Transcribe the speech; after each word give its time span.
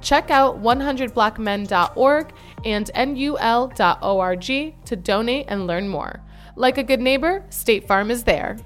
Check 0.00 0.30
out 0.30 0.62
100blackmen.org 0.62 2.32
and 2.64 2.90
nul.org 2.96 4.44
to 4.84 4.96
donate 4.96 5.46
and 5.48 5.66
learn 5.66 5.88
more. 5.88 6.22
Like 6.56 6.78
a 6.78 6.82
good 6.82 7.00
neighbor, 7.00 7.44
State 7.50 7.86
Farm 7.86 8.10
is 8.10 8.24
there. 8.24 8.56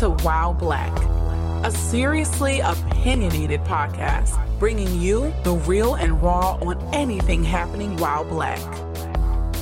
To 0.00 0.08
While 0.08 0.54
Black, 0.54 0.98
a 1.62 1.70
seriously 1.70 2.60
opinionated 2.60 3.60
podcast 3.64 4.32
bringing 4.58 4.98
you 4.98 5.30
the 5.44 5.52
real 5.52 5.96
and 5.96 6.22
raw 6.22 6.54
on 6.62 6.82
anything 6.94 7.44
happening 7.44 7.98
while 7.98 8.24
black. 8.24 8.58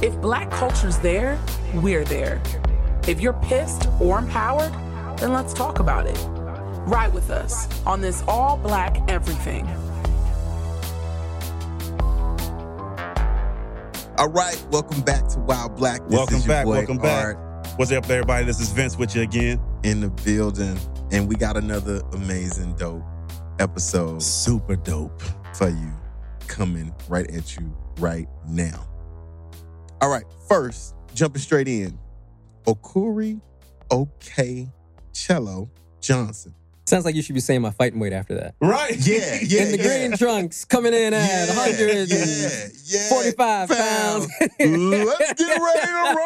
If 0.01 0.17
black 0.21 0.49
culture's 0.53 0.97
there, 0.99 1.41
we're 1.75 2.05
there. 2.05 2.41
If 3.09 3.21
you're 3.21 3.33
pissed 3.33 3.89
or 4.01 4.21
empowered, 4.21 4.73
then 5.19 5.33
let's 5.33 5.53
talk 5.53 5.81
about 5.81 6.07
it. 6.07 6.17
Ride 6.87 7.13
with 7.13 7.31
us 7.31 7.67
on 7.85 8.01
this 8.01 8.23
all 8.29 8.57
black 8.57 8.97
everything. 9.11 9.67
All 14.17 14.29
right, 14.29 14.65
welcome 14.71 15.01
back 15.01 15.27
to 15.31 15.41
While 15.41 15.69
Black. 15.71 16.01
This 16.05 16.13
welcome 16.13 16.37
is 16.37 16.47
your 16.47 16.55
back. 16.55 16.65
boy 16.65 16.77
Welcome 16.77 16.99
back. 16.99 17.37
Art 17.37 17.49
What's 17.79 17.93
up, 17.93 18.11
everybody? 18.11 18.45
This 18.45 18.59
is 18.59 18.71
Vince 18.71 18.99
with 18.99 19.15
you 19.15 19.23
again. 19.23 19.61
In 19.85 20.01
the 20.01 20.09
building, 20.25 20.77
and 21.13 21.29
we 21.29 21.37
got 21.37 21.57
another 21.57 22.03
amazing, 22.13 22.75
dope 22.77 23.05
episode 23.59 24.23
Super 24.23 24.77
dope. 24.77 25.23
for 25.55 25.69
you 25.69 25.93
coming 26.47 26.95
right 27.09 27.31
at 27.31 27.57
you 27.57 27.77
right 27.99 28.29
now. 28.47 28.87
All 30.01 30.11
right, 30.11 30.25
first, 30.49 30.95
jumping 31.15 31.43
straight 31.43 31.69
in, 31.69 31.99
Okorie 32.67 33.41
OK 33.91 34.69
Cello 35.13 35.71
Johnson. 36.01 36.55
Sounds 36.89 37.05
like 37.05 37.15
you 37.15 37.21
should 37.21 37.35
be 37.35 37.41
saying 37.41 37.61
my 37.61 37.71
fighting 37.71 38.01
weight 38.01 38.15
after 38.15 38.35
that. 38.37 38.55
Right? 38.63 38.97
Yeah, 39.07 39.37
yeah, 39.43 39.63
in 39.65 39.73
the 39.73 39.77
yeah. 39.77 40.07
green 40.09 40.17
trunks, 40.17 40.65
coming 40.65 40.95
in 40.95 41.13
at 41.13 41.29
Yeah, 41.29 41.47
145 41.55 43.71
yeah, 43.71 43.77
pounds. 43.77 44.27
Let's 44.59 45.33
get 45.35 45.61
ready 45.61 45.87
to 45.87 46.17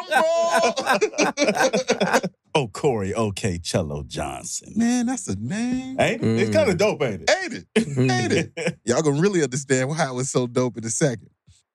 rumble. 2.15 2.29
oh, 2.55 2.69
Corey, 2.69 3.11
OkCello 3.13 4.07
Johnson. 4.07 4.75
Man, 4.77 5.07
that's 5.07 5.27
a 5.27 5.35
name. 5.35 5.97
Ain't 6.01 6.23
it? 6.23 6.39
It's 6.43 6.51
Mm. 6.51 6.55
kind 6.55 6.71
of 6.71 6.77
dope, 6.79 7.03
ain't 7.03 7.23
it? 7.23 7.31
Ain't 7.43 7.55
it? 7.55 7.67
Ain't 7.99 8.33
it? 8.33 8.53
Y'all 8.85 9.03
gonna 9.03 9.21
really 9.21 9.43
understand 9.43 9.89
why 9.89 10.07
it 10.09 10.15
was 10.15 10.31
so 10.31 10.47
dope 10.47 10.79
in 10.79 10.85
a 10.85 10.91
second. 10.91 11.31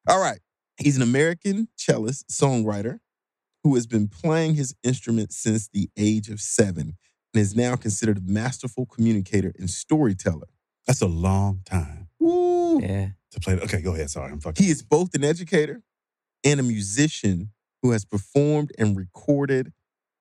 All 0.07 0.21
right. 0.21 0.39
He's 0.77 0.95
an 0.95 1.01
American 1.01 1.67
cellist, 1.75 2.29
songwriter, 2.31 2.99
who 3.65 3.75
has 3.75 3.85
been 3.85 4.07
playing 4.07 4.55
his 4.55 4.73
instrument 4.81 5.33
since 5.33 5.67
the 5.67 5.89
age 5.97 6.29
of 6.29 6.39
seven 6.39 6.95
and 7.37 7.43
is 7.43 7.55
now 7.55 7.75
considered 7.75 8.17
a 8.17 8.21
masterful 8.21 8.87
communicator 8.87 9.53
and 9.59 9.69
storyteller. 9.69 10.47
That's 10.87 11.01
a 11.01 11.07
long 11.07 11.61
time 11.65 12.07
Woo. 12.19 12.81
Yeah. 12.81 13.09
to 13.29 13.39
play. 13.39 13.53
Okay, 13.59 13.79
go 13.79 13.93
ahead. 13.93 14.09
Sorry, 14.09 14.31
I'm 14.31 14.39
fucking. 14.39 14.65
He 14.65 14.71
is 14.71 14.81
both 14.81 15.13
an 15.13 15.23
educator 15.23 15.83
and 16.43 16.59
a 16.59 16.63
musician 16.63 17.51
who 17.83 17.91
has 17.91 18.05
performed 18.05 18.71
and 18.79 18.97
recorded 18.97 19.71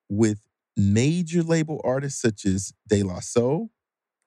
with 0.07 0.41
major 0.75 1.41
label 1.41 1.81
artists 1.83 2.21
such 2.21 2.45
as 2.45 2.71
De 2.87 3.01
La 3.01 3.19
Soul, 3.19 3.71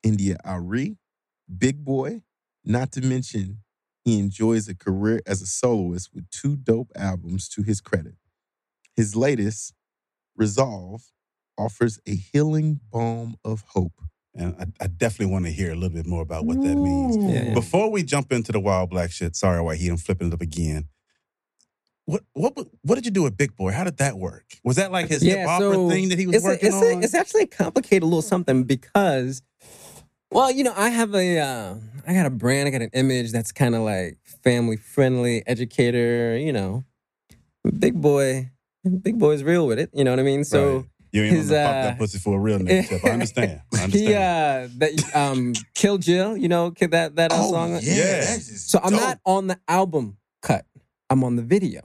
India 0.02 0.36
Arie, 0.44 0.98
Big 1.58 1.84
Boi, 1.84 2.22
not 2.64 2.90
to 2.90 3.02
mention 3.02 3.58
he 4.04 4.18
enjoys 4.18 4.66
a 4.68 4.74
career 4.74 5.20
as 5.28 5.42
a 5.42 5.46
soloist 5.46 6.10
with 6.12 6.28
two 6.30 6.56
dope 6.56 6.90
albums 6.96 7.48
to 7.50 7.62
his 7.62 7.80
credit. 7.80 8.14
His 8.96 9.14
latest, 9.14 9.74
Resolve, 10.36 11.02
offers 11.60 11.98
a 12.06 12.14
healing 12.14 12.80
balm 12.90 13.36
of 13.44 13.62
hope. 13.68 13.92
and 14.34 14.54
I, 14.58 14.84
I 14.84 14.86
definitely 14.86 15.32
want 15.32 15.44
to 15.46 15.50
hear 15.52 15.70
a 15.72 15.74
little 15.74 15.90
bit 15.96 16.06
more 16.06 16.22
about 16.22 16.46
what 16.46 16.62
that 16.62 16.76
means. 16.78 17.16
Yeah. 17.20 17.52
Before 17.54 17.90
we 17.90 18.02
jump 18.02 18.32
into 18.32 18.52
the 18.52 18.60
wild 18.60 18.90
black 18.90 19.10
shit, 19.10 19.36
sorry, 19.36 19.60
White 19.60 19.78
Heat, 19.80 19.88
I'm 19.90 19.96
flipping 19.96 20.28
it 20.28 20.34
up 20.34 20.40
again. 20.40 20.88
What 22.06 22.22
what 22.32 22.54
what 22.82 22.94
did 22.96 23.04
you 23.04 23.10
do 23.12 23.22
with 23.22 23.36
Big 23.36 23.54
Boi? 23.56 23.70
How 23.72 23.84
did 23.84 23.98
that 23.98 24.16
work? 24.16 24.44
Was 24.64 24.76
that 24.76 24.90
like 24.90 25.08
his 25.08 25.22
hip 25.22 25.36
Yeah, 25.38 25.46
opera 25.48 25.74
so 25.74 25.88
thing 25.88 26.08
that 26.08 26.18
he 26.18 26.26
was 26.26 26.36
it's, 26.36 26.44
a- 26.44 26.48
working 26.48 26.66
it's, 26.68 26.74
on? 26.76 26.84
A, 26.84 27.00
it's 27.04 27.14
actually 27.14 27.42
a 27.42 27.46
complicated 27.46 28.02
little 28.02 28.22
something 28.22 28.64
because, 28.64 29.42
well, 30.32 30.50
you 30.50 30.64
know, 30.64 30.72
I 30.76 30.88
have 30.88 31.14
a, 31.14 31.38
uh, 31.38 31.74
I 32.06 32.14
got 32.14 32.26
a 32.26 32.30
brand, 32.30 32.66
I 32.66 32.70
got 32.72 32.82
an 32.82 32.90
image 32.94 33.30
that's 33.30 33.52
kind 33.52 33.74
of 33.76 33.82
like 33.82 34.18
family 34.42 34.76
friendly, 34.76 35.44
educator, 35.46 36.36
you 36.36 36.52
know, 36.52 36.84
Big 37.78 38.00
Boi, 38.00 38.50
Big 39.02 39.18
Boi's 39.18 39.44
real 39.44 39.66
with 39.68 39.78
it, 39.78 39.90
you 39.92 40.02
know 40.02 40.10
what 40.10 40.18
I 40.18 40.24
mean? 40.24 40.42
So, 40.42 40.76
Right. 40.78 40.84
You 41.12 41.22
ain't 41.22 41.36
his, 41.36 41.50
gonna 41.50 41.64
pop 41.64 41.74
uh, 41.74 41.82
that 41.82 41.98
pussy 41.98 42.18
for 42.18 42.36
a 42.36 42.40
real 42.40 42.58
nigga. 42.58 42.88
Tip. 42.88 43.04
I 43.04 43.10
understand. 43.10 43.60
I 43.74 43.84
understand. 43.84 44.08
he, 44.08 44.14
uh, 44.14 44.68
that, 44.78 45.16
um, 45.16 45.52
Kill 45.74 45.98
Jill, 45.98 46.36
you 46.36 46.48
know, 46.48 46.70
kid- 46.70 46.92
that, 46.92 47.16
that 47.16 47.32
uh, 47.32 47.42
song. 47.42 47.78
Yeah. 47.82 48.22
So 48.22 48.80
I'm 48.82 48.92
dope. 48.92 49.00
not 49.00 49.18
on 49.24 49.46
the 49.48 49.58
album 49.68 50.18
cut. 50.42 50.66
I'm 51.08 51.24
on 51.24 51.36
the 51.36 51.42
video. 51.42 51.82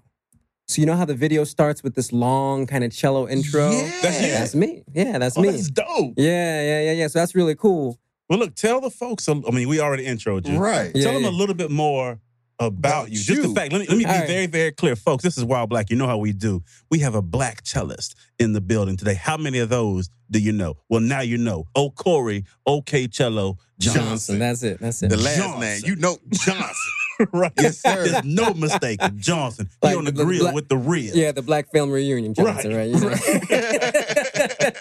So 0.68 0.82
you 0.82 0.88
know 0.88 0.96
how 0.96 1.06
the 1.06 1.16
video 1.16 1.44
starts 1.44 1.84
with 1.84 1.96
this 1.96 2.12
long 2.12 2.66
kind 2.66 2.84
of 2.84 2.92
cello 2.92 3.28
intro? 3.28 3.72
Yeah. 3.72 3.92
That's 4.02 4.22
you? 4.22 4.28
That's 4.28 4.56
me. 4.56 4.84
Yeah, 4.94 5.18
that's 5.20 5.38
oh, 5.38 5.42
me. 5.42 5.52
that's 5.52 5.70
dope. 5.70 6.14
Yeah, 6.18 6.62
yeah, 6.62 6.82
yeah, 6.82 6.92
yeah. 6.94 7.08
So 7.08 7.20
that's 7.20 7.36
really 7.36 7.56
cool. 7.56 8.00
Well, 8.30 8.40
look, 8.40 8.56
tell 8.56 8.82
the 8.82 8.90
folks. 8.90 9.30
I 9.30 9.34
mean, 9.34 9.68
we 9.68 9.80
already 9.80 10.06
introed 10.06 10.48
you. 10.48 10.58
Right. 10.58 10.92
Yeah, 10.96 11.04
tell 11.04 11.14
them 11.14 11.26
a 11.26 11.36
little 11.36 11.54
bit 11.54 11.70
more 11.70 12.20
about, 12.60 12.68
About 12.78 13.10
you. 13.12 13.18
Just 13.18 13.42
the 13.42 13.50
fact. 13.54 13.72
Let 13.74 13.82
me 13.82 13.88
let 13.88 13.98
me 13.98 14.04
be 14.06 14.10
All 14.10 14.18
right. 14.18 14.28
very 14.28 14.46
very 14.48 14.72
clear, 14.72 14.96
folks. 14.96 15.24
This 15.24 15.38
is 15.38 15.44
While 15.44 15.68
Black. 15.68 15.90
You 15.90 15.98
know 15.98 16.08
how 16.08 16.18
we 16.18 16.32
do. 16.32 16.64
We 16.90 17.00
have 17.00 17.14
a 17.16 17.22
black 17.22 17.62
cellist 17.66 18.16
in 18.40 18.54
the 18.54 18.62
building 18.62 18.96
today. 18.96 19.16
How 19.16 19.36
many 19.38 19.60
of 19.60 19.70
those 19.70 20.10
do 20.32 20.40
you 20.40 20.52
know? 20.54 20.78
Well, 20.90 21.02
now 21.02 21.20
you 21.22 21.38
know. 21.38 21.66
Oh, 21.76 21.90
Corey, 21.92 22.46
OkCello 22.68 23.58
Johnson. 23.78 24.02
Johnson. 24.06 24.40
That's 24.40 24.64
it. 24.64 24.80
That's 24.80 25.04
it. 25.04 25.10
The 25.10 25.18
last 25.18 25.38
Johnson. 25.38 25.60
name, 25.60 25.82
you 25.86 25.96
know 25.98 26.18
Johnson. 26.30 26.76
right. 27.34 27.52
Yes, 27.60 27.80
sir. 27.82 28.08
There's 28.08 28.24
no 28.26 28.54
mistake. 28.54 29.00
Johnson. 29.18 29.70
Like 29.82 29.92
he 29.92 29.98
on 29.98 30.06
the, 30.06 30.12
the 30.12 30.24
grill 30.24 30.40
black- 30.42 30.56
with 30.56 30.70
the 30.70 30.78
ribs. 30.78 31.16
yeah, 31.16 31.32
the 31.34 31.42
Black 31.42 31.72
Film 31.72 31.92
Reunion 31.92 32.34
Johnson, 32.34 32.74
right? 32.74 32.94
Right. 32.94 34.76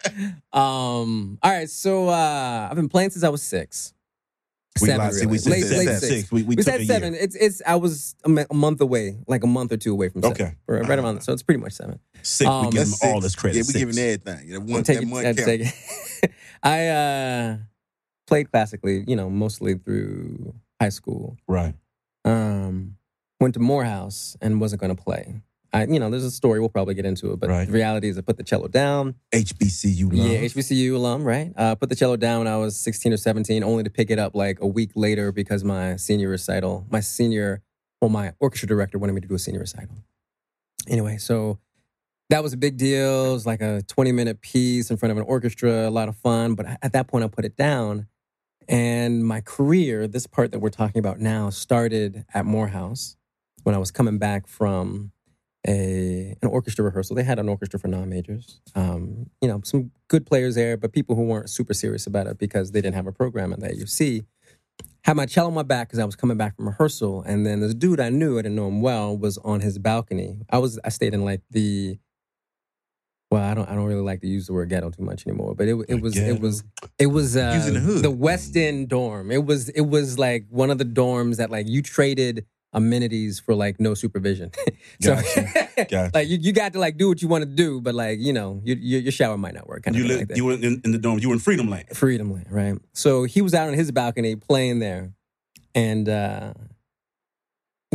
um. 0.52 1.38
All 1.42 1.50
right. 1.50 1.68
So 1.70 2.08
uh, 2.08 2.68
I've 2.70 2.76
been 2.76 2.88
playing 2.88 3.10
since 3.10 3.24
I 3.24 3.28
was 3.30 3.42
six. 3.42 3.93
We 4.80 4.88
seven, 4.88 5.06
lied. 5.06 5.14
See, 5.14 5.26
we 5.26 5.30
really. 5.30 5.38
said 5.38 5.50
late, 5.52 5.62
six. 5.64 5.78
late 5.78 5.98
Six. 5.98 6.08
six. 6.08 6.32
We- 6.32 6.42
we 6.42 6.56
We, 6.56 6.62
said 6.62 6.84
seven. 6.86 7.14
It's 7.14 7.36
it's. 7.36 7.62
I 7.64 7.76
was 7.76 8.16
a, 8.24 8.54
month 8.54 8.80
away, 8.80 9.18
like 9.28 9.44
a 9.44 9.46
month 9.46 9.70
or 9.72 9.76
two 9.76 9.92
away 9.92 10.08
from 10.08 10.22
seven. 10.22 10.32
Okay. 10.46 10.54
right, 10.66 10.88
right 10.88 10.98
around. 10.98 11.20
So 11.22 11.32
it's 11.32 11.44
pretty 11.44 11.60
much 11.60 11.74
seven. 11.74 12.00
Six. 12.22 12.48
Um, 12.50 12.66
we 12.66 12.72
give 12.72 12.86
them 12.90 12.94
all 13.04 13.20
this 13.20 13.36
credit. 13.36 13.56
Yeah, 13.56 13.60
we 13.60 13.64
Six. 13.64 13.78
giving 13.78 13.98
everything. 13.98 14.50
That 14.50 14.62
one, 14.62 14.82
take 14.82 14.96
that 14.98 15.02
it, 15.04 15.08
one 15.08 15.26
I'd 15.26 15.36
take 15.36 15.60
it. 16.22 16.30
I 16.64 16.88
uh, 16.88 17.56
played 18.26 18.50
classically, 18.50 19.04
you 19.06 19.14
know, 19.14 19.30
mostly 19.30 19.74
through 19.74 20.54
high 20.80 20.88
school. 20.88 21.36
Right. 21.46 21.74
Um, 22.24 22.96
went 23.40 23.54
to 23.54 23.60
Morehouse 23.60 24.36
and 24.40 24.60
wasn't 24.60 24.80
going 24.80 24.94
to 24.96 25.00
play. 25.00 25.40
I, 25.74 25.86
you 25.86 25.98
know, 25.98 26.08
there's 26.08 26.24
a 26.24 26.30
story 26.30 26.60
we'll 26.60 26.68
probably 26.68 26.94
get 26.94 27.04
into 27.04 27.32
it, 27.32 27.40
but 27.40 27.50
Right. 27.50 27.66
the 27.66 27.72
reality 27.72 28.08
is 28.08 28.16
I 28.16 28.20
put 28.20 28.36
the 28.36 28.44
cello 28.44 28.68
down. 28.68 29.16
HBCU. 29.32 30.04
Love. 30.04 30.30
Yeah, 30.30 30.38
HBCU 30.38 30.94
alum, 30.94 31.24
right? 31.24 31.52
Uh, 31.56 31.74
put 31.74 31.88
the 31.88 31.96
cello 31.96 32.16
down 32.16 32.38
when 32.38 32.46
I 32.46 32.56
was 32.56 32.76
16 32.76 33.12
or 33.12 33.16
17, 33.16 33.64
only 33.64 33.82
to 33.82 33.90
pick 33.90 34.08
it 34.08 34.18
up 34.20 34.36
like 34.36 34.60
a 34.60 34.68
week 34.68 34.92
later 34.94 35.32
because 35.32 35.64
my 35.64 35.96
senior 35.96 36.28
recital, 36.28 36.86
my 36.90 37.00
senior, 37.00 37.60
well, 38.00 38.08
my 38.08 38.32
orchestra 38.38 38.68
director 38.68 38.98
wanted 38.98 39.14
me 39.14 39.20
to 39.22 39.26
do 39.26 39.34
a 39.34 39.38
senior 39.38 39.60
recital. 39.60 39.96
Anyway, 40.88 41.16
so 41.16 41.58
that 42.30 42.42
was 42.42 42.52
a 42.52 42.56
big 42.56 42.76
deal. 42.76 43.30
It 43.30 43.32
was 43.32 43.46
like 43.46 43.60
a 43.60 43.82
20 43.88 44.12
minute 44.12 44.42
piece 44.42 44.90
in 44.92 44.96
front 44.96 45.10
of 45.10 45.18
an 45.18 45.24
orchestra, 45.24 45.88
a 45.88 45.90
lot 45.90 46.08
of 46.08 46.16
fun. 46.16 46.54
But 46.54 46.66
at 46.82 46.92
that 46.92 47.08
point, 47.08 47.24
I 47.24 47.28
put 47.28 47.44
it 47.44 47.56
down. 47.56 48.06
And 48.68 49.26
my 49.26 49.40
career, 49.40 50.06
this 50.06 50.26
part 50.28 50.52
that 50.52 50.60
we're 50.60 50.70
talking 50.70 51.00
about 51.00 51.18
now, 51.18 51.50
started 51.50 52.24
at 52.32 52.46
Morehouse 52.46 53.16
when 53.64 53.74
I 53.74 53.78
was 53.78 53.90
coming 53.90 54.18
back 54.18 54.46
from 54.46 55.10
a 55.66 56.36
an 56.42 56.48
orchestra 56.48 56.84
rehearsal. 56.84 57.16
They 57.16 57.22
had 57.22 57.38
an 57.38 57.48
orchestra 57.48 57.78
for 57.78 57.88
non 57.88 58.08
majors. 58.08 58.60
Um, 58.74 59.30
you 59.40 59.48
know, 59.48 59.60
some 59.64 59.90
good 60.08 60.26
players 60.26 60.54
there, 60.54 60.76
but 60.76 60.92
people 60.92 61.16
who 61.16 61.24
weren't 61.24 61.50
super 61.50 61.74
serious 61.74 62.06
about 62.06 62.26
it 62.26 62.38
because 62.38 62.72
they 62.72 62.80
didn't 62.80 62.96
have 62.96 63.06
a 63.06 63.12
program 63.12 63.52
at 63.52 63.60
the 63.60 63.68
AUC. 63.68 64.24
Had 65.04 65.16
my 65.16 65.26
cello 65.26 65.48
on 65.48 65.54
my 65.54 65.62
back 65.62 65.88
because 65.88 65.98
I 65.98 66.04
was 66.04 66.16
coming 66.16 66.36
back 66.36 66.56
from 66.56 66.66
rehearsal, 66.66 67.22
and 67.22 67.46
then 67.46 67.60
this 67.60 67.74
dude 67.74 68.00
I 68.00 68.08
knew, 68.08 68.38
I 68.38 68.42
didn't 68.42 68.56
know 68.56 68.68
him 68.68 68.80
well, 68.80 69.16
was 69.16 69.38
on 69.38 69.60
his 69.60 69.78
balcony. 69.78 70.40
I 70.50 70.58
was 70.58 70.78
I 70.84 70.88
stayed 70.88 71.14
in 71.14 71.24
like 71.24 71.42
the 71.50 71.98
well, 73.30 73.42
I 73.42 73.54
don't 73.54 73.68
I 73.68 73.74
don't 73.74 73.86
really 73.86 74.00
like 74.00 74.20
to 74.20 74.28
use 74.28 74.46
the 74.46 74.52
word 74.52 74.68
ghetto 74.68 74.90
too 74.90 75.02
much 75.02 75.26
anymore, 75.26 75.54
but 75.54 75.66
it 75.66 75.76
it 75.88 76.00
was 76.00 76.16
it 76.16 76.40
was 76.40 76.62
it 76.98 77.06
was 77.06 77.36
uh, 77.36 77.52
Using 77.54 77.74
the 77.74 77.80
hood. 77.80 78.18
West 78.18 78.56
End 78.56 78.88
dorm. 78.88 79.30
It 79.30 79.44
was 79.44 79.68
it 79.70 79.82
was 79.82 80.18
like 80.18 80.46
one 80.50 80.70
of 80.70 80.78
the 80.78 80.84
dorms 80.84 81.36
that 81.36 81.50
like 81.50 81.68
you 81.68 81.82
traded 81.82 82.46
amenities 82.74 83.40
for 83.40 83.54
like 83.54 83.80
no 83.80 83.94
supervision. 83.94 84.50
so 85.00 85.14
Gotcha. 85.14 85.68
Gotcha. 85.76 86.10
like 86.12 86.28
you, 86.28 86.38
you 86.40 86.52
got 86.52 86.72
to 86.74 86.78
like 86.80 86.96
do 86.98 87.08
what 87.08 87.22
you 87.22 87.28
want 87.28 87.42
to 87.42 87.50
do, 87.50 87.80
but 87.80 87.94
like 87.94 88.18
you 88.20 88.32
know 88.32 88.60
you, 88.64 88.74
you, 88.78 88.98
your 88.98 89.12
shower 89.12 89.38
might 89.38 89.54
not 89.54 89.66
work. 89.66 89.84
Kind 89.84 89.96
You 89.96 90.02
thing 90.02 90.08
live. 90.10 90.18
like 90.18 90.28
that. 90.28 90.36
you 90.36 90.44
were 90.44 90.52
in, 90.54 90.80
in 90.84 90.90
the 90.92 90.98
dome. 90.98 91.18
You 91.20 91.28
were 91.28 91.34
in 91.34 91.40
Freedom 91.40 91.70
Land. 91.70 91.86
Freedom 91.94 92.32
Land, 92.32 92.46
right? 92.50 92.78
So 92.92 93.24
he 93.24 93.40
was 93.40 93.54
out 93.54 93.68
on 93.68 93.74
his 93.74 93.90
balcony 93.92 94.36
playing 94.36 94.80
there, 94.80 95.12
and 95.74 96.08
uh, 96.08 96.52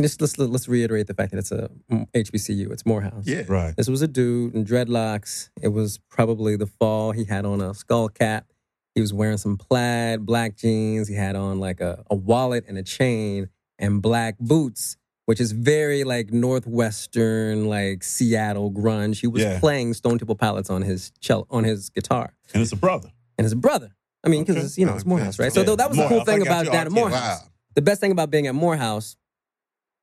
just 0.00 0.20
let's 0.20 0.38
let's 0.38 0.68
reiterate 0.68 1.06
the 1.06 1.14
fact 1.14 1.32
that 1.32 1.38
it's 1.38 1.52
a 1.52 1.70
HBCU. 1.90 2.70
It's 2.72 2.86
Morehouse. 2.86 3.24
Yeah. 3.26 3.42
Right. 3.48 3.76
This 3.76 3.88
was 3.88 4.00
a 4.02 4.08
dude 4.08 4.54
in 4.54 4.64
dreadlocks. 4.64 5.50
It 5.60 5.68
was 5.68 5.98
probably 6.08 6.56
the 6.56 6.66
fall. 6.66 7.12
He 7.12 7.24
had 7.24 7.44
on 7.44 7.60
a 7.60 7.74
skull 7.74 8.08
cap. 8.08 8.46
He 8.94 9.00
was 9.00 9.12
wearing 9.12 9.36
some 9.36 9.56
plaid, 9.56 10.26
black 10.26 10.56
jeans. 10.56 11.06
He 11.06 11.14
had 11.14 11.36
on 11.36 11.60
like 11.60 11.80
a, 11.80 12.02
a 12.10 12.14
wallet 12.16 12.64
and 12.66 12.76
a 12.78 12.82
chain 12.82 13.48
and 13.80 14.00
black 14.00 14.38
boots, 14.38 14.96
which 15.26 15.40
is 15.40 15.50
very 15.52 16.04
like 16.04 16.32
Northwestern, 16.32 17.68
like 17.68 18.04
Seattle 18.04 18.70
grunge. 18.70 19.20
He 19.20 19.26
was 19.26 19.42
Yeah. 19.42 19.58
playing 19.58 19.94
Stone 19.94 20.18
Temple 20.18 20.36
Pilots 20.36 20.70
on 20.70 20.82
his 20.82 21.10
cello, 21.20 21.46
on 21.50 21.64
his 21.64 21.90
guitar. 21.90 22.34
And 22.54 22.62
it's 22.62 22.72
a 22.72 22.76
brother. 22.76 23.10
And 23.38 23.44
it's 23.44 23.54
a 23.54 23.56
brother. 23.56 23.90
I 24.22 24.28
mean, 24.28 24.42
because 24.42 24.56
Okay. 24.56 24.64
it's, 24.66 24.78
you 24.78 24.86
know, 24.86 24.94
it's 24.94 25.06
Morehouse, 25.06 25.38
right? 25.38 25.52
So 25.52 25.60
Yeah. 25.60 25.66
though 25.66 25.76
that 25.76 25.88
was 25.88 25.98
the 25.98 26.06
cool 26.08 26.24
thing 26.24 26.42
about 26.42 26.66
that 26.66 26.86
at 26.86 26.92
Morehouse 26.92 27.42
Wow. 27.42 27.48
the 27.74 27.82
best 27.82 28.00
thing 28.00 28.12
about 28.12 28.30
being 28.30 28.46
at 28.46 28.54
Morehouse 28.54 29.16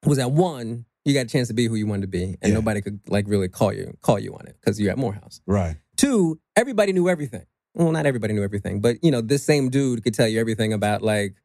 was 0.06 0.18
that 0.18 0.31
one, 0.31 0.85
you 1.06 1.13
got 1.13 1.25
a 1.25 1.29
chance 1.29 1.47
to 1.50 1.53
be 1.53 1.68
who 1.68 1.75
you 1.75 1.85
wanted 1.88 2.01
to 2.01 2.07
be, 2.07 2.24
and 2.41 2.50
Yeah. 2.50 2.53
nobody 2.53 2.81
could 2.81 3.00
like 3.07 3.27
really 3.27 3.47
call 3.47 3.71
you 3.74 3.95
call 4.01 4.19
you 4.19 4.33
on 4.33 4.45
it 4.47 4.56
because 4.59 4.79
you're 4.79 4.91
at 4.91 4.97
Morehouse. 4.97 5.41
Right. 5.45 5.77
Two, 5.97 6.39
everybody 6.56 6.94
knew 6.94 7.07
everything. 7.09 7.45
Well, 7.75 7.91
not 7.91 8.06
everybody 8.07 8.33
knew 8.33 8.44
everything, 8.44 8.81
but 8.81 9.03
you 9.03 9.12
know, 9.12 9.21
this 9.21 9.44
same 9.44 9.69
dude 9.69 10.03
could 10.03 10.13
tell 10.15 10.27
you 10.27 10.39
everything 10.39 10.74
about 10.74 11.01
like 11.03 11.35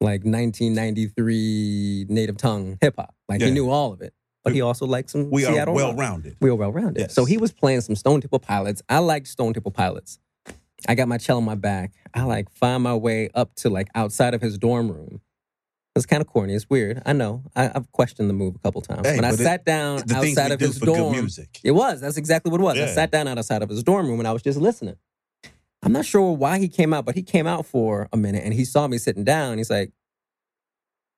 like 0.00 0.24
1993 0.24 2.06
native 2.08 2.36
tongue 2.36 2.78
hip 2.80 2.94
hop. 2.98 3.14
Like 3.28 3.40
Yeah. 3.40 3.46
he 3.48 3.52
knew 3.52 3.70
all 3.70 3.92
of 3.92 4.00
it, 4.00 4.14
but 4.44 4.52
he 4.54 4.60
also 4.60 4.86
liked 4.86 5.10
some 5.10 5.30
We 5.30 5.44
are 5.44 5.70
well-rounded. 5.70 6.36
We 6.40 6.50
were 6.50 6.56
well 6.56 6.72
rounded. 6.72 7.00
Yes. 7.00 7.14
So 7.14 7.24
he 7.24 7.36
was 7.36 7.52
playing 7.52 7.82
some 7.82 7.94
Stone 7.96 8.20
Temple 8.22 8.38
Pilots. 8.40 8.82
I 8.88 8.98
liked 8.98 9.28
Stone 9.28 9.54
Temple 9.54 9.72
Pilots. 9.72 10.18
I 10.88 10.94
got 10.94 11.08
my 11.08 11.18
cello 11.18 11.38
on 11.38 11.44
my 11.44 11.54
back. 11.56 11.92
I 12.14 12.22
like 12.22 12.50
find 12.50 12.82
my 12.82 12.94
way 12.94 13.28
up 13.34 13.54
to 13.56 13.68
like 13.70 13.88
outside 13.94 14.32
of 14.34 14.40
his 14.40 14.56
dorm 14.58 14.90
room. 14.90 15.20
It's 15.96 16.06
kind 16.06 16.20
of 16.22 16.28
corny. 16.28 16.54
It's 16.54 16.70
weird. 16.70 17.02
I 17.04 17.12
know. 17.12 17.42
I, 17.54 17.70
I've 17.74 17.90
questioned 17.92 18.30
the 18.30 18.32
move 18.34 18.54
a 18.54 18.58
couple 18.60 18.80
times. 18.80 19.06
Hey, 19.06 19.16
when 19.16 19.24
I 19.24 19.30
it- 19.30 19.38
sat 19.38 19.64
down 19.64 19.98
outside 20.14 20.52
of 20.52 20.60
his 20.60 20.78
for 20.78 20.86
dorm, 20.86 21.12
good 21.12 21.20
music. 21.20 21.58
it 21.64 21.72
was. 21.72 22.00
That's 22.00 22.16
exactly 22.16 22.50
what 22.50 22.60
it 22.60 22.64
was. 22.64 22.78
I 22.78 22.86
sat 22.86 23.10
down 23.10 23.26
outside 23.28 23.62
of 23.62 23.68
his 23.68 23.82
dorm 23.82 24.06
room 24.08 24.20
and 24.20 24.26
I 24.28 24.32
was 24.32 24.42
just 24.42 24.58
listening. 24.58 24.96
I'm 25.82 25.92
not 25.92 26.04
sure 26.04 26.32
why 26.36 26.58
he 26.58 26.68
came 26.68 26.92
out, 26.92 27.04
but 27.04 27.14
he 27.14 27.22
came 27.22 27.46
out 27.46 27.64
for 27.66 28.08
a 28.12 28.16
minute 28.16 28.42
and 28.44 28.52
he 28.52 28.64
saw 28.64 28.86
me 28.86 28.98
sitting 28.98 29.24
down. 29.24 29.58
He's 29.58 29.70
like, 29.70 29.92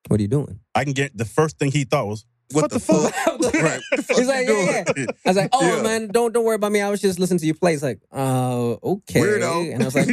"What 0.07 0.19
are 0.19 0.23
you 0.23 0.29
doing?" 0.29 0.59
I 0.73 0.83
can 0.83 0.93
get 0.93 1.17
the 1.17 1.25
first 1.25 1.57
thing 1.59 1.71
he 1.71 1.83
thought 1.83 2.07
was, 2.07 2.25
What, 2.53 2.71
the, 2.71 2.79
fuck? 2.79 3.11
right. 3.61 3.81
The 3.95 4.03
fuck 4.03 4.17
He's 4.17 4.27
like, 4.27 4.47
yeah, 4.47 4.83
doing? 4.85 5.07
I 5.25 5.29
was 5.29 5.37
like, 5.37 5.49
"Oh 5.53 5.77
Yeah. 5.77 5.81
man, 5.83 6.07
don't 6.09 6.31
don't 6.33 6.45
worry 6.45 6.55
about 6.55 6.71
me. 6.71 6.79
I 6.81 6.89
was 6.89 7.01
just 7.01 7.19
listening 7.19 7.39
to 7.39 7.45
you 7.45 7.53
play." 7.53 7.71
He's 7.71 7.83
like, 7.83 7.99
"Oh, 8.11 8.79
okay." 8.83 9.19
Weirdo. 9.21 9.73
And 9.73 9.81
I 9.81 9.85
was 9.85 9.95
like, 9.95 10.07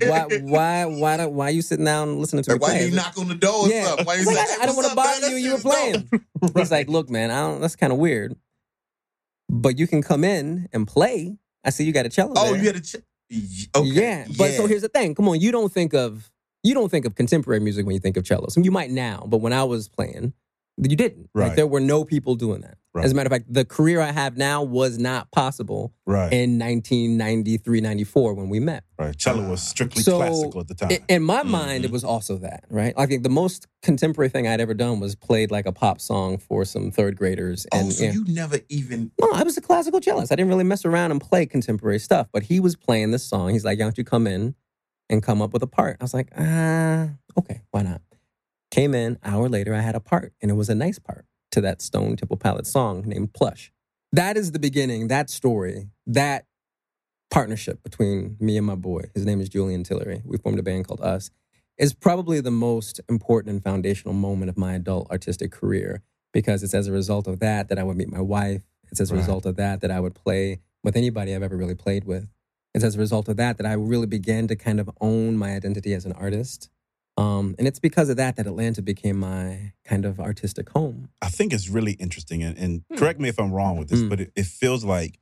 "Why, 0.00 0.26
why, 0.42 0.84
why, 0.84 1.16
do- 1.16 1.28
why 1.28 1.46
are 1.46 1.50
you 1.52 1.62
sitting 1.62 1.84
down 1.86 2.18
listening 2.20 2.42
to 2.44 2.50
Like, 2.52 2.60
me 2.60 2.62
why 2.62 2.68
play?" 2.70 2.78
you 2.80 2.86
He's 2.88 2.96
like, 2.96 3.06
knock 3.06 3.18
on 3.18 3.28
the 3.28 3.34
door 3.34 3.66
or 3.66 3.68
Yeah. 3.70 3.84
something? 3.86 4.04
Why 4.06 4.14
you 4.16 4.24
like, 4.26 4.36
like, 4.36 4.58
I, 4.60 4.62
I 4.62 4.66
don't 4.66 4.76
want 4.76 4.88
to 4.88 4.94
bother 4.94 5.28
you. 5.30 5.36
You 5.36 5.52
were 5.54 5.60
playing. 5.60 6.10
He's 6.56 6.70
like, 6.70 6.88
"Look, 6.88 7.08
man, 7.08 7.30
I 7.30 7.40
don't, 7.40 7.60
that's 7.62 7.76
kind 7.76 7.92
of 7.94 7.98
weird, 7.98 8.34
but 9.48 9.78
you 9.78 9.86
can 9.86 10.02
come 10.02 10.22
in 10.24 10.68
and 10.74 10.86
play. 10.86 11.38
I 11.64 11.70
see 11.70 11.84
you 11.84 11.92
got 11.92 12.04
a 12.06 12.08
cello. 12.10 12.34
Oh, 12.36 12.52
there. 12.52 12.60
you 12.60 12.66
had 12.66 12.76
a 12.76 12.80
ch- 12.80 12.96
okay. 13.32 13.88
Yeah, 13.88 14.26
but 14.36 14.52
so 14.52 14.66
here's 14.66 14.82
the 14.82 14.88
thing. 14.88 15.14
Come 15.14 15.28
on, 15.28 15.40
you 15.40 15.52
don't 15.52 15.72
think 15.72 15.94
of 15.94 16.30
you 16.62 16.74
don't 16.74 16.90
think 16.90 17.04
of 17.04 17.14
contemporary 17.14 17.60
music 17.60 17.86
when 17.86 17.94
you 17.94 18.00
think 18.00 18.16
of 18.16 18.26
cellos. 18.26 18.56
You 18.56 18.70
might 18.70 18.90
now, 18.90 19.24
but 19.28 19.38
when 19.38 19.52
I 19.52 19.64
was 19.64 19.88
playing, 19.88 20.32
you 20.76 20.96
didn't. 20.96 21.30
Like, 21.34 21.48
Right. 21.48 21.56
there 21.56 21.66
were 21.66 21.80
no 21.80 22.04
people 22.04 22.34
doing 22.34 22.62
that. 22.62 22.78
Right. 22.96 23.04
As 23.04 23.12
a 23.12 23.14
matter 23.14 23.26
of 23.26 23.32
fact, 23.32 23.52
the 23.52 23.66
career 23.66 24.00
I 24.00 24.10
have 24.10 24.38
now 24.38 24.62
was 24.62 24.96
not 24.98 25.30
possible 25.30 25.92
right. 26.06 26.32
in 26.32 26.58
1993, 26.58 27.82
94 27.82 28.32
when 28.32 28.48
we 28.48 28.58
met. 28.58 28.84
right. 28.98 29.14
Cello 29.14 29.50
was 29.50 29.62
strictly 29.62 30.02
So, 30.02 30.16
classical 30.16 30.60
at 30.62 30.68
the 30.68 30.74
time. 30.74 30.90
In 31.06 31.22
my 31.22 31.42
mind, 31.42 31.84
it 31.84 31.90
was 31.90 32.04
also 32.04 32.38
that, 32.38 32.64
right? 32.70 32.94
I 32.96 33.04
think 33.04 33.22
the 33.22 33.28
most 33.28 33.66
contemporary 33.82 34.30
thing 34.30 34.48
I'd 34.48 34.62
ever 34.62 34.72
done 34.72 34.98
was 34.98 35.14
played 35.14 35.50
like 35.50 35.66
a 35.66 35.72
pop 35.72 36.00
song 36.00 36.38
for 36.38 36.64
some 36.64 36.90
third 36.90 37.16
graders. 37.18 37.66
Oh, 37.70 37.78
And 37.80 37.92
so 37.92 38.04
yeah. 38.04 38.12
you 38.12 38.24
never 38.28 38.60
even. 38.70 39.10
No, 39.20 39.30
I 39.30 39.42
was 39.42 39.58
a 39.58 39.60
classical 39.60 40.00
cellist. 40.00 40.32
I 40.32 40.36
didn't 40.36 40.48
really 40.48 40.64
mess 40.64 40.86
around 40.86 41.10
and 41.10 41.20
play 41.20 41.44
contemporary 41.44 41.98
stuff, 41.98 42.28
but 42.32 42.44
he 42.44 42.60
was 42.60 42.76
playing 42.76 43.10
this 43.10 43.24
song. 43.24 43.50
He's 43.50 43.64
like, 43.64 43.78
"Why 43.78 43.84
don't 43.84 43.98
you 43.98 44.04
come 44.04 44.26
in 44.26 44.54
and 45.10 45.22
come 45.22 45.42
up 45.42 45.52
with 45.52 45.62
a 45.62 45.66
part?" 45.66 45.98
I 46.00 46.04
was 46.04 46.14
like, 46.14 46.28
"Ah, 46.38 47.10
okay, 47.38 47.60
why 47.72 47.82
not?" 47.82 48.00
Came 48.70 48.94
in. 48.94 49.18
Hour 49.22 49.50
later, 49.50 49.74
I 49.74 49.80
had 49.80 49.94
a 49.94 50.00
part, 50.00 50.32
and 50.40 50.50
it 50.50 50.54
was 50.54 50.70
a 50.70 50.74
nice 50.74 50.98
part 50.98 51.26
to 51.56 51.62
that 51.62 51.80
Stone 51.80 52.16
Temple 52.16 52.36
Pilots 52.36 52.70
song 52.70 53.02
named 53.06 53.32
"Plush." 53.32 53.72
That 54.12 54.36
is 54.36 54.52
the 54.52 54.58
beginning. 54.58 55.08
That 55.08 55.30
story. 55.30 55.88
That 56.06 56.46
partnership 57.30 57.82
between 57.82 58.36
me 58.38 58.56
and 58.56 58.66
my 58.66 58.74
boy. 58.74 59.04
His 59.14 59.24
name 59.24 59.40
is 59.40 59.48
Julian 59.48 59.82
Tillery. 59.82 60.22
We 60.24 60.36
formed 60.36 60.58
a 60.58 60.62
band 60.62 60.86
called 60.86 61.00
Us. 61.00 61.30
Is 61.78 61.92
probably 61.92 62.40
the 62.40 62.50
most 62.50 63.00
important 63.08 63.52
and 63.54 63.62
foundational 63.64 64.14
moment 64.14 64.48
of 64.50 64.56
my 64.56 64.74
adult 64.74 65.10
artistic 65.10 65.50
career 65.50 66.02
because 66.32 66.62
it's 66.62 66.74
as 66.74 66.86
a 66.86 66.92
result 66.92 67.26
of 67.26 67.40
that 67.40 67.68
that 67.68 67.78
I 67.78 67.82
would 67.82 67.96
meet 67.96 68.10
my 68.10 68.20
wife. 68.20 68.62
It's 68.90 69.00
as 69.00 69.10
a 69.10 69.14
Right. 69.14 69.20
result 69.20 69.46
of 69.46 69.56
that 69.56 69.80
that 69.80 69.90
I 69.90 69.98
would 70.00 70.14
play 70.14 70.60
with 70.84 70.96
anybody 70.96 71.34
I've 71.34 71.42
ever 71.42 71.56
really 71.56 71.74
played 71.74 72.04
with. 72.04 72.28
It's 72.74 72.84
as 72.84 72.94
a 72.96 72.98
result 72.98 73.28
of 73.28 73.36
that 73.38 73.56
that 73.56 73.66
I 73.66 73.72
really 73.72 74.06
began 74.06 74.46
to 74.48 74.56
kind 74.56 74.78
of 74.78 74.90
own 75.00 75.36
my 75.36 75.54
identity 75.56 75.92
as 75.94 76.04
an 76.04 76.12
artist. 76.12 76.68
Um, 77.16 77.54
and 77.58 77.66
it's 77.66 77.78
because 77.78 78.08
of 78.10 78.16
that 78.18 78.36
that 78.36 78.46
Atlanta 78.46 78.82
became 78.82 79.18
my 79.18 79.72
kind 79.84 80.04
of 80.04 80.20
artistic 80.20 80.68
home. 80.70 81.08
I 81.22 81.28
think 81.28 81.52
it's 81.52 81.68
really 81.68 81.92
interesting, 81.92 82.42
and, 82.42 82.56
and 82.58 82.82
Hmm. 82.90 82.96
correct 82.96 83.20
me 83.20 83.28
if 83.28 83.38
I'm 83.38 83.52
wrong 83.52 83.78
with 83.78 83.88
this, 83.88 84.02
Hmm. 84.02 84.08
but 84.08 84.20
it, 84.20 84.32
it 84.36 84.46
feels 84.46 84.84
like 84.84 85.18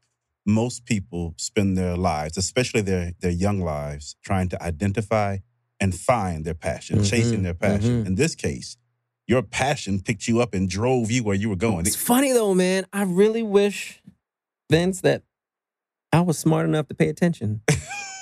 most 0.46 0.84
people 0.86 1.34
spend 1.36 1.78
their 1.78 1.96
lives, 1.96 2.36
especially 2.36 2.80
their 2.82 3.12
their 3.20 3.30
young 3.30 3.60
lives, 3.60 4.16
trying 4.24 4.48
to 4.50 4.62
identify 4.62 5.38
and 5.80 5.94
find 5.94 6.44
their 6.44 6.54
passion, 6.54 6.98
Mhm, 6.98 7.08
chasing 7.10 7.42
their 7.42 7.54
passion. 7.54 8.02
mhm. 8.02 8.06
In 8.06 8.14
this 8.16 8.34
case, 8.34 8.76
your 9.26 9.42
passion 9.42 10.00
picked 10.00 10.26
you 10.28 10.40
up 10.40 10.52
and 10.54 10.68
drove 10.68 11.10
you 11.10 11.22
where 11.24 11.36
you 11.36 11.48
were 11.48 11.56
going. 11.56 11.86
It's 11.86 11.96
funny 11.96 12.32
though, 12.32 12.54
man. 12.54 12.86
I 12.92 13.02
really 13.04 13.42
wish, 13.42 14.02
Vince, 14.70 15.00
that 15.02 15.22
I 16.12 16.20
was 16.22 16.38
smart 16.38 16.66
enough 16.66 16.88
to 16.88 16.94
pay 16.94 17.08
attention. 17.08 17.62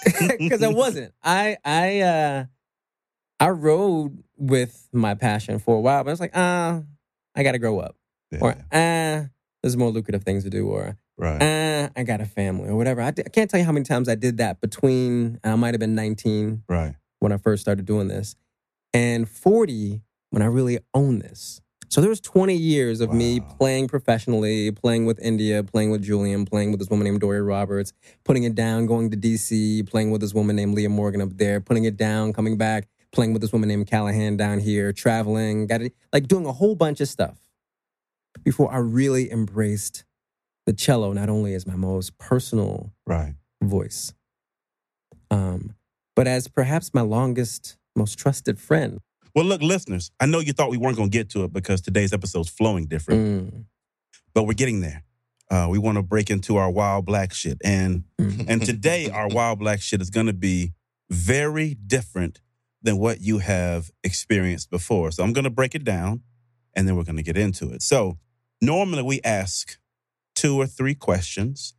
Because 0.39 0.63
I 0.63 0.69
wasn't. 0.69 1.15
I 1.23 1.57
I 1.65 2.01
uh 2.01 2.45
I 3.43 3.51
rode 3.51 4.23
with 4.37 4.89
my 4.93 5.15
passion 5.15 5.59
for 5.59 5.75
a 5.75 5.81
while, 5.81 6.05
but 6.05 6.11
I 6.11 6.13
was 6.13 6.21
like, 6.21 6.31
ah, 6.35 6.83
I 7.35 7.43
gotta 7.43 7.59
grow 7.59 7.81
up. 7.81 7.97
Yeah, 8.31 8.39
Or 8.41 8.55
ah, 8.73 9.29
there's 9.63 9.77
more 9.77 9.91
lucrative 9.91 10.23
things 10.23 10.45
to 10.45 10.51
do, 10.51 10.69
or 10.69 10.97
right. 11.19 11.43
ah, 11.43 11.91
I 11.97 12.05
got 12.05 12.21
a 12.21 12.25
family, 12.25 12.69
or 12.69 12.77
whatever. 12.77 13.03
I, 13.03 13.11
can't 13.11 13.51
tell 13.51 13.59
you 13.59 13.67
how 13.67 13.73
many 13.73 13.85
times 13.85 14.09
I 14.09 14.15
did 14.15 14.37
that 14.37 14.61
between 14.61 15.41
I 15.43 15.57
might 15.57 15.75
have 15.75 15.81
been 15.81 15.97
19 15.97 16.63
right. 16.69 16.95
when 17.19 17.33
I 17.33 17.37
first 17.37 17.63
started 17.63 17.85
doing 17.85 18.07
this. 18.07 18.37
and 18.95 19.29
40 19.29 20.03
when 20.31 20.41
I 20.43 20.47
really 20.47 20.79
own 20.95 21.19
this. 21.19 21.61
So 21.89 22.01
there 22.01 22.09
was 22.09 22.21
20 22.21 22.57
years 22.57 23.01
of 23.03 23.13
me 23.13 23.41
playing 23.41 23.89
professionally, 23.89 24.71
playing 24.71 25.05
with 25.05 25.21
India, 25.21 25.63
playing 25.63 25.91
with 25.91 26.01
Julian, 26.01 26.47
playing 26.47 26.71
with 26.71 26.81
this 26.81 26.89
woman 26.89 27.05
named 27.05 27.21
Dory 27.21 27.43
Roberts, 27.43 27.93
putting 28.25 28.45
it 28.45 28.55
down, 28.55 28.87
going 28.87 29.11
to 29.11 29.17
DC, 29.17 29.87
playing 29.91 30.11
with 30.11 30.23
this 30.23 30.33
woman 30.33 30.57
named 30.57 30.75
Leah 30.75 30.89
Morgan 30.89 31.21
up 31.21 31.37
there, 31.37 31.61
putting 31.61 31.85
it 31.85 31.99
down, 31.99 32.33
coming 32.33 32.57
back, 32.57 32.89
playing 33.13 33.33
with 33.33 33.43
this 33.43 33.53
woman 33.53 33.69
named 33.69 33.87
Callahan 33.87 34.37
down 34.37 34.59
here, 34.59 34.93
traveling, 34.93 35.67
got 35.67 35.83
it, 35.83 35.95
like 36.13 36.27
doing 36.29 36.47
a 36.47 36.53
whole 36.53 36.75
bunch 36.75 37.01
of 37.01 37.09
stuff 37.09 37.39
before 38.43 38.73
I 38.73 38.79
really 38.79 39.31
embraced 39.31 40.05
the 40.67 40.73
cello 40.73 41.13
not 41.13 41.29
only 41.29 41.55
as 41.55 41.67
my 41.67 41.77
most 41.77 42.17
personal 42.19 42.93
Right. 43.07 43.35
voice, 43.63 44.15
um, 45.31 45.75
but 46.17 46.27
as 46.27 46.49
perhaps 46.49 46.93
my 46.95 47.01
longest, 47.03 47.77
most 47.97 48.19
trusted 48.19 48.59
friend. 48.59 48.99
Well, 49.35 49.45
look, 49.45 49.63
listeners, 49.63 50.11
I 50.21 50.27
know 50.27 50.41
you 50.41 50.53
thought 50.53 50.71
we 50.71 50.77
weren't 50.77 50.97
going 50.97 51.11
to 51.11 51.17
get 51.19 51.31
to 51.31 51.45
it 51.45 51.53
because 51.53 51.81
today's 51.81 52.13
episode's 52.13 52.49
flowing 52.51 52.87
different, 52.87 53.21
Mm. 53.55 53.65
but 54.35 54.45
we're 54.45 54.53
getting 54.55 54.81
there. 54.81 55.05
Uh, 55.51 55.67
we 55.71 55.79
want 55.79 55.97
to 55.97 56.03
break 56.03 56.31
into 56.31 56.57
our 56.57 56.71
wild 56.71 57.05
black 57.05 57.33
shit. 57.35 57.59
And 57.63 58.05
Mhm. 58.19 58.47
and 58.49 58.63
today 58.65 59.11
our 59.11 59.29
wild 59.29 59.59
black 59.59 59.81
shit 59.83 60.01
is 60.01 60.09
going 60.11 60.27
to 60.27 60.33
be 60.33 60.73
very 61.11 61.75
different 61.75 62.41
than 62.83 62.99
what 62.99 63.21
you 63.21 63.39
have 63.39 63.91
experienced 64.03 64.71
before. 64.71 65.11
So 65.11 65.23
I'm 65.23 65.33
going 65.33 65.45
to 65.45 65.51
break 65.51 65.75
it 65.75 65.85
down 65.85 66.23
and 66.75 66.87
then 66.87 66.97
we're 66.97 67.05
going 67.05 67.17
to 67.17 67.23
get 67.23 67.37
into 67.37 67.71
it. 67.73 67.83
So 67.83 68.19
normally 68.61 69.03
we 69.03 69.21
ask 69.23 69.79
two 70.35 70.61
or 70.61 70.67
three 70.67 70.95
questions. 70.95 71.75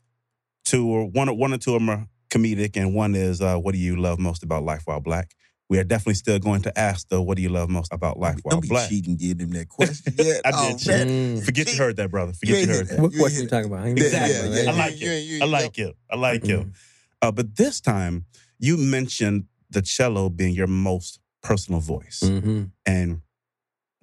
Two 0.65 0.87
or 0.89 1.05
one 1.05 1.27
or 1.27 1.35
one 1.35 1.53
or 1.53 1.57
two 1.57 1.75
of 1.75 1.81
them 1.81 1.89
are 1.89 2.07
comedic 2.29 2.77
and 2.77 2.93
one 2.95 3.15
is 3.15 3.41
uh, 3.41 3.57
what 3.57 3.73
do 3.73 3.77
you 3.79 3.97
love 3.97 4.17
most 4.17 4.43
about 4.43 4.63
life 4.63 4.83
while 4.85 5.01
black? 5.01 5.35
We 5.69 5.79
are 5.79 5.83
definitely 5.83 6.13
still 6.15 6.39
going 6.39 6.61
to 6.63 6.79
ask 6.79 7.09
though, 7.09 7.21
what 7.21 7.35
do 7.35 7.43
you 7.43 7.49
love 7.49 7.69
most 7.69 7.91
about 7.91 8.17
life 8.19 8.39
while 8.43 8.61
black?" 8.61 8.89
Don't 8.89 8.89
be 8.89 8.95
cheating, 8.95 9.17
give 9.17 9.39
him 9.39 9.51
that 9.51 9.67
question 9.67 10.13
yet. 10.17 10.41
I 10.45 10.51
did 10.51 10.75
oh, 10.75 10.77
cheat. 10.77 10.87
man. 10.87 11.07
Mm. 11.37 11.45
Forget 11.45 11.71
you 11.71 11.77
heard 11.77 11.95
that, 11.97 12.11
brother. 12.11 12.33
Forget 12.33 12.57
ain't 12.57 12.67
you 12.67 12.73
heard 12.75 12.87
that. 12.87 12.95
that. 12.95 13.01
What 13.01 13.11
You 13.13 13.19
question 13.19 13.37
hit 13.41 13.43
you 13.43 13.49
talking 13.49 13.71
about? 13.73 13.87
Exactly. 13.87 14.33
got 14.33 14.53
Yeah, 14.53 14.63
yeah, 14.63 14.71
I 14.71 14.77
like 14.77 15.01
you- 15.01 15.09
it. 15.09 15.41
I 15.41 15.45
like 15.45 15.79
it. 15.79 15.95
I 16.11 16.15
like 16.15 16.45
it. 16.45 16.59
Mhm. 16.59 16.73
Uh, 17.21 17.31
but 17.31 17.55
this 17.55 17.81
time, 17.81 18.25
you 18.59 18.77
mentioned 18.77 19.45
the 19.73 19.81
cello 19.81 20.29
being 20.29 20.53
your 20.53 20.67
most 20.67 21.19
personal 21.41 21.81
voice, 21.81 22.21
Mhm. 22.23 22.71
and 22.85 23.21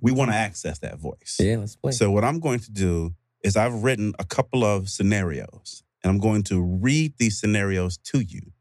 we 0.01 0.13
want 0.13 0.31
to 0.31 0.37
access 0.37 0.79
that 0.81 0.99
voice. 0.99 1.37
Yeah, 1.41 1.57
let's 1.59 1.77
play. 1.77 1.93
So, 1.93 2.11
what 2.11 2.25
I'm 2.25 2.41
going 2.41 2.61
to 2.61 2.71
do 2.71 3.15
is 3.43 3.57
I've 3.57 3.83
written 3.83 4.15
a 4.19 4.25
couple 4.25 4.65
of 4.65 4.89
scenarios, 4.91 5.83
and 6.03 6.11
I'm 6.11 6.19
going 6.19 6.43
to 6.45 6.61
read 6.61 7.15
these 7.19 7.39
scenarios 7.39 7.97
to 8.05 8.21
you, 8.21 8.53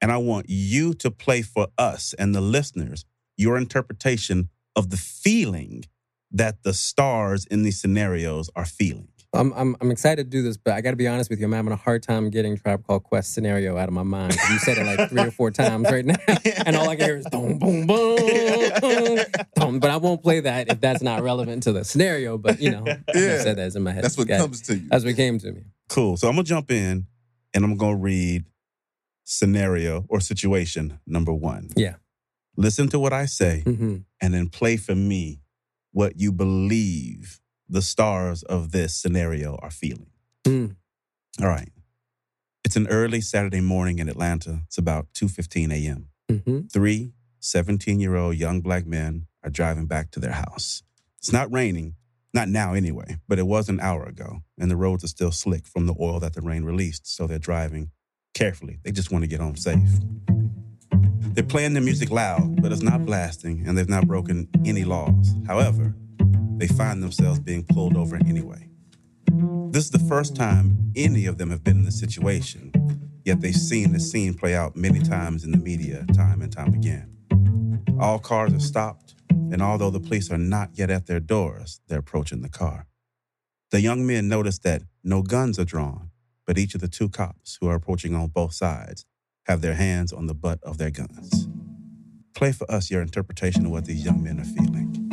and 0.00 0.10
I 0.10 0.16
want 0.16 0.46
you 0.48 0.94
to 0.94 1.10
play 1.10 1.42
for 1.42 1.68
us 1.78 2.14
and 2.18 2.34
the 2.34 2.40
listeners 2.40 3.04
your 3.36 3.56
interpretation 3.56 4.48
of 4.76 4.90
the 4.90 4.96
feeling 4.96 5.84
that 6.30 6.62
the 6.64 6.74
stars 6.74 7.46
in 7.46 7.62
these 7.62 7.80
scenarios 7.80 8.50
are 8.56 8.64
feeling. 8.66 9.08
I'm, 9.34 9.52
I'm 9.54 9.76
I'm 9.80 9.90
excited 9.90 10.30
to 10.30 10.36
do 10.36 10.42
this, 10.42 10.56
but 10.56 10.74
I 10.74 10.80
got 10.80 10.90
to 10.90 10.96
be 10.96 11.08
honest 11.08 11.30
with 11.30 11.40
you. 11.40 11.46
I'm 11.46 11.52
having 11.52 11.72
a 11.72 11.76
hard 11.76 12.02
time 12.02 12.30
getting 12.30 12.56
Tribe 12.56 12.86
Called 12.86 13.04
Quest 13.04 13.34
scenario 13.34 13.76
out 13.76 13.88
of 13.88 13.94
my 13.94 14.02
mind. 14.02 14.38
You 14.50 14.58
said 14.58 14.78
it 14.78 14.84
like 14.84 15.08
three 15.08 15.24
or 15.24 15.30
four 15.30 15.50
times 15.50 15.90
right 15.90 16.04
now, 16.04 16.16
and 16.66 16.76
all 16.76 16.88
I 16.88 16.96
can 16.96 17.04
hear 17.04 17.16
is 17.16 17.26
boom, 17.28 17.58
boom, 17.58 17.86
boom, 17.86 18.72
boom. 18.80 19.24
But 19.80 19.90
I 19.90 19.96
won't 19.96 20.22
play 20.22 20.40
that 20.40 20.68
if 20.68 20.80
that's 20.80 21.02
not 21.02 21.22
relevant 21.22 21.62
to 21.64 21.72
the 21.72 21.84
scenario. 21.84 22.36
But 22.38 22.60
you 22.60 22.70
know, 22.70 22.84
I 22.86 23.36
said 23.38 23.56
that 23.56 23.74
in 23.74 23.82
my 23.82 23.92
head. 23.92 24.04
That's 24.04 24.16
what 24.18 24.28
Got 24.28 24.34
it. 24.36 24.38
comes 24.38 24.60
to 24.62 24.76
you. 24.76 24.88
That's 24.88 25.04
what 25.04 25.16
came 25.16 25.38
to 25.38 25.52
me. 25.52 25.62
Cool. 25.88 26.16
So 26.16 26.28
I'm 26.28 26.34
gonna 26.34 26.44
jump 26.44 26.70
in 26.70 27.06
and 27.54 27.64
I'm 27.64 27.76
gonna 27.76 27.96
read 27.96 28.44
scenario 29.24 30.04
or 30.08 30.20
situation 30.20 31.00
number 31.06 31.32
one. 31.32 31.70
Yeah. 31.76 31.94
Listen 32.56 32.88
to 32.88 32.98
what 32.98 33.12
I 33.12 33.26
say 33.26 33.60
hmm 33.60 33.96
and 34.20 34.32
then 34.32 34.48
play 34.48 34.76
for 34.76 34.94
me 34.94 35.40
what 35.92 36.18
you 36.18 36.32
believe 36.32 37.40
the 37.74 37.82
stars 37.82 38.44
of 38.44 38.70
this 38.70 38.94
scenario 38.94 39.56
are 39.56 39.70
feeling. 39.70 40.10
Mm. 40.44 40.76
All 41.42 41.48
right. 41.48 41.72
It's 42.64 42.76
an 42.76 42.86
early 42.86 43.20
Saturday 43.20 43.60
morning 43.60 43.98
in 43.98 44.08
Atlanta. 44.08 44.60
It's 44.66 44.78
about 44.78 45.08
2:15 45.12 45.72
a.m. 45.72 46.08
hmm 46.30 46.60
Three 46.72 47.12
17-year-old 47.42 48.36
young 48.36 48.60
black 48.60 48.86
men 48.86 49.26
are 49.42 49.50
driving 49.50 49.86
back 49.86 50.12
to 50.12 50.20
their 50.20 50.32
house. 50.32 50.82
It's 51.18 51.32
not 51.32 51.52
raining, 51.52 51.96
not 52.32 52.48
now 52.48 52.74
anyway, 52.74 53.18
but 53.28 53.38
it 53.40 53.46
was 53.46 53.68
an 53.68 53.80
hour 53.80 54.04
ago, 54.04 54.42
and 54.56 54.70
the 54.70 54.76
roads 54.76 55.02
are 55.04 55.08
still 55.08 55.32
slick 55.32 55.66
from 55.66 55.86
the 55.86 55.96
oil 56.00 56.20
that 56.20 56.34
the 56.34 56.42
rain 56.42 56.64
released, 56.64 57.06
so 57.06 57.26
they're 57.26 57.38
driving 57.38 57.90
carefully. 58.34 58.78
They 58.84 58.92
just 58.92 59.10
want 59.10 59.24
to 59.24 59.28
get 59.28 59.40
home 59.40 59.56
safe. 59.56 59.90
They're 61.34 61.42
playing 61.42 61.74
the 61.74 61.80
music 61.80 62.10
loud, 62.10 62.62
but 62.62 62.70
it's 62.70 62.82
not 62.82 63.04
blasting, 63.04 63.64
and 63.66 63.76
they've 63.76 63.88
not 63.88 64.06
broken 64.06 64.48
any 64.64 64.84
laws. 64.84 65.34
However, 65.46 65.94
they 66.64 66.74
find 66.74 67.02
themselves 67.02 67.40
being 67.40 67.62
pulled 67.62 67.94
over 67.94 68.16
anyway. 68.16 68.70
This 69.70 69.84
is 69.84 69.90
the 69.90 69.98
first 69.98 70.34
time 70.34 70.90
any 70.96 71.26
of 71.26 71.36
them 71.36 71.50
have 71.50 71.62
been 71.62 71.80
in 71.80 71.84
this 71.84 72.00
situation, 72.00 72.72
yet 73.22 73.42
they've 73.42 73.54
seen 73.54 73.92
the 73.92 74.00
scene 74.00 74.32
play 74.32 74.54
out 74.54 74.74
many 74.74 75.00
times 75.00 75.44
in 75.44 75.50
the 75.50 75.58
media, 75.58 76.06
time 76.14 76.40
and 76.40 76.50
time 76.50 76.72
again. 76.72 77.18
All 78.00 78.18
cars 78.18 78.54
are 78.54 78.60
stopped, 78.60 79.14
and 79.30 79.60
although 79.60 79.90
the 79.90 80.00
police 80.00 80.30
are 80.30 80.38
not 80.38 80.70
yet 80.72 80.88
at 80.88 81.06
their 81.06 81.20
doors, 81.20 81.82
they're 81.86 81.98
approaching 81.98 82.40
the 82.40 82.48
car. 82.48 82.86
The 83.70 83.82
young 83.82 84.06
men 84.06 84.26
notice 84.26 84.58
that 84.60 84.84
no 85.02 85.20
guns 85.20 85.58
are 85.58 85.66
drawn, 85.66 86.12
but 86.46 86.56
each 86.56 86.74
of 86.74 86.80
the 86.80 86.88
two 86.88 87.10
cops 87.10 87.58
who 87.60 87.68
are 87.68 87.74
approaching 87.74 88.14
on 88.14 88.28
both 88.28 88.54
sides 88.54 89.04
have 89.44 89.60
their 89.60 89.74
hands 89.74 90.14
on 90.14 90.28
the 90.28 90.34
butt 90.34 90.60
of 90.62 90.78
their 90.78 90.90
guns. 90.90 91.46
Play 92.34 92.52
for 92.52 92.70
us 92.70 92.90
your 92.90 93.02
interpretation 93.02 93.66
of 93.66 93.72
what 93.72 93.84
these 93.84 94.02
young 94.02 94.22
men 94.22 94.40
are 94.40 94.44
feeling. 94.44 95.03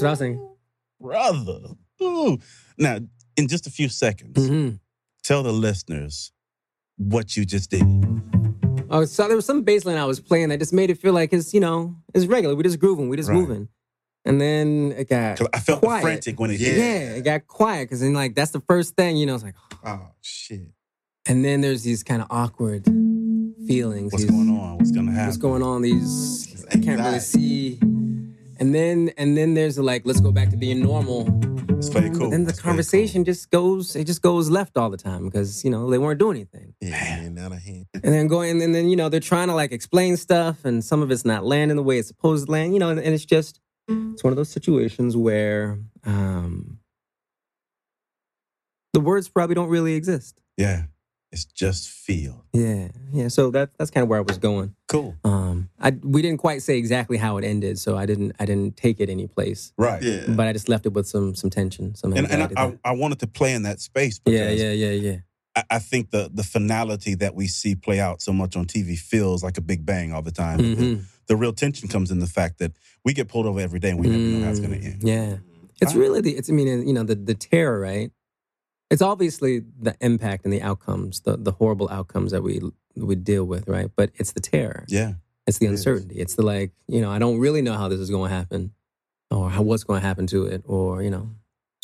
That's 0.00 0.02
what 0.02 0.08
I 0.08 0.12
was 0.12 0.18
thinking. 0.18 0.48
Brother. 1.00 1.60
Ooh. 2.02 2.38
Now, 2.78 2.98
in 3.36 3.48
just 3.48 3.66
a 3.66 3.70
few 3.70 3.88
seconds, 3.88 4.46
hmm 4.48 4.70
tell 5.22 5.42
the 5.42 5.52
listeners 5.52 6.32
what 6.98 7.36
you 7.36 7.44
just 7.46 7.70
did. 7.70 7.82
Oh, 8.90 9.04
so 9.06 9.26
there 9.26 9.36
was 9.36 9.46
some 9.46 9.62
bass 9.62 9.84
line 9.86 9.96
I 9.96 10.04
was 10.04 10.20
playing 10.20 10.50
that 10.50 10.58
just 10.58 10.72
made 10.72 10.90
it 10.90 10.98
feel 10.98 11.12
like 11.14 11.32
it's 11.32 11.54
you 11.54 11.60
know 11.60 11.96
it's 12.14 12.26
regular. 12.26 12.54
We 12.54 12.62
just 12.62 12.78
grooving. 12.78 13.08
We 13.08 13.16
just 13.16 13.28
Right. 13.30 13.38
moving. 13.38 13.68
And 14.26 14.40
then 14.40 14.92
it 14.96 15.08
got 15.08 15.40
I 15.54 15.60
felt 15.60 15.80
quiet. 15.82 16.02
frantic 16.02 16.38
when 16.40 16.50
it 16.50 16.60
Yeah. 16.60 16.68
hit. 16.68 16.78
Yeah, 16.78 17.16
it 17.16 17.22
got 17.24 17.46
quiet 17.46 17.84
because 17.84 18.00
then 18.00 18.12
like 18.14 18.34
that's 18.34 18.50
the 18.52 18.60
first 18.60 18.94
thing 18.96 19.16
you 19.16 19.26
know. 19.26 19.34
It's 19.34 19.44
like, 19.44 19.56
Oh 19.84 20.08
shit. 20.20 20.68
and 21.26 21.44
then 21.44 21.60
there's 21.62 21.82
these 21.82 22.02
kind 22.02 22.20
of 22.22 22.28
awkward 22.30 22.84
feelings. 23.66 24.12
What's 24.12 24.24
these- 24.24 24.30
going 24.30 24.50
on? 24.50 24.78
What's 24.78 24.90
gonna 24.92 25.10
happen? 25.12 25.26
What's 25.26 25.36
going 25.38 25.62
on? 25.62 25.82
These 25.82 26.64
I 26.70 26.78
can't 26.78 27.00
really 27.00 27.18
see. 27.20 27.78
And 28.64 28.74
then 28.74 29.12
and 29.18 29.36
then 29.36 29.52
there's 29.52 29.76
the 29.76 29.82
like, 29.82 30.06
let's 30.06 30.20
go 30.20 30.32
back 30.32 30.48
to 30.48 30.56
being 30.56 30.80
normal 30.80 31.28
Let's 31.84 31.90
play 31.90 32.08
cool. 32.08 32.30
Then 32.30 32.44
the 32.44 32.48
Let's 32.48 32.60
conversation 32.60 33.26
just 33.26 33.50
goes, 33.50 33.94
it 33.94 34.04
just 34.04 34.22
goes 34.22 34.48
left 34.48 34.78
all 34.78 34.88
the 34.88 34.96
time 34.96 35.26
because 35.26 35.62
you 35.64 35.70
know 35.70 35.90
they 35.90 35.98
weren't 35.98 36.18
doing 36.18 36.36
anything. 36.36 36.72
Yeah, 36.80 37.28
out 37.44 37.52
of 37.52 37.62
hand. 37.62 37.86
And 37.92 38.14
then 38.14 38.26
going, 38.26 38.62
and 38.62 38.74
then 38.74 38.88
you 38.88 38.96
know 38.96 39.10
they're 39.10 39.20
trying 39.20 39.48
to 39.48 39.54
like 39.54 39.70
explain 39.70 40.16
stuff, 40.16 40.64
and 40.64 40.82
some 40.82 41.02
of 41.02 41.10
it's 41.10 41.26
not 41.26 41.44
landing 41.44 41.76
the 41.76 41.82
way 41.82 41.98
it's 41.98 42.08
supposed 42.08 42.46
to 42.46 42.52
land. 42.52 42.72
You 42.72 42.78
know, 42.78 42.88
and, 42.88 42.98
and 42.98 43.14
it's 43.14 43.26
just 43.26 43.60
it's 43.86 44.24
one 44.24 44.32
of 44.32 44.38
those 44.38 44.48
situations 44.48 45.14
where 45.14 45.78
um, 46.06 46.78
the 48.94 49.00
words 49.00 49.28
probably 49.28 49.54
don't 49.54 49.68
really 49.68 49.94
exist. 49.94 50.40
Yeah. 50.56 50.84
It's 51.34 51.44
just 51.46 51.88
feel. 51.90 52.44
Yeah, 52.52 52.88
yeah. 53.12 53.26
So 53.26 53.50
that 53.50 53.70
that's 53.76 53.90
kind 53.90 54.02
of 54.04 54.08
where 54.08 54.20
I 54.20 54.22
was 54.22 54.38
going. 54.38 54.76
Cool. 54.86 55.16
Um, 55.24 55.68
I 55.80 55.90
we 55.90 56.22
didn't 56.22 56.38
quite 56.38 56.62
say 56.62 56.78
exactly 56.78 57.16
how 57.16 57.38
it 57.38 57.44
ended, 57.44 57.76
so 57.80 57.96
I 57.96 58.06
didn't 58.06 58.36
I 58.38 58.44
didn't 58.46 58.76
take 58.76 59.00
it 59.00 59.10
any 59.10 59.26
place, 59.26 59.72
Right. 59.76 60.00
Yeah. 60.00 60.26
but 60.28 60.46
I 60.46 60.52
just 60.52 60.68
left 60.68 60.86
it 60.86 60.92
with 60.92 61.08
some 61.08 61.34
some 61.34 61.50
tension, 61.50 61.96
some 61.96 62.12
And, 62.12 62.30
and. 62.30 62.42
I. 62.56 62.64
I, 62.64 62.78
I 62.84 62.92
wanted 62.92 63.18
to 63.18 63.26
play 63.26 63.52
in 63.52 63.64
that 63.64 63.80
space 63.80 64.20
yeah, 64.24 64.30
because 64.32 64.62
yeah, 64.62 64.70
yeah, 64.70 64.90
yeah. 64.90 65.16
I, 65.56 65.62
I 65.76 65.78
think 65.80 66.10
the 66.10 66.30
the 66.32 66.44
finality 66.44 67.16
that 67.16 67.34
we 67.34 67.48
see 67.48 67.74
play 67.74 67.98
out 67.98 68.22
so 68.22 68.32
much 68.32 68.54
on 68.54 68.66
TV 68.66 68.96
feels 68.96 69.42
like 69.42 69.58
a 69.58 69.62
big 69.62 69.84
bang 69.84 70.12
all 70.12 70.22
the 70.22 70.30
time. 70.44 70.58
But 70.58 70.78
the, 70.78 71.00
the 71.26 71.36
real 71.36 71.52
tension 71.52 71.88
comes 71.88 72.12
in 72.12 72.20
the 72.20 72.28
fact 72.28 72.58
that 72.60 72.72
we 73.04 73.12
get 73.12 73.26
pulled 73.26 73.46
over 73.46 73.58
every 73.58 73.80
day 73.80 73.90
and 73.90 73.98
we 73.98 74.06
never 74.06 74.22
know 74.22 74.44
how 74.44 74.50
it's 74.50 74.60
going 74.60 74.78
to 74.80 74.86
Mm, 74.86 74.92
end. 74.92 75.02
Yeah, 75.02 75.36
it's 75.80 75.94
I- 75.96 75.98
really 75.98 76.20
the. 76.20 76.36
It's 76.36 76.48
I 76.48 76.52
mean, 76.52 76.86
you 76.86 76.94
know, 76.94 77.02
the 77.02 77.16
the 77.16 77.34
terror, 77.34 77.80
right? 77.80 78.12
It's 78.94 79.02
obviously 79.02 79.52
the 79.86 79.94
impact 80.00 80.44
and 80.44 80.52
the 80.52 80.62
outcomes, 80.62 81.20
the 81.26 81.36
the 81.36 81.52
horrible 81.60 81.88
outcomes 81.90 82.30
that 82.32 82.42
we 82.42 82.60
we 82.94 83.14
deal 83.16 83.44
with, 83.44 83.66
right? 83.76 83.90
But 83.98 84.10
it's 84.20 84.32
the 84.32 84.40
terror. 84.40 84.84
Yeah. 84.88 85.14
It's 85.48 85.58
the 85.58 85.66
It 85.66 85.72
is. 85.72 85.80
uncertainty. 85.80 86.16
It's 86.24 86.36
the 86.36 86.42
like, 86.42 86.70
you 86.86 87.00
know, 87.02 87.10
I 87.10 87.18
don't 87.18 87.38
really 87.40 87.60
know 87.66 87.74
how 87.80 87.88
this 87.88 87.98
is 87.98 88.08
going 88.08 88.30
to 88.30 88.34
happen, 88.40 88.72
or 89.32 89.50
how 89.50 89.62
what's 89.62 89.82
going 89.88 90.00
to 90.00 90.06
happen 90.06 90.26
to 90.28 90.46
it, 90.46 90.62
or 90.64 91.02
you 91.02 91.10
know. 91.10 91.26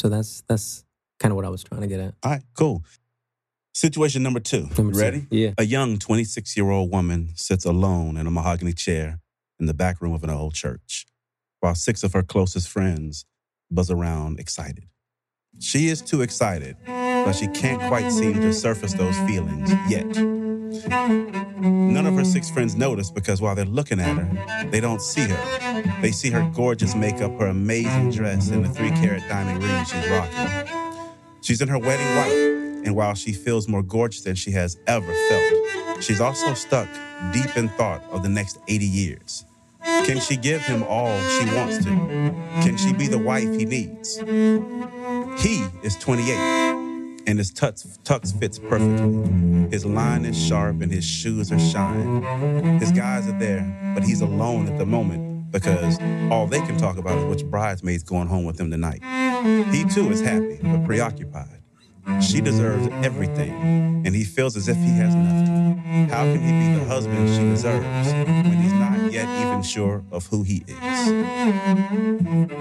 So 0.00 0.08
that's 0.08 0.42
that's 0.48 0.84
kind 1.18 1.32
of 1.32 1.36
what 1.36 1.44
I 1.44 1.48
was 1.56 1.62
trying 1.64 1.80
to 1.82 1.88
get 1.88 1.98
at. 2.00 2.14
All 2.22 2.30
right. 2.32 2.42
Cool. 2.54 2.84
Situation 3.74 4.22
number 4.22 4.40
two. 4.40 4.68
Number 4.78 4.82
You 4.84 4.92
two. 4.92 4.98
ready? 5.00 5.26
Yeah. 5.30 5.52
A 5.58 5.64
young 5.64 5.98
26 5.98 6.56
year 6.56 6.70
old 6.70 6.90
woman 6.92 7.30
sits 7.34 7.64
alone 7.64 8.16
in 8.16 8.26
a 8.26 8.30
mahogany 8.30 8.72
chair 8.72 9.20
in 9.58 9.66
the 9.66 9.74
back 9.74 10.00
room 10.00 10.12
of 10.12 10.22
an 10.24 10.30
old 10.30 10.54
church, 10.54 11.06
while 11.60 11.74
six 11.74 12.02
of 12.04 12.12
her 12.12 12.22
closest 12.22 12.68
friends 12.68 13.24
buzz 13.70 13.90
around 13.90 14.38
excited. 14.40 14.84
She 15.58 15.88
is 15.88 16.00
too 16.00 16.22
excited, 16.22 16.76
but 17.24 17.32
she 17.32 17.46
can't 17.48 17.80
quite 17.82 18.10
seem 18.10 18.34
to 18.34 18.52
surface 18.52 18.94
those 18.94 19.16
feelings 19.20 19.70
yet. 19.88 20.06
None 21.60 22.06
of 22.06 22.14
her 22.14 22.24
six 22.24 22.50
friends 22.50 22.74
notice 22.76 23.10
because 23.10 23.40
while 23.40 23.54
they're 23.54 23.64
looking 23.64 24.00
at 24.00 24.16
her, 24.16 24.68
they 24.70 24.80
don't 24.80 25.02
see 25.02 25.28
her. 25.28 25.90
They 26.00 26.12
see 26.12 26.30
her 26.30 26.48
gorgeous 26.54 26.94
makeup, 26.94 27.32
her 27.38 27.48
amazing 27.48 28.12
dress, 28.12 28.48
and 28.50 28.64
the 28.64 28.68
three 28.68 28.90
carat 28.90 29.22
diamond 29.28 29.62
ring 29.62 29.84
she's 29.84 30.08
rocking. 30.10 30.68
She's 31.42 31.60
in 31.60 31.68
her 31.68 31.78
wedding 31.78 32.16
white, 32.16 32.84
and 32.86 32.94
while 32.96 33.14
she 33.14 33.32
feels 33.32 33.68
more 33.68 33.82
gorgeous 33.82 34.22
than 34.22 34.34
she 34.34 34.50
has 34.52 34.78
ever 34.86 35.12
felt, 35.28 36.02
she's 36.02 36.20
also 36.20 36.54
stuck 36.54 36.88
deep 37.32 37.56
in 37.56 37.68
thought 37.70 38.02
of 38.10 38.22
the 38.22 38.28
next 38.28 38.58
80 38.68 38.86
years. 38.86 39.44
Can 39.82 40.20
she 40.20 40.36
give 40.36 40.60
him 40.62 40.82
all 40.84 41.18
she 41.30 41.44
wants 41.54 41.78
to? 41.78 41.90
Can 42.62 42.76
she 42.76 42.92
be 42.92 43.06
the 43.06 43.18
wife 43.18 43.48
he 43.54 43.64
needs? 43.64 44.18
He 45.42 45.66
is 45.82 45.96
28, 45.96 46.69
and 47.30 47.38
his 47.38 47.52
tux, 47.52 47.98
tux 48.02 48.36
fits 48.38 48.58
perfectly. 48.58 49.70
His 49.70 49.86
line 49.86 50.24
is 50.24 50.36
sharp, 50.36 50.82
and 50.82 50.90
his 50.90 51.04
shoes 51.04 51.52
are 51.52 51.58
shine. 51.60 52.22
His 52.80 52.90
guys 52.90 53.28
are 53.28 53.38
there, 53.38 53.92
but 53.94 54.02
he's 54.02 54.20
alone 54.20 54.66
at 54.66 54.78
the 54.78 54.84
moment 54.84 55.52
because 55.52 55.98
all 56.30 56.46
they 56.46 56.60
can 56.60 56.76
talk 56.76 56.98
about 56.98 57.16
is 57.18 57.24
which 57.24 57.44
bridesmaid's 57.48 58.02
going 58.02 58.26
home 58.26 58.44
with 58.44 58.58
him 58.58 58.70
tonight. 58.70 59.02
He 59.72 59.84
too 59.84 60.10
is 60.10 60.20
happy, 60.20 60.58
but 60.62 60.84
preoccupied. 60.84 61.62
She 62.20 62.40
deserves 62.40 62.88
everything, 63.04 63.52
and 64.04 64.14
he 64.14 64.24
feels 64.24 64.56
as 64.56 64.68
if 64.68 64.76
he 64.76 64.90
has 64.90 65.14
nothing. 65.14 66.08
How 66.08 66.24
can 66.24 66.40
he 66.40 66.50
be 66.50 66.78
the 66.80 66.84
husband 66.86 67.28
she 67.28 67.42
deserves 67.42 68.12
when 68.12 68.56
he's 68.56 68.72
not 68.72 69.12
yet 69.12 69.28
even 69.46 69.62
sure 69.62 70.04
of 70.10 70.26
who 70.26 70.42
he 70.42 70.64
is? 70.66 70.74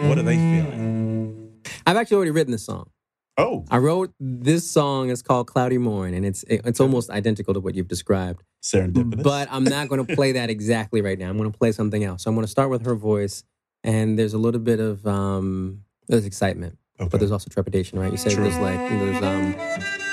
What 0.08 0.20
are 0.20 0.24
they 0.24 0.36
feeling? 0.36 1.54
I've 1.88 1.98
actually 1.98 2.18
already 2.18 2.32
written 2.32 2.52
this 2.52 2.66
song. 2.66 2.90
Oh, 3.40 3.66
I 3.72 3.78
wrote 3.78 4.14
this 4.20 4.70
song. 4.70 5.10
It's 5.10 5.22
called 5.22 5.48
Cloudy 5.48 5.78
Morn, 5.78 6.14
and 6.14 6.26
it's 6.26 6.44
it's 6.48 6.80
almost 6.80 7.10
identical 7.10 7.54
to 7.54 7.60
what 7.60 7.74
you've 7.76 7.88
described. 7.88 8.44
serendipitous. 8.62 9.24
But 9.24 9.48
I'm 9.52 9.64
not 9.64 9.88
going 9.88 10.06
to 10.06 10.16
play 10.16 10.34
that 10.34 10.50
exactly 10.50 11.02
right 11.02 11.18
now. 11.18 11.30
I'm 11.30 11.38
going 11.38 11.52
to 11.52 11.58
play 11.58 11.72
something 11.72 12.04
else. 12.04 12.24
So 12.24 12.30
I'm 12.30 12.36
going 12.36 12.46
to 12.46 12.52
start 12.52 12.70
with 12.70 12.86
her 12.86 12.96
voice, 12.96 13.44
and 13.84 14.20
there's 14.20 14.34
a 14.34 14.38
little 14.38 14.60
bit 14.62 14.80
of 14.80 15.06
um, 15.08 15.84
there's 16.08 16.26
excitement, 16.26 16.78
Okay. 17.00 17.08
but 17.10 17.20
there's 17.20 17.32
also 17.32 17.50
trepidation, 17.50 17.98
right? 18.00 18.12
You 18.12 18.18
said 18.18 18.34
True. 18.34 18.44
there's 18.44 18.58
like 18.58 18.78
there's 18.78 19.24
um. 19.24 20.09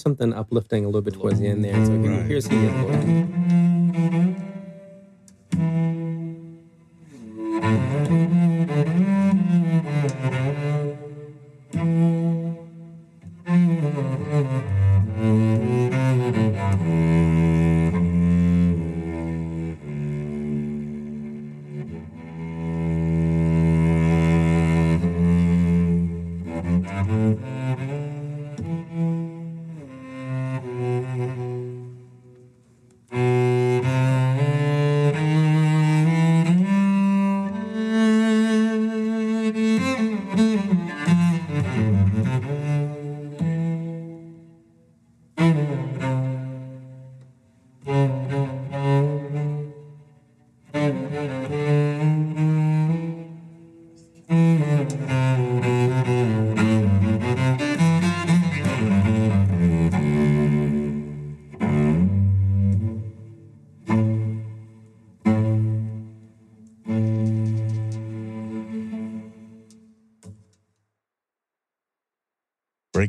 Something 0.00 0.32
uplifting 0.32 0.84
a 0.84 0.88
little 0.88 1.02
bit 1.02 1.14
towards 1.14 1.40
the 1.40 1.46
end 1.48 1.64
there. 1.64 1.84
So 1.86 1.92
here- 2.00 2.22
here's 2.22 2.46
he 2.46 2.56
is. 2.56 2.72
Lord. 2.74 3.69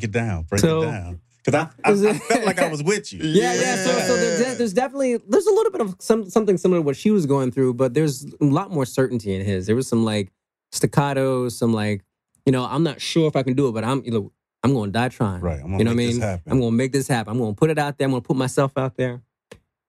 Break 0.01 0.09
it 0.09 0.11
down. 0.11 0.43
Break 0.43 0.61
So- 0.61 0.81
it 0.83 0.85
down. 0.85 1.21
Because 1.43 2.05
I, 2.05 2.09
I, 2.09 2.11
I 2.11 2.13
felt 2.19 2.45
like 2.45 2.59
I 2.59 2.67
was 2.69 2.83
with 2.83 3.11
you. 3.11 3.19
Yeah, 3.23 3.55
yeah. 3.55 3.75
So, 3.83 3.91
so 3.99 4.15
there's, 4.15 4.57
there's 4.59 4.73
definitely 4.73 5.17
there's 5.27 5.47
a 5.47 5.51
little 5.51 5.71
bit 5.71 5.81
of 5.81 5.95
some 5.97 6.29
something 6.29 6.55
similar 6.55 6.81
to 6.81 6.83
what 6.85 6.95
she 6.95 7.09
was 7.09 7.25
going 7.25 7.51
through, 7.51 7.73
but 7.73 7.95
there's 7.95 8.25
a 8.25 8.45
lot 8.45 8.69
more 8.69 8.85
certainty 8.85 9.33
in 9.33 9.43
his. 9.43 9.65
There 9.65 9.75
was 9.75 9.87
some 9.87 10.05
like 10.05 10.31
staccato, 10.71 11.49
some 11.49 11.73
like 11.73 12.03
you 12.45 12.51
know 12.51 12.63
I'm 12.63 12.83
not 12.83 13.01
sure 13.01 13.27
if 13.27 13.35
I 13.35 13.41
can 13.41 13.55
do 13.55 13.67
it, 13.67 13.71
but 13.71 13.83
I'm 13.83 14.03
you 14.05 14.11
know 14.11 14.31
I'm 14.63 14.73
going 14.75 14.89
to 14.89 14.93
die 14.93 15.09
trying. 15.09 15.41
Right. 15.41 15.59
I'm 15.59 15.61
gonna 15.71 15.77
You 15.79 15.83
know 15.85 15.89
what 15.89 15.93
I 15.93 15.95
make 15.95 16.07
mean? 16.09 16.19
this 16.19 16.23
happen. 16.29 16.51
I'm 16.51 16.59
going 16.59 16.71
to 16.73 16.77
make 16.77 16.91
this 16.91 17.07
happen. 17.07 17.31
I'm 17.31 17.39
going 17.39 17.55
to 17.55 17.59
put 17.59 17.71
it 17.71 17.79
out 17.79 17.97
there. 17.97 18.05
I'm 18.05 18.11
going 18.11 18.21
to 18.21 18.27
put 18.27 18.37
myself 18.37 18.77
out 18.77 18.95
there, 18.95 19.23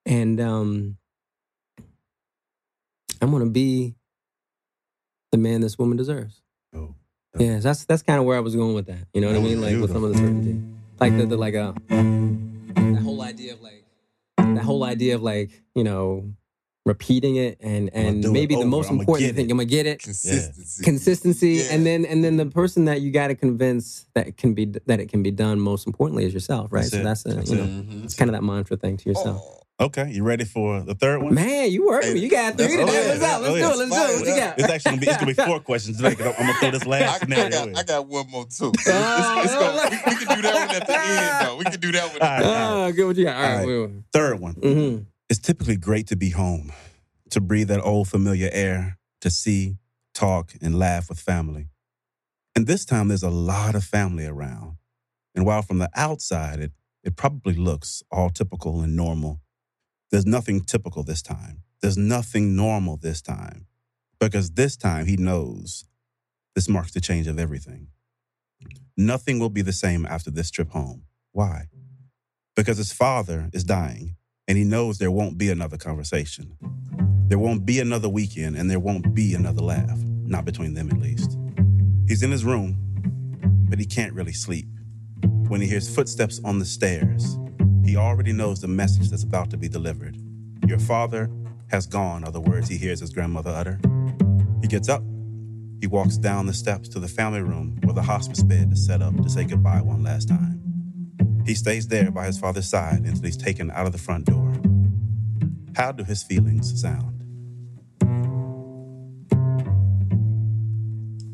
and 0.06 0.40
um, 0.40 0.96
I'm 3.20 3.30
going 3.30 3.44
to 3.44 3.50
be 3.50 3.94
the 5.32 5.36
man 5.36 5.60
this 5.60 5.76
woman 5.78 5.98
deserves. 5.98 6.40
Oh. 6.74 6.94
Yeah, 7.38 7.58
that's 7.60 7.84
that's 7.86 8.02
kind 8.02 8.18
of 8.18 8.24
where 8.26 8.36
I 8.36 8.40
was 8.40 8.54
going 8.54 8.74
with 8.74 8.86
that. 8.86 9.06
You 9.14 9.20
know 9.22 9.28
what 9.28 9.36
I 9.36 9.40
mean? 9.40 9.60
Like 9.60 9.76
with 9.80 9.92
some 9.92 10.04
of 10.04 10.12
the 10.12 10.18
certainty, 10.18 10.60
like 11.00 11.16
the, 11.16 11.26
the 11.26 11.36
like 11.36 11.54
a 11.54 11.74
that 11.88 13.02
whole 13.02 13.22
idea 13.22 13.54
of 13.54 13.62
like 13.62 13.84
that 14.38 14.62
whole 14.62 14.84
idea 14.84 15.14
of 15.14 15.22
like 15.22 15.62
you 15.74 15.84
know 15.84 16.30
repeating 16.84 17.36
it 17.36 17.58
and 17.60 17.90
and 17.94 18.28
maybe 18.32 18.54
the 18.54 18.60
over. 18.62 18.68
most 18.68 18.90
important 18.90 19.34
thing. 19.36 19.50
I'm 19.50 19.56
gonna 19.56 19.64
get 19.64 19.86
it 19.86 20.00
Consistency. 20.02 20.82
consistency 20.84 21.48
Yeah. 21.52 21.68
and 21.74 21.86
then 21.86 22.04
and 22.04 22.24
then 22.24 22.36
the 22.36 22.46
person 22.46 22.84
that 22.86 23.00
you 23.00 23.12
got 23.12 23.28
to 23.28 23.34
convince 23.36 24.04
that 24.14 24.26
it 24.26 24.36
can 24.36 24.52
be 24.52 24.64
that 24.86 24.98
it 25.00 25.08
can 25.08 25.22
be 25.22 25.30
done 25.30 25.60
most 25.60 25.86
importantly 25.86 26.24
is 26.24 26.34
yourself 26.34 26.72
right 26.72 26.80
That's 26.82 26.90
so 26.90 26.98
it. 26.98 27.04
that's 27.04 27.24
a, 27.26 27.28
That's 27.34 27.50
you 27.50 27.58
it. 27.58 27.60
know 27.60 27.66
Mhm. 27.84 28.04
it's 28.04 28.14
kind 28.14 28.28
of 28.28 28.32
that 28.34 28.42
mantra 28.42 28.76
thing 28.76 28.96
to 28.96 29.08
yourself 29.08 29.40
Oh, 29.44 29.61
Okay, 29.80 30.10
you 30.12 30.22
ready 30.22 30.44
for 30.44 30.80
the 30.82 30.94
third 30.94 31.22
one? 31.22 31.34
man 31.34 31.70
you 31.70 31.86
working 31.86 32.14
Hey, 32.14 32.18
you 32.22 32.28
got 32.30 32.56
three 32.56 32.68
today 32.68 32.82
oh, 32.82 32.86
yeah, 32.86 33.08
let's 33.08 33.22
out 33.22 33.42
let's 33.42 33.54
oh, 33.54 33.56
do 33.56 33.64
it 33.64 33.76
let's 33.88 33.90
do 33.90 34.14
it 34.14 34.20
what 34.20 34.28
you 34.28 34.36
got 34.40 34.58
It's 34.58 34.68
actually 34.68 34.90
gonna 34.90 35.00
be 35.00 35.06
it's 35.08 35.16
gonna 35.16 35.34
be 35.34 35.42
four 35.42 35.60
questions 35.70 35.96
today. 35.96 36.14
'cause 36.14 36.26
I'm, 36.26 36.34
I'm 36.38 36.46
gonna 36.46 36.58
throw 36.60 36.70
this 36.70 36.82
I, 36.84 36.88
last 36.88 37.14
I 37.14 37.18
scenario. 37.18 37.50
got, 37.50 37.68
in. 37.68 37.76
I 37.76 37.82
got 37.82 38.06
one 38.06 38.30
more 38.30 38.44
too. 38.46 38.66
It's- 38.78 38.86
Oh, 38.88 39.40
it's- 39.40 39.44
it's 39.44 39.54
gonna- 39.54 39.90
we, 39.90 40.12
we 40.12 40.24
can 40.26 40.36
do 40.36 40.42
that 40.42 40.54
one 40.68 40.76
at 40.76 40.86
the 40.86 41.00
end, 41.00 41.46
though. 41.48 41.56
We 41.56 41.64
can 41.64 41.80
do 41.80 41.92
that 41.92 42.12
one. 42.12 42.20
All 42.20 42.28
At 42.28 42.32
right. 42.36 42.42
the 42.42 42.48
end. 42.48 42.72
oh 42.74 42.92
good 42.92 43.06
what 43.06 43.16
you 43.16 43.24
got 43.24 43.36
all 43.36 43.42
right, 43.42 43.60
All 43.60 43.66
well, 43.66 43.90
Third 44.12 44.40
one. 44.40 44.54
mhm. 44.54 45.06
It's 45.30 45.40
typically 45.40 45.76
great 45.76 46.06
to 46.08 46.16
be 46.16 46.30
home, 46.30 46.70
to 47.30 47.40
breathe 47.40 47.68
that 47.68 47.80
old 47.80 48.06
familiar 48.08 48.50
air, 48.52 48.98
to 49.22 49.30
see, 49.30 49.78
talk, 50.14 50.52
and 50.60 50.78
laugh 50.78 51.08
with 51.08 51.18
family. 51.18 51.68
And 52.54 52.66
this 52.66 52.84
time 52.84 53.08
there's 53.08 53.22
a 53.22 53.30
lot 53.30 53.74
of 53.74 53.82
family 53.82 54.26
around. 54.26 54.76
And 55.34 55.46
while 55.46 55.62
from 55.62 55.78
the 55.78 55.88
outside 55.96 56.60
it, 56.60 56.72
it 57.02 57.16
probably 57.16 57.54
looks 57.54 58.02
all 58.12 58.28
typical 58.28 58.82
and 58.82 58.94
normal, 58.94 59.40
there's 60.12 60.26
nothing 60.26 60.60
typical 60.60 61.02
this 61.02 61.22
time. 61.22 61.62
There's 61.80 61.96
nothing 61.96 62.54
normal 62.54 62.98
this 62.98 63.20
time. 63.22 63.66
Because 64.20 64.52
this 64.52 64.76
time 64.76 65.06
he 65.06 65.16
knows 65.16 65.86
this 66.54 66.68
marks 66.68 66.92
the 66.92 67.00
change 67.00 67.26
of 67.26 67.38
everything. 67.38 67.88
Nothing 68.96 69.40
will 69.40 69.48
be 69.48 69.62
the 69.62 69.72
same 69.72 70.06
after 70.06 70.30
this 70.30 70.50
trip 70.50 70.70
home. 70.70 71.06
Why? 71.32 71.68
Because 72.54 72.76
his 72.76 72.92
father 72.92 73.48
is 73.54 73.64
dying 73.64 74.16
and 74.46 74.58
he 74.58 74.64
knows 74.64 74.98
there 74.98 75.10
won't 75.10 75.38
be 75.38 75.50
another 75.50 75.78
conversation. 75.78 76.56
There 77.28 77.38
won't 77.38 77.64
be 77.64 77.80
another 77.80 78.10
weekend, 78.10 78.56
and 78.56 78.70
there 78.70 78.78
won't 78.78 79.14
be 79.14 79.32
another 79.32 79.62
laugh, 79.62 79.98
not 80.26 80.44
between 80.44 80.74
them 80.74 80.90
at 80.90 80.98
least. 80.98 81.38
He's 82.06 82.22
in 82.22 82.30
his 82.30 82.44
room, 82.44 82.76
but 83.70 83.78
he 83.78 83.86
can't 83.86 84.12
really 84.12 84.34
sleep. 84.34 84.66
When 85.48 85.62
he 85.62 85.66
hears 85.66 85.94
footsteps 85.94 86.42
on 86.44 86.58
the 86.58 86.66
stairs, 86.66 87.38
he 87.84 87.96
already 87.96 88.32
knows 88.32 88.60
the 88.60 88.68
message 88.68 89.10
that's 89.10 89.24
about 89.24 89.50
to 89.50 89.56
be 89.56 89.68
delivered. 89.68 90.16
Your 90.66 90.78
father 90.78 91.30
has 91.70 91.86
gone, 91.86 92.24
are 92.24 92.32
the 92.32 92.40
words 92.40 92.68
he 92.68 92.76
hears 92.76 93.00
his 93.00 93.10
grandmother 93.10 93.50
utter. 93.50 93.80
He 94.60 94.68
gets 94.68 94.88
up, 94.88 95.02
he 95.80 95.88
walks 95.88 96.16
down 96.16 96.46
the 96.46 96.54
steps 96.54 96.88
to 96.90 97.00
the 97.00 97.08
family 97.08 97.40
room 97.40 97.78
where 97.82 97.94
the 97.94 98.02
hospice 98.02 98.42
bed 98.42 98.72
is 98.72 98.86
set 98.86 99.02
up 99.02 99.16
to 99.22 99.28
say 99.28 99.44
goodbye 99.44 99.82
one 99.82 100.04
last 100.04 100.28
time. 100.28 100.62
He 101.44 101.54
stays 101.54 101.88
there 101.88 102.10
by 102.10 102.26
his 102.26 102.38
father's 102.38 102.68
side 102.70 103.00
until 103.04 103.24
he's 103.24 103.36
taken 103.36 103.70
out 103.72 103.86
of 103.86 103.92
the 103.92 103.98
front 103.98 104.26
door. 104.26 104.52
How 105.76 105.92
do 105.92 106.04
his 106.04 106.22
feelings 106.22 106.80
sound? 106.80 107.08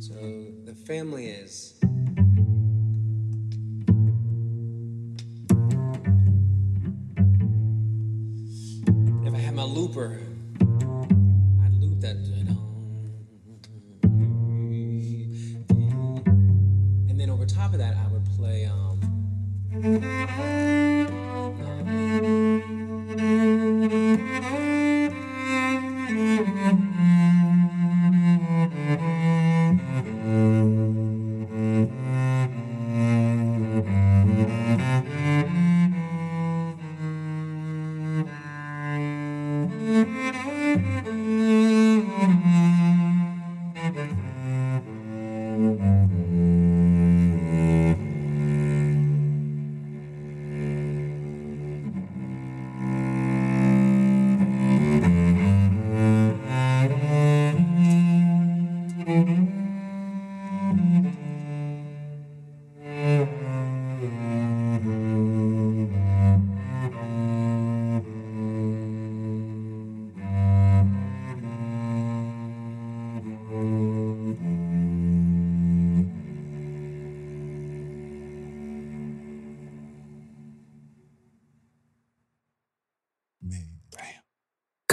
so 0.00 0.14
the 0.64 0.74
family 0.86 1.26
is 1.26 1.77
looper. 9.78 10.18
I'd 11.62 11.72
loop 11.74 12.00
that 12.00 12.16
and 17.08 17.20
then 17.20 17.30
over 17.30 17.46
top 17.46 17.72
of 17.72 17.78
that 17.78 17.94
I 17.96 18.08
would 18.12 18.24
play 18.36 18.66
um 18.66 18.98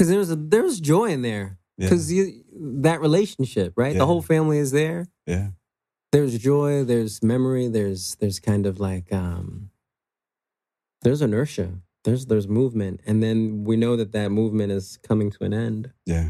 because 0.07 0.27
there's 0.27 0.31
a 0.31 0.35
there's 0.35 0.79
joy 0.79 1.05
in 1.11 1.21
there 1.21 1.57
Yeah. 1.77 1.89
because 1.89 2.11
that 2.83 3.01
relationship 3.01 3.73
right 3.75 3.93
Yeah. 3.93 3.99
the 3.99 4.05
whole 4.05 4.21
family 4.21 4.57
is 4.59 4.71
there 4.71 5.07
Yeah. 5.25 5.49
there's 6.11 6.37
joy 6.37 6.83
there's 6.83 7.21
memory 7.23 7.67
there's 7.67 8.15
there's 8.15 8.39
kind 8.39 8.65
of 8.65 8.79
like 8.79 9.11
um 9.13 9.69
there's 11.01 11.21
inertia 11.21 11.79
there's 12.03 12.25
there's 12.27 12.47
movement 12.47 13.01
and 13.05 13.21
then 13.23 13.63
we 13.63 13.75
know 13.77 13.95
that 13.95 14.11
that 14.11 14.29
movement 14.31 14.71
is 14.71 14.97
coming 15.03 15.31
to 15.31 15.43
an 15.43 15.53
end 15.53 15.91
Yeah. 16.05 16.29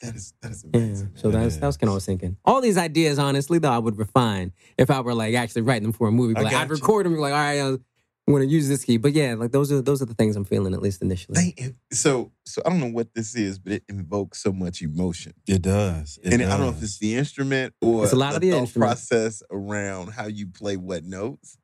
That 0.00 0.14
is 0.14 0.32
that 0.42 0.52
is 0.52 0.64
yeah 0.72 1.08
so 1.16 1.30
that's 1.32 1.56
that 1.56 1.66
was 1.66 1.76
kind 1.76 1.88
of 1.88 1.92
what 1.92 1.94
I 1.94 1.94
was 1.96 2.06
thinking 2.06 2.36
all 2.44 2.60
these 2.60 2.78
ideas 2.78 3.18
honestly 3.18 3.58
though 3.58 3.72
i 3.72 3.78
would 3.78 3.98
refine 3.98 4.52
if 4.76 4.90
i 4.92 5.00
were 5.00 5.12
like 5.14 5.34
actually 5.34 5.62
writing 5.62 5.82
them 5.82 5.92
for 5.92 6.06
a 6.06 6.12
movie 6.12 6.36
I 6.36 6.42
like 6.42 6.54
i'd 6.54 6.68
you. 6.68 6.74
record 6.76 7.04
them 7.04 7.16
like 7.16 7.32
all 7.32 7.38
right 7.38 7.80
i'm 8.28 8.32
going 8.34 8.46
to 8.46 8.52
use 8.54 8.68
this 8.68 8.84
key 8.84 8.96
but 8.98 9.12
yeah 9.12 9.34
like 9.34 9.50
those 9.52 9.72
are 9.72 9.80
those 9.82 10.00
are 10.02 10.04
the 10.04 10.14
things 10.14 10.36
i'm 10.36 10.44
feeling 10.44 10.74
at 10.74 10.82
least 10.82 11.02
initially 11.02 11.54
They, 11.56 11.74
so 11.90 12.30
so 12.44 12.62
I 12.64 12.70
don't 12.70 12.80
know 12.80 12.86
what 12.86 13.12
this 13.14 13.34
is, 13.34 13.58
but 13.58 13.72
it 13.74 13.82
invokes 13.90 14.42
so 14.42 14.52
much 14.52 14.80
emotion. 14.80 15.34
It 15.46 15.60
does. 15.60 16.18
It 16.22 16.32
and 16.32 16.42
I 16.42 16.48
don't 16.56 16.60
know 16.60 16.68
if 16.70 16.82
it's 16.82 16.98
the 16.98 17.14
instrument 17.14 17.74
or 17.82 18.04
It's 18.04 18.14
a 18.14 18.16
lot 18.16 18.34
of 18.34 18.40
the 18.40 18.52
thought 18.52 18.60
instrument. 18.60 18.88
process 18.88 19.42
around 19.50 20.12
how 20.12 20.28
you 20.28 20.46
play 20.46 20.76
what 20.78 21.04
notes. 21.04 21.58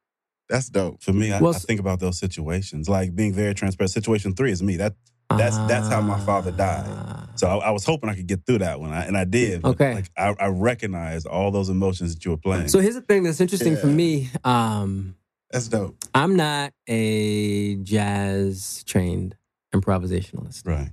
That's 0.51 0.69
dope. 0.69 1.03
For 1.03 1.15
me, 1.15 1.33
I, 1.33 1.41
Well, 1.41 1.55
I 1.55 1.59
think 1.59 1.81
about 1.81 2.01
those 2.01 2.19
situations, 2.19 2.87
like 2.87 3.15
being 3.17 3.33
very 3.33 3.55
transparent. 3.55 3.93
Situation 3.93 4.35
three 4.35 4.51
is 4.53 4.63
me. 4.63 4.77
That 4.77 4.95
That's- 5.31 5.57
that's 5.69 5.89
how 5.89 6.03
my 6.03 6.21
father 6.21 6.51
died. 6.51 6.85
Ah. 6.87 7.29
so 7.35 7.47
I, 7.49 7.69
I 7.69 7.71
was 7.71 7.85
hoping 7.87 8.11
I 8.11 8.15
could 8.15 8.27
get 8.27 8.45
through 8.45 8.59
that 8.59 8.79
one, 8.79 8.93
I, 8.93 9.07
and 9.07 9.17
I 9.17 9.25
did. 9.25 9.65
Okay. 9.65 9.95
like 9.95 10.11
I, 10.19 10.35
I 10.39 10.49
recognize 10.49 11.25
all 11.25 11.51
those 11.51 11.71
emotions 11.71 12.15
that 12.15 12.23
you 12.27 12.33
were 12.33 12.37
playing. 12.37 12.69
so 12.69 12.79
here's 12.79 12.95
the 12.95 13.01
thing 13.01 13.23
that's 13.23 13.41
interesting 13.41 13.77
for 13.79 13.87
me 13.87 14.29
um 14.45 15.15
That's 15.55 15.69
dope. 15.69 15.97
I'm 16.13 16.35
not 16.35 16.73
a 16.89 17.77
jazz 17.77 18.83
trained 18.89 19.37
improvisationalist. 19.73 20.67
right. 20.67 20.91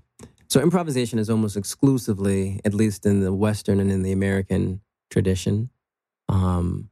So 0.49 0.61
improvisation 0.61 1.17
is 1.17 1.31
almost 1.31 1.57
exclusively, 1.57 2.61
at 2.63 2.75
least 2.75 3.07
in 3.07 3.21
the 3.21 3.33
Western 3.33 3.79
and 3.79 3.91
in 3.91 4.03
the 4.03 4.11
American 4.11 4.81
tradition, 5.09 5.71
um, 6.29 6.91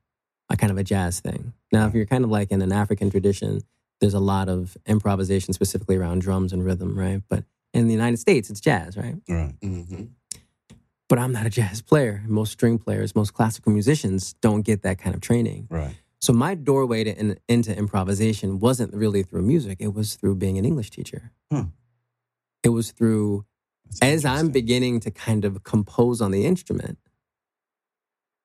a 0.49 0.57
kind 0.57 0.71
of 0.71 0.79
a 0.79 0.83
jazz 0.83 1.19
thing. 1.19 1.53
Now, 1.71 1.85
if 1.85 1.93
you're 1.93 2.07
kind 2.07 2.23
of 2.23 2.31
like 2.31 2.49
in 2.49 2.63
an 2.63 2.71
African 2.71 3.11
tradition, 3.11 3.61
there's 4.01 4.15
a 4.15 4.19
lot 4.19 4.49
of 4.49 4.75
improvisation 4.87 5.53
specifically 5.53 5.95
around 5.95 6.21
drums 6.21 6.51
and 6.53 6.65
rhythm, 6.65 6.97
right? 6.97 7.21
But 7.29 7.43
in 7.71 7.85
the 7.85 7.93
United 7.93 8.17
States, 8.17 8.49
it's 8.49 8.61
jazz, 8.61 8.97
right? 8.97 9.17
Right. 9.27 9.53
Mm-hmm. 9.59 10.05
But 11.07 11.19
I'm 11.19 11.33
not 11.33 11.45
a 11.45 11.51
jazz 11.51 11.83
player. 11.83 12.23
Most 12.27 12.53
string 12.53 12.79
players, 12.79 13.13
most 13.13 13.35
classical 13.35 13.71
musicians 13.71 14.33
don't 14.41 14.63
get 14.63 14.81
that 14.81 14.97
kind 14.97 15.13
of 15.13 15.21
training. 15.21 15.67
Right. 15.69 15.93
So 16.21 16.33
my 16.33 16.53
doorway 16.55 17.03
to 17.05 17.17
in, 17.17 17.39
into 17.47 17.75
improvisation 17.75 18.59
wasn't 18.59 18.93
really 18.93 19.23
through 19.23 19.43
music. 19.43 19.77
It 19.79 19.93
was 19.93 20.15
through 20.15 20.35
being 20.35 20.57
an 20.57 20.65
English 20.65 20.89
teacher. 20.91 21.31
Huh. 21.51 21.65
It 22.63 22.69
was 22.69 22.91
through 22.91 23.45
That's 23.85 24.01
as 24.01 24.25
I'm 24.25 24.49
beginning 24.49 24.99
to 25.01 25.11
kind 25.11 25.45
of 25.45 25.63
compose 25.63 26.19
on 26.21 26.31
the 26.31 26.45
instrument. 26.45 26.97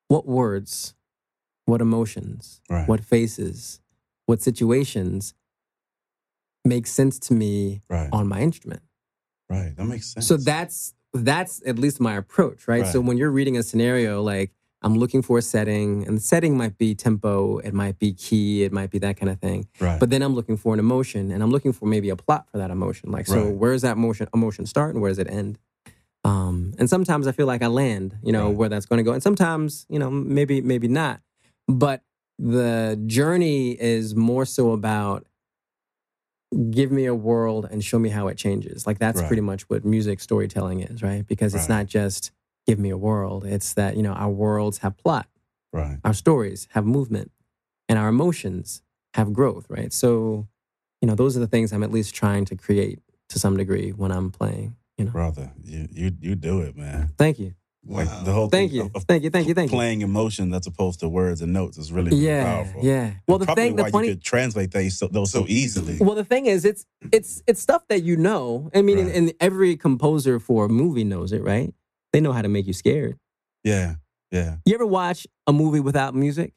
What 0.08 0.26
words, 0.26 0.94
what 1.64 1.80
emotions, 1.80 2.60
Right. 2.70 2.86
what 2.88 3.02
faces, 3.02 3.80
what 4.26 4.40
situations 4.40 5.34
make 6.64 6.86
sense 6.86 7.18
to 7.18 7.34
me 7.34 7.82
Right. 7.90 8.08
on 8.12 8.28
my 8.28 8.40
instrument. 8.40 8.82
Right. 9.50 9.74
That 9.76 9.84
makes 9.86 10.12
sense. 10.12 10.26
So 10.26 10.36
that's 10.36 10.94
that's 11.12 11.62
at 11.64 11.78
least 11.78 12.00
my 12.00 12.14
approach, 12.16 12.66
right? 12.66 12.86
So 12.88 13.00
when 13.00 13.16
you're 13.18 13.30
reading 13.30 13.56
a 13.56 13.62
scenario, 13.62 14.20
like 14.20 14.52
I'm 14.84 14.96
looking 14.96 15.22
for 15.22 15.38
a 15.38 15.42
setting, 15.42 16.06
and 16.06 16.16
the 16.18 16.20
setting 16.20 16.56
might 16.56 16.76
be 16.76 16.94
tempo, 16.94 17.58
it 17.58 17.72
might 17.72 17.98
be 17.98 18.12
key, 18.12 18.64
it 18.64 18.72
might 18.72 18.90
be 18.90 18.98
that 18.98 19.16
kind 19.16 19.30
of 19.30 19.40
thing. 19.40 19.66
Right. 19.80 19.98
But 19.98 20.10
then 20.10 20.20
I'm 20.22 20.34
looking 20.34 20.56
for 20.58 20.74
an 20.74 20.78
emotion, 20.78 21.30
and 21.32 21.42
I'm 21.42 21.50
looking 21.50 21.72
for 21.72 21.86
maybe 21.86 22.10
a 22.10 22.16
plot 22.16 22.48
for 22.52 22.58
that 22.58 22.70
emotion. 22.70 23.10
Like, 23.10 23.26
so 23.26 23.42
Right. 23.42 23.56
where 23.56 23.72
does 23.72 23.82
that 23.82 23.96
emotion 23.96 24.28
emotion 24.34 24.66
start, 24.66 24.94
and 24.94 25.00
where 25.02 25.10
does 25.10 25.18
it 25.18 25.28
end? 25.30 25.58
Um, 26.22 26.72
and 26.78 26.88
sometimes 26.88 27.26
I 27.26 27.32
feel 27.32 27.46
like 27.46 27.62
I 27.62 27.66
land, 27.66 28.16
you 28.22 28.30
know, 28.32 28.48
Right. 28.48 28.56
where 28.56 28.68
that's 28.68 28.86
going 28.86 28.98
to 28.98 29.02
go, 29.02 29.12
and 29.12 29.22
sometimes, 29.22 29.86
you 29.88 29.98
know, 29.98 30.10
maybe 30.10 30.60
maybe 30.60 30.86
not. 30.88 31.20
But 31.66 32.02
the 32.38 33.00
journey 33.06 33.72
is 33.80 34.14
more 34.14 34.44
so 34.44 34.72
about 34.72 35.26
give 36.70 36.92
me 36.92 37.06
a 37.06 37.14
world 37.14 37.66
and 37.70 37.82
show 37.82 37.98
me 37.98 38.10
how 38.10 38.28
it 38.28 38.36
changes. 38.36 38.86
Like 38.86 38.98
that's 38.98 39.20
pretty 39.22 39.42
much 39.42 39.62
what 39.62 39.84
music 39.84 40.20
storytelling 40.20 40.80
is, 40.80 41.02
right? 41.02 41.26
Because 41.26 41.54
it's 41.54 41.68
not 41.68 41.86
just 41.86 42.30
give 42.66 42.78
me 42.78 42.90
a 42.90 42.96
world. 42.96 43.44
It's 43.44 43.74
that, 43.74 43.96
you 43.96 44.02
know, 44.02 44.12
our 44.12 44.30
worlds 44.30 44.78
have 44.78 44.96
plot, 44.96 45.26
right. 45.72 45.98
our 46.04 46.14
stories 46.14 46.68
have 46.72 46.84
movement, 46.86 47.30
and 47.88 47.98
our 47.98 48.08
emotions 48.08 48.82
have 49.14 49.32
growth, 49.32 49.66
right? 49.68 49.92
So, 49.92 50.48
you 51.00 51.06
know, 51.08 51.14
those 51.14 51.36
are 51.36 51.40
the 51.40 51.46
things 51.46 51.72
I'm 51.72 51.82
at 51.82 51.90
least 51.92 52.14
trying 52.14 52.44
to 52.46 52.56
create 52.56 53.00
to 53.28 53.38
some 53.38 53.56
degree 53.56 53.90
when 53.90 54.10
I'm 54.10 54.30
playing, 54.30 54.76
you 54.98 55.04
know. 55.06 55.10
Brother, 55.10 55.52
you 55.62 55.88
you 55.92 56.12
you 56.20 56.34
do 56.34 56.60
it, 56.60 56.76
man. 56.76 57.10
Thank 57.18 57.38
you. 57.38 57.54
Like 57.86 58.08
the 58.24 58.32
whole 58.32 58.48
Thank 58.48 58.70
thing 58.70 58.76
you. 58.80 58.84
of- 58.86 58.96
of 58.96 59.04
Thank 59.04 59.24
you. 59.24 59.30
Thank 59.30 59.46
you. 59.46 59.52
Thank 59.52 59.70
you. 59.70 59.76
playing 59.76 60.00
emotion 60.00 60.54
as 60.54 60.66
opposed 60.66 61.00
to 61.00 61.08
words 61.08 61.42
and 61.42 61.52
notes 61.52 61.76
is 61.76 61.92
really, 61.92 62.12
really 62.12 62.24
Yeah. 62.24 62.44
powerful. 62.44 62.82
Yeah. 62.82 63.12
Well, 63.28 63.36
the 63.38 63.44
Probably 63.44 63.64
thing, 63.64 63.76
the 63.76 63.82
why 63.82 63.90
funny, 63.90 64.08
you 64.08 64.14
could 64.14 64.22
translate 64.24 64.70
things 64.72 64.96
so, 64.96 65.06
those 65.08 65.30
so, 65.32 65.40
So 65.40 65.44
easily. 65.48 65.92
easily. 65.94 66.06
Well, 66.06 66.14
the 66.16 66.24
thing 66.24 66.46
is, 66.46 66.64
it's 66.64 66.86
it's 67.12 67.42
it's 67.46 67.60
stuff 67.60 67.86
that 67.88 68.02
you 68.02 68.16
know. 68.16 68.70
I 68.74 68.80
mean, 68.80 68.96
and, 68.98 69.10
and 69.10 69.34
every 69.38 69.76
composer 69.76 70.40
for 70.40 70.64
a 70.64 70.68
movie 70.70 71.04
knows 71.04 71.30
it, 71.32 71.42
right? 71.42 71.74
They 72.14 72.20
know 72.20 72.30
how 72.32 72.42
to 72.42 72.48
make 72.48 72.68
you 72.68 72.72
scared. 72.72 73.18
Yeah, 73.64 73.96
yeah. 74.30 74.58
You 74.64 74.74
ever 74.76 74.86
watch 74.86 75.26
a 75.48 75.52
movie 75.52 75.80
without 75.80 76.14
music? 76.14 76.54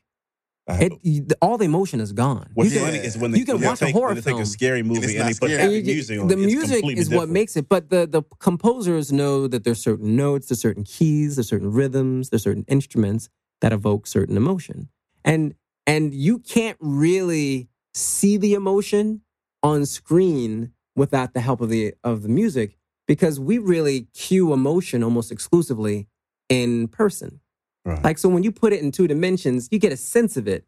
It 0.70 0.94
you- 1.02 1.26
all 1.42 1.58
the 1.58 1.66
emotion 1.66 2.00
is 2.00 2.12
gone. 2.14 2.52
What's 2.54 2.72
You 2.72 2.78
can- 2.80 2.86
funny 2.92 3.00
is 3.00 3.18
when 3.18 3.32
they, 3.32 3.40
you 3.40 3.46
can 3.46 3.54
when 3.56 3.62
they 3.62 3.68
watch 3.70 3.82
a 3.82 3.92
horror 3.92 4.08
when 4.10 4.16
they 4.18 4.22
take 4.22 4.32
film. 4.34 4.42
a 4.42 4.46
scary 4.46 4.84
movie 4.84 5.00
it's 5.00 5.08
and, 5.08 5.18
not 5.18 5.24
they 5.26 5.30
put 5.34 5.50
scary. 5.50 5.62
and 5.64 5.74
you 5.74 5.82
get- 5.82 5.94
music 5.96 6.20
on 6.20 6.28
the 6.28 6.34
it. 6.36 6.46
Music 6.46 6.78
completely 6.82 7.02
is 7.02 7.10
what 7.10 7.28
makes 7.30 7.58
it. 7.58 7.68
But 7.68 7.90
the 7.90 8.06
the 8.06 8.22
composers 8.40 9.12
know 9.12 9.48
that 9.48 9.64
there's 9.64 9.80
certain 9.82 10.16
notes, 10.16 10.50
there's 10.50 10.62
certain 10.62 10.84
keys, 10.84 11.38
there's 11.38 11.48
certain 11.50 11.72
rhythms, 11.72 12.30
there's 12.30 12.44
certain 12.44 12.66
instruments 12.68 13.30
that 13.62 13.74
evoke 13.74 14.06
certain 14.06 14.38
emotion, 14.38 14.90
and 15.26 15.56
and 15.88 16.14
you 16.14 16.38
can't 16.38 16.78
really 16.80 17.68
see 17.96 18.38
the 18.38 18.54
emotion 18.54 19.22
on 19.64 19.88
screen 19.88 20.72
without 20.96 21.34
the 21.34 21.40
help 21.40 21.62
of 21.62 21.70
the 21.70 21.96
of 22.04 22.22
the 22.22 22.30
music 22.30 22.78
because 23.08 23.40
we 23.40 23.58
really 23.58 24.08
cue 24.14 24.54
emotion 24.54 25.04
almost 25.04 25.32
exclusively 25.32 26.08
in 26.50 26.88
person. 26.88 27.40
Right. 27.86 28.04
Like 28.04 28.18
so 28.18 28.30
when 28.30 28.44
you 28.44 28.52
put 28.52 28.74
it 28.74 28.82
in 28.82 28.92
two 28.92 29.08
dimensions, 29.08 29.70
you 29.72 29.80
get 29.80 29.92
a 29.94 29.98
sense 29.98 30.38
of 30.38 30.48
it. 30.48 30.66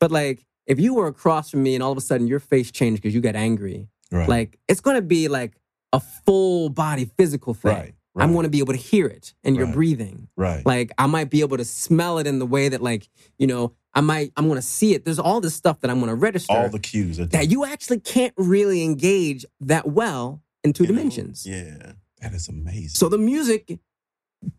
But 0.00 0.10
like 0.10 0.46
if 0.66 0.80
you 0.80 0.94
were 0.94 1.06
across 1.06 1.50
from 1.50 1.62
me 1.62 1.74
and 1.74 1.82
all 1.82 1.92
of 1.92 1.98
a 1.98 2.02
sudden 2.02 2.26
your 2.26 2.40
face 2.40 2.70
changed 2.70 3.02
because 3.02 3.14
you 3.14 3.20
got 3.20 3.36
angry, 3.36 3.88
right. 4.10 4.28
like 4.28 4.58
it's 4.68 4.80
gonna 4.80 5.02
be 5.02 5.28
like 5.28 5.52
a 5.92 6.00
full 6.00 6.70
body 6.70 7.04
physical 7.18 7.52
thing. 7.54 7.72
right. 7.72 7.94
I'm 8.14 8.34
gonna 8.34 8.48
be 8.48 8.58
able 8.58 8.72
to 8.74 8.78
hear 8.78 9.06
it 9.06 9.34
and 9.44 9.56
your 9.56 9.66
Right. 9.66 9.74
breathing. 9.74 10.28
right. 10.36 10.64
Like 10.64 10.92
I 10.98 11.06
might 11.06 11.30
be 11.30 11.40
able 11.40 11.56
to 11.58 11.64
smell 11.64 12.18
it 12.18 12.26
in 12.26 12.38
the 12.38 12.46
way 12.46 12.68
that 12.68 12.82
like, 12.82 13.08
you 13.38 13.46
know, 13.46 13.72
I 13.94 14.00
might 14.00 14.32
I'm 14.38 14.48
gonna 14.48 14.62
see 14.62 14.94
it. 14.94 15.04
There's 15.04 15.18
all 15.18 15.40
this 15.42 15.54
stuff 15.54 15.80
that 15.80 15.90
I'm 15.90 16.00
gonna 16.00 16.14
register 16.14 16.52
all 16.54 16.68
the 16.70 16.78
cues 16.78 17.18
that 17.18 17.50
you 17.50 17.64
actually 17.66 18.00
can't 18.00 18.32
really 18.38 18.82
engage 18.82 19.44
that 19.60 19.88
well 19.88 20.42
in 20.64 20.72
two 20.72 20.84
You 20.84 20.90
know? 20.92 20.96
dimensions. 20.98 21.46
Yeah. 21.46 21.92
that 22.20 22.32
is 22.34 22.48
amazing. 22.48 22.88
So 22.90 23.08
the 23.08 23.18
music 23.18 23.78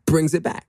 brings 0.06 0.34
it 0.34 0.44
back. 0.44 0.68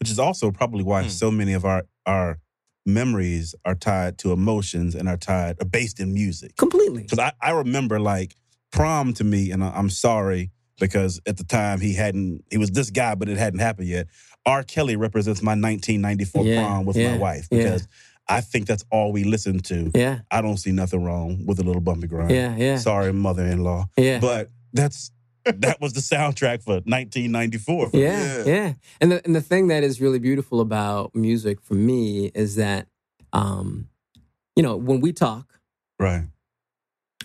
Which 0.00 0.10
is 0.10 0.18
also 0.20 0.50
probably 0.52 0.84
why 0.84 1.02
Hmm. 1.02 1.08
so 1.08 1.30
many 1.30 1.52
of 1.52 1.64
our 1.64 1.84
our 2.06 2.38
memories 2.86 3.54
are 3.64 3.74
tied 3.74 4.16
to 4.18 4.32
emotions 4.32 4.94
and 4.94 5.08
are 5.08 5.16
tied 5.16 5.56
are 5.60 5.64
based 5.66 6.00
in 6.00 6.14
music. 6.14 6.56
Completely. 6.56 7.02
Because 7.02 7.18
I, 7.18 7.32
I 7.42 7.50
remember 7.50 7.98
like 8.00 8.36
prom 8.70 9.12
to 9.14 9.24
me, 9.24 9.50
and 9.50 9.62
I, 9.64 9.70
I'm 9.70 9.90
sorry 9.90 10.50
because 10.78 11.20
at 11.26 11.36
the 11.36 11.44
time 11.44 11.80
he 11.80 11.94
hadn't 11.94 12.44
he 12.50 12.56
was 12.58 12.70
this 12.70 12.90
guy, 12.90 13.14
but 13.16 13.28
it 13.28 13.36
hadn't 13.36 13.58
happened 13.58 13.88
yet. 13.88 14.06
R. 14.46 14.62
Kelly 14.62 14.96
represents 14.96 15.42
my 15.42 15.52
1994 15.52 16.44
Yeah, 16.44 16.62
prom 16.64 16.86
with 16.86 16.96
yeah, 16.96 17.12
my 17.12 17.18
wife 17.18 17.48
yeah. 17.50 17.58
because 17.58 17.88
I 18.28 18.40
think 18.40 18.66
that's 18.68 18.84
all 18.90 19.10
we 19.12 19.24
listened 19.24 19.64
to. 19.66 19.90
Yeah. 19.94 20.20
I 20.30 20.40
don't 20.42 20.58
see 20.58 20.70
nothing 20.70 21.02
wrong 21.02 21.44
with 21.46 21.58
a 21.58 21.62
little 21.62 21.80
bump 21.82 22.02
and 22.02 22.08
grind. 22.10 22.30
Yeah. 22.30 22.56
Yeah. 22.56 22.76
Sorry, 22.78 23.12
mother-in-law, 23.12 23.86
Yeah. 23.96 24.20
but 24.20 24.50
that's 24.72 25.10
that 25.44 25.80
was 25.80 25.92
the 25.94 26.00
soundtrack 26.00 26.62
for 26.62 26.74
1994. 26.84 27.90
Yeah, 27.94 28.00
Yeah. 28.38 28.44
yeah. 28.44 28.72
And 29.00 29.12
the 29.12 29.24
and 29.24 29.34
the 29.34 29.40
thing 29.40 29.68
that 29.68 29.82
is 29.82 30.00
really 30.00 30.18
beautiful 30.18 30.60
about 30.60 31.14
music 31.14 31.60
for 31.60 31.74
me 31.74 32.26
is 32.34 32.56
that 32.56 32.86
um 33.32 33.88
you 34.56 34.62
know, 34.62 34.76
when 34.76 35.00
we 35.00 35.12
talk, 35.12 35.60
Right, 36.00 36.26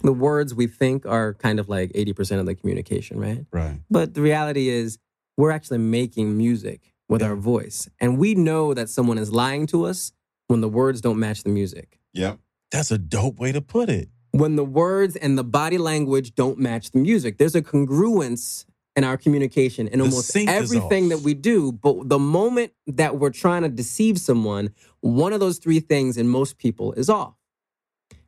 the 0.03 0.13
words 0.13 0.53
we 0.53 0.67
think 0.67 1.05
are 1.05 1.33
kind 1.33 1.59
of 1.59 1.67
like 1.69 1.91
80% 1.93 2.39
of 2.39 2.45
the 2.45 2.53
communication, 2.55 3.19
right? 3.19 3.45
right, 3.51 3.79
But 3.89 4.13
the 4.13 4.21
reality 4.21 4.69
is 4.69 4.97
we're 5.37 5.51
actually 5.51 5.79
making 5.79 6.37
music 6.37 6.93
with 7.09 7.21
Yeah. 7.21 7.29
our 7.29 7.35
voice. 7.35 7.89
And 7.99 8.17
we 8.19 8.35
know 8.35 8.73
that 8.75 8.89
someone 8.89 9.17
is 9.17 9.31
lying 9.31 9.65
to 9.67 9.85
us 9.85 10.11
when 10.47 10.61
the 10.61 10.69
words 10.69 11.01
don't 11.01 11.17
match 11.19 11.43
the 11.43 11.49
music. 11.49 11.99
Yep. 12.13 12.39
that's 12.71 12.91
a 12.91 12.97
dope 12.97 13.39
way 13.39 13.51
to 13.51 13.61
put 13.61 13.89
it. 13.89 14.09
When 14.33 14.55
the 14.55 14.65
words 14.65 15.15
and 15.15 15.37
the 15.37 15.43
body 15.43 15.77
language 15.77 16.33
don't 16.33 16.57
match 16.57 16.89
the 16.89 16.97
music. 16.97 17.37
There's 17.37 17.53
a 17.53 17.61
congruence 17.61 18.65
in 18.95 19.03
our 19.03 19.15
communication 19.15 19.87
in 19.87 19.99
The 19.99 20.05
almost 20.05 20.35
everything 20.35 21.09
that 21.09 21.19
we 21.19 21.35
do. 21.35 21.71
But 21.71 22.09
the 22.09 22.17
moment 22.17 22.73
that 22.87 23.19
we're 23.19 23.29
trying 23.29 23.61
to 23.61 23.69
deceive 23.69 24.17
someone, 24.17 24.73
one 25.01 25.33
of 25.33 25.39
those 25.39 25.59
three 25.59 25.79
things 25.79 26.17
in 26.17 26.27
most 26.29 26.57
people 26.57 26.93
is 26.93 27.11
off. 27.11 27.35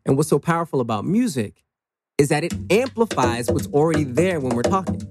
And 0.05 0.15
what's 0.15 0.29
so 0.29 0.37
powerful 0.37 0.79
about 0.79 1.05
music 1.05 1.63
is 2.19 2.29
that 2.29 2.43
it 2.43 2.53
amplifies 2.69 3.49
what's 3.49 3.67
already 3.67 4.03
there 4.03 4.39
when 4.39 4.55
we're 4.55 4.61
talking. 4.61 5.01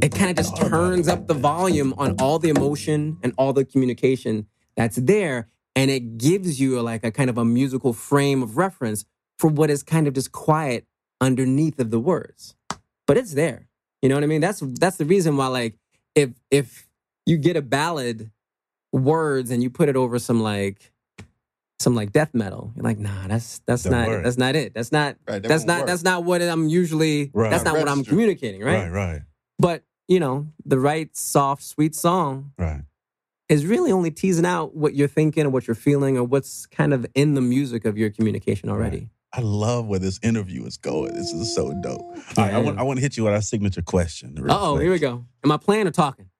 It 0.00 0.14
kind 0.14 0.30
of 0.30 0.36
just 0.36 0.56
turns 0.56 1.08
up 1.08 1.26
the 1.26 1.34
volume 1.34 1.92
on 1.98 2.16
all 2.20 2.38
the 2.38 2.48
emotion 2.48 3.18
and 3.22 3.34
all 3.36 3.52
the 3.52 3.66
communication 3.66 4.46
that's 4.76 4.96
there. 4.96 5.48
And 5.76 5.90
it 5.90 6.16
gives 6.16 6.58
you 6.58 6.80
like 6.80 7.04
a 7.04 7.10
kind 7.10 7.28
of 7.28 7.36
a 7.36 7.44
musical 7.44 7.92
frame 7.92 8.42
of 8.42 8.56
reference 8.56 9.04
for 9.38 9.48
what 9.48 9.70
is 9.70 9.82
kind 9.82 10.06
of 10.06 10.14
just 10.14 10.32
quiet 10.32 10.86
underneath 11.20 11.78
of 11.78 11.90
the 11.90 12.00
words. 12.00 12.54
But 13.06 13.16
it's 13.16 13.34
there. 13.34 13.68
You 14.02 14.08
know 14.08 14.14
what 14.16 14.24
I 14.24 14.28
mean? 14.28 14.40
That's 14.40 14.60
that's 14.78 14.96
the 14.96 15.04
reason 15.04 15.36
why 15.36 15.46
like 15.48 15.76
if 16.14 16.30
if 16.50 16.88
you 17.26 17.36
get 17.36 17.56
a 17.56 17.62
ballad 17.62 18.30
words 18.92 19.50
and 19.50 19.62
you 19.62 19.70
put 19.70 19.88
it 19.88 19.96
over 19.96 20.18
some 20.18 20.42
like 20.42 20.92
some 21.80 21.94
like 21.94 22.12
death 22.12 22.34
metal, 22.34 22.72
you're 22.74 22.82
like, 22.84 22.98
nah, 22.98 23.28
that's 23.28 23.60
that's 23.66 23.84
Don't 23.84 23.92
not 23.92 24.08
work. 24.08 24.24
that's 24.24 24.36
not 24.38 24.56
it. 24.56 24.74
That's 24.74 24.92
not 24.92 25.16
Right. 25.26 25.42
that 25.42 25.48
that's 25.48 25.64
won't 25.64 25.80
work. 25.80 25.86
that's 25.86 26.02
not 26.02 26.24
what 26.24 26.42
I'm 26.42 26.68
usually 26.68 27.30
Right. 27.32 27.50
that's 27.50 27.64
not 27.64 27.76
what 27.76 27.88
I'm 27.88 28.04
communicating, 28.04 28.62
right? 28.62 28.90
right, 28.90 28.90
right, 28.90 29.22
But 29.58 29.84
you 30.08 30.20
know, 30.20 30.48
the 30.64 30.78
right 30.78 31.14
soft, 31.16 31.62
sweet 31.62 31.94
song 31.94 32.52
right. 32.58 32.82
is 33.48 33.66
really 33.66 33.92
only 33.92 34.10
teasing 34.10 34.46
out 34.46 34.74
what 34.74 34.94
you're 34.94 35.06
thinking 35.08 35.46
or 35.46 35.50
what 35.50 35.66
you're 35.68 35.74
feeling 35.74 36.16
or 36.16 36.24
what's 36.24 36.66
kind 36.66 36.92
of 36.94 37.06
in 37.14 37.34
the 37.34 37.40
music 37.42 37.84
of 37.84 37.98
your 37.98 38.10
communication 38.10 38.70
already. 38.70 39.10
I 39.32 39.40
love 39.42 39.86
where 39.86 39.98
this 39.98 40.18
interview 40.22 40.64
is 40.64 40.76
going. 40.78 41.14
This 41.14 41.32
is 41.32 41.54
so 41.54 41.74
dope. 41.82 42.00
All 42.00 42.16
right, 42.38 42.54
I 42.54 42.58
want 42.58 42.78
I 42.78 42.82
want 42.82 42.96
to 42.98 43.02
hit 43.02 43.16
you 43.16 43.24
with 43.24 43.34
our 43.34 43.42
signature 43.42 43.82
question. 43.82 44.36
Oh, 44.48 44.78
here 44.78 44.90
we 44.90 44.98
go. 44.98 45.24
Am 45.44 45.52
I 45.52 45.56
playing 45.58 45.86
or 45.86 45.90
talking? 45.90 46.30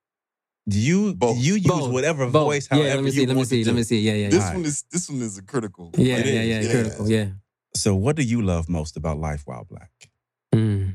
Do 0.69 0.79
you 0.79 1.15
Both. 1.15 1.39
you 1.39 1.55
use 1.55 1.67
Both. 1.67 1.93
whatever 1.93 2.27
Both. 2.27 2.45
voice, 2.45 2.69
yeah, 2.71 2.77
however 2.79 2.95
let 2.97 3.05
me 3.05 3.11
see. 3.11 3.21
you 3.23 3.27
Let 3.27 3.37
me 3.37 3.45
see. 3.45 3.65
Let 3.65 3.75
me 3.75 3.83
see. 3.83 4.01
Yeah, 4.01 4.13
yeah, 4.13 4.29
This 4.29 4.35
yeah. 4.35 4.41
All 4.41 4.47
right. 4.49 4.57
one 4.57 4.65
is 4.67 4.85
this 4.91 5.09
one 5.11 5.21
is 5.23 5.39
a 5.39 5.43
critical. 5.43 5.91
Yeah, 5.97 6.17
It 6.17 6.27
yeah, 6.27 6.43
yeah, 6.43 6.61
yeah. 6.61 6.71
critical. 6.71 7.09
Yeah. 7.11 7.27
So, 7.75 7.95
what 7.95 8.17
do 8.17 8.23
you 8.23 8.43
love 8.43 8.69
most 8.69 8.97
about 8.97 9.19
life 9.19 9.43
while 9.47 9.65
black? 9.65 9.91
Mm. 10.55 10.95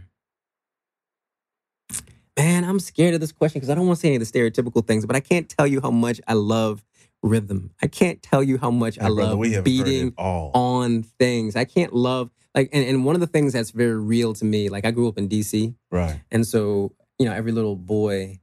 Man, 2.37 2.63
I'm 2.65 2.79
scared 2.79 3.13
of 3.13 3.21
this 3.21 3.31
question 3.31 3.59
because 3.59 3.69
I 3.69 3.75
don't 3.75 3.85
want 3.85 3.97
to 3.97 4.01
say 4.01 4.07
any 4.09 4.17
of 4.17 4.31
the 4.31 4.39
stereotypical 4.39 4.85
things, 4.85 5.05
but 5.05 5.15
I 5.15 5.19
can't 5.19 5.47
tell 5.47 5.67
you 5.67 5.79
how 5.81 5.91
much 5.91 6.19
I 6.27 6.33
love 6.33 6.83
rhythm. 7.23 7.71
I 7.81 7.87
can't 7.87 8.21
tell 8.21 8.43
you 8.43 8.57
how 8.57 8.69
much 8.69 8.99
I 8.99 9.07
love 9.07 9.41
beating 9.63 10.13
on 10.17 11.03
things. 11.03 11.55
I 11.55 11.65
can't 11.65 11.93
love 11.93 12.29
like 12.53 12.69
and, 12.71 12.85
and 12.85 13.03
one 13.05 13.15
of 13.15 13.21
the 13.21 13.27
things 13.27 13.53
that's 13.53 13.71
very 13.71 13.99
real 13.99 14.33
to 14.35 14.45
me, 14.45 14.69
like 14.69 14.85
I 14.85 14.91
grew 14.91 15.07
up 15.07 15.17
in 15.17 15.27
DC. 15.27 15.73
Right. 15.89 16.21
And 16.31 16.45
so, 16.45 16.93
you 17.17 17.25
know, 17.25 17.33
every 17.33 17.51
little 17.51 17.75
boy 17.75 18.39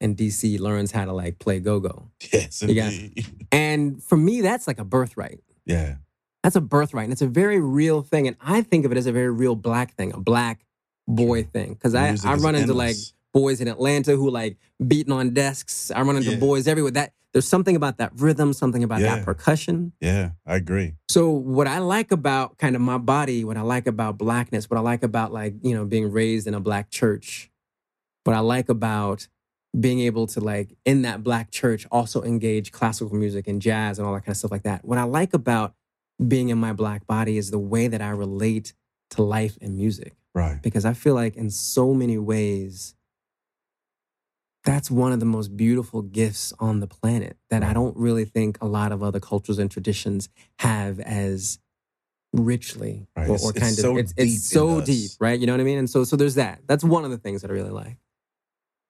in 0.00 0.14
DC 0.14 0.60
learns 0.60 0.92
how 0.92 1.06
to 1.06 1.12
like 1.12 1.38
play 1.38 1.58
go-go. 1.60 2.10
Yes, 2.32 2.60
indeed. 2.60 3.24
And 3.52 4.02
for 4.02 4.16
me, 4.18 4.42
that's 4.42 4.66
like 4.66 4.78
a 4.78 4.84
birthright. 4.84 5.40
Yeah. 5.64 5.94
That's 6.42 6.56
a 6.56 6.60
birthright. 6.60 7.04
And 7.04 7.12
it's 7.12 7.22
a 7.22 7.26
very 7.26 7.60
real 7.60 8.02
thing. 8.02 8.26
And 8.26 8.36
I 8.40 8.60
think 8.60 8.84
of 8.84 8.92
it 8.92 8.98
as 8.98 9.06
a 9.06 9.12
very 9.12 9.30
real 9.30 9.54
black 9.54 9.94
thing, 9.94 10.12
a 10.12 10.20
black 10.20 10.66
boy 11.08 11.44
thing. 11.44 11.72
Because 11.74 11.94
I, 11.94 12.10
Music 12.10 12.28
I 12.28 12.34
is 12.34 12.42
run 12.42 12.54
into 12.54 12.74
like 12.74 12.96
boys 13.32 13.60
in 13.60 13.68
Atlanta 13.68 14.16
who 14.16 14.28
like 14.30 14.58
beating 14.86 15.12
on 15.12 15.30
desks. 15.30 15.90
I 15.90 16.02
run 16.02 16.16
into 16.16 16.32
Yeah. 16.32 16.38
boys 16.38 16.68
everywhere. 16.68 16.92
That 16.92 17.12
there's 17.36 17.46
something 17.46 17.76
about 17.76 17.98
that 17.98 18.12
rhythm, 18.16 18.54
something 18.54 18.82
about 18.82 19.00
Yeah. 19.02 19.16
that 19.16 19.24
percussion. 19.26 19.92
Yeah, 20.00 20.30
I 20.46 20.56
agree. 20.56 20.94
So 21.10 21.28
what 21.28 21.66
I 21.66 21.80
like 21.80 22.10
about 22.10 22.56
kind 22.56 22.74
of 22.74 22.80
my 22.80 22.96
body, 22.96 23.44
what 23.44 23.58
I 23.58 23.60
like 23.60 23.86
about 23.86 24.16
blackness, 24.16 24.70
what 24.70 24.78
I 24.78 24.80
like 24.80 25.02
about 25.02 25.34
like, 25.34 25.52
you 25.62 25.74
know, 25.74 25.84
being 25.84 26.10
raised 26.10 26.46
in 26.46 26.54
a 26.54 26.60
black 26.60 26.88
church, 26.88 27.50
what 28.24 28.34
I 28.34 28.38
like 28.38 28.70
about 28.70 29.28
being 29.78 30.00
able 30.00 30.26
to 30.28 30.40
like 30.40 30.74
in 30.86 31.02
that 31.02 31.22
black 31.22 31.50
church 31.50 31.86
also 31.92 32.22
engage 32.22 32.72
classical 32.72 33.14
music 33.14 33.46
and 33.46 33.60
jazz 33.60 33.98
and 33.98 34.08
all 34.08 34.14
that 34.14 34.20
kind 34.22 34.30
of 34.30 34.38
stuff 34.38 34.50
like 34.50 34.62
that. 34.62 34.82
What 34.86 34.96
I 34.96 35.02
like 35.02 35.34
about 35.34 35.74
being 36.26 36.48
in 36.48 36.56
my 36.56 36.72
black 36.72 37.06
body 37.06 37.36
is 37.36 37.50
the 37.50 37.58
way 37.58 37.86
that 37.86 38.00
I 38.00 38.08
relate 38.08 38.72
to 39.10 39.22
life 39.22 39.58
and 39.60 39.76
music 39.76 40.14
Right. 40.34 40.62
because 40.62 40.86
I 40.86 40.94
feel 40.94 41.12
like 41.14 41.36
in 41.36 41.50
so 41.50 41.92
many 41.92 42.16
ways, 42.16 42.94
that's 44.66 44.90
one 44.90 45.12
of 45.12 45.20
the 45.20 45.26
most 45.26 45.56
beautiful 45.56 46.02
gifts 46.02 46.52
on 46.58 46.80
the 46.80 46.86
planet 46.86 47.38
that 47.48 47.62
I 47.62 47.72
don't 47.72 47.96
really 47.96 48.26
think 48.26 48.58
a 48.60 48.66
lot 48.66 48.92
of 48.92 49.02
other 49.02 49.20
cultures 49.20 49.58
and 49.58 49.70
traditions 49.70 50.28
have 50.58 51.00
as 51.00 51.58
richly 52.34 53.06
Right. 53.16 53.30
or, 53.30 53.34
It's- 53.36 53.44
or 53.44 53.50
it's 53.52 53.58
kind 53.60 53.74
so 53.74 53.92
of 53.92 53.98
it's, 53.98 54.12
deep 54.12 54.26
it's 54.26 54.50
so 54.50 54.80
deep, 54.82 55.10
right? 55.20 55.40
You 55.40 55.46
know 55.46 55.54
what 55.54 55.60
I 55.60 55.64
mean? 55.64 55.78
And 55.78 55.88
so 55.88 56.04
so 56.04 56.16
there's 56.16 56.34
that. 56.34 56.60
That's 56.66 56.84
one 56.84 57.04
of 57.06 57.10
the 57.10 57.16
things 57.18 57.40
that 57.42 57.50
I 57.50 57.54
really 57.54 57.70
like. 57.70 57.96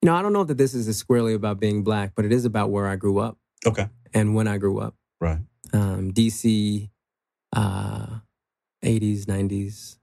You 0.02 0.06
know, 0.06 0.16
I 0.16 0.22
don't 0.22 0.32
know 0.32 0.44
that 0.44 0.58
this 0.58 0.74
is 0.74 0.94
squarely 0.96 1.34
about 1.34 1.60
being 1.60 1.84
black, 1.84 2.12
but 2.16 2.24
it 2.24 2.32
is 2.32 2.44
about 2.44 2.70
where 2.70 2.86
I 2.88 2.96
grew 2.96 3.18
up 3.18 3.38
Okay. 3.66 3.88
and 4.12 4.34
when 4.34 4.48
I 4.48 4.58
grew 4.58 4.78
up. 4.80 4.94
Right. 5.20 5.38
Um, 5.72 6.12
DC, 6.12 6.90
uh, 7.54 8.20
80s, 8.82 9.26
90s, 9.26 9.98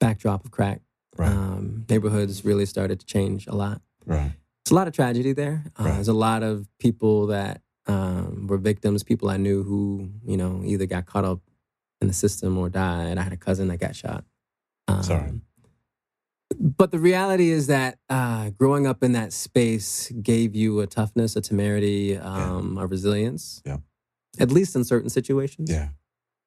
backdrop 0.00 0.44
of 0.44 0.50
crack 0.50 0.80
Right. 1.16 1.30
um, 1.30 1.84
neighborhoods 1.88 2.44
really 2.44 2.66
started 2.66 3.00
to 3.00 3.06
change 3.06 3.46
a 3.46 3.54
lot. 3.54 3.80
right. 4.06 4.32
There's 4.64 4.72
a 4.72 4.74
lot 4.76 4.88
of 4.88 4.94
tragedy 4.94 5.32
there. 5.32 5.62
Uh, 5.78 5.84
Right. 5.84 5.94
There's 5.94 6.08
a 6.08 6.14
lot 6.14 6.42
of 6.42 6.66
people 6.78 7.26
that 7.26 7.60
um, 7.86 8.46
were 8.46 8.56
victims, 8.56 9.02
people 9.02 9.28
I 9.28 9.36
knew 9.36 9.62
who, 9.62 10.08
you 10.26 10.38
know, 10.38 10.62
either 10.64 10.86
got 10.86 11.04
caught 11.04 11.24
up 11.26 11.40
in 12.00 12.08
the 12.08 12.14
system 12.14 12.56
or 12.56 12.70
died. 12.70 13.18
I 13.18 13.22
had 13.22 13.32
a 13.34 13.36
cousin 13.36 13.68
that 13.68 13.78
got 13.78 13.94
shot. 13.94 14.24
Um, 14.88 15.02
Sorry. 15.02 15.32
But 16.58 16.92
the 16.92 16.98
reality 16.98 17.50
is 17.50 17.66
that 17.66 17.98
uh, 18.08 18.50
growing 18.50 18.86
up 18.86 19.02
in 19.02 19.12
that 19.12 19.32
space 19.32 20.10
gave 20.22 20.54
you 20.54 20.80
a 20.80 20.86
toughness, 20.86 21.36
a 21.36 21.40
temerity, 21.40 22.16
um, 22.16 22.78
a 22.78 22.86
resilience. 22.86 23.60
Yeah. 23.66 23.78
At 24.38 24.50
least 24.50 24.74
in 24.76 24.84
certain 24.84 25.10
situations. 25.10 25.70
Yeah. 25.70 25.88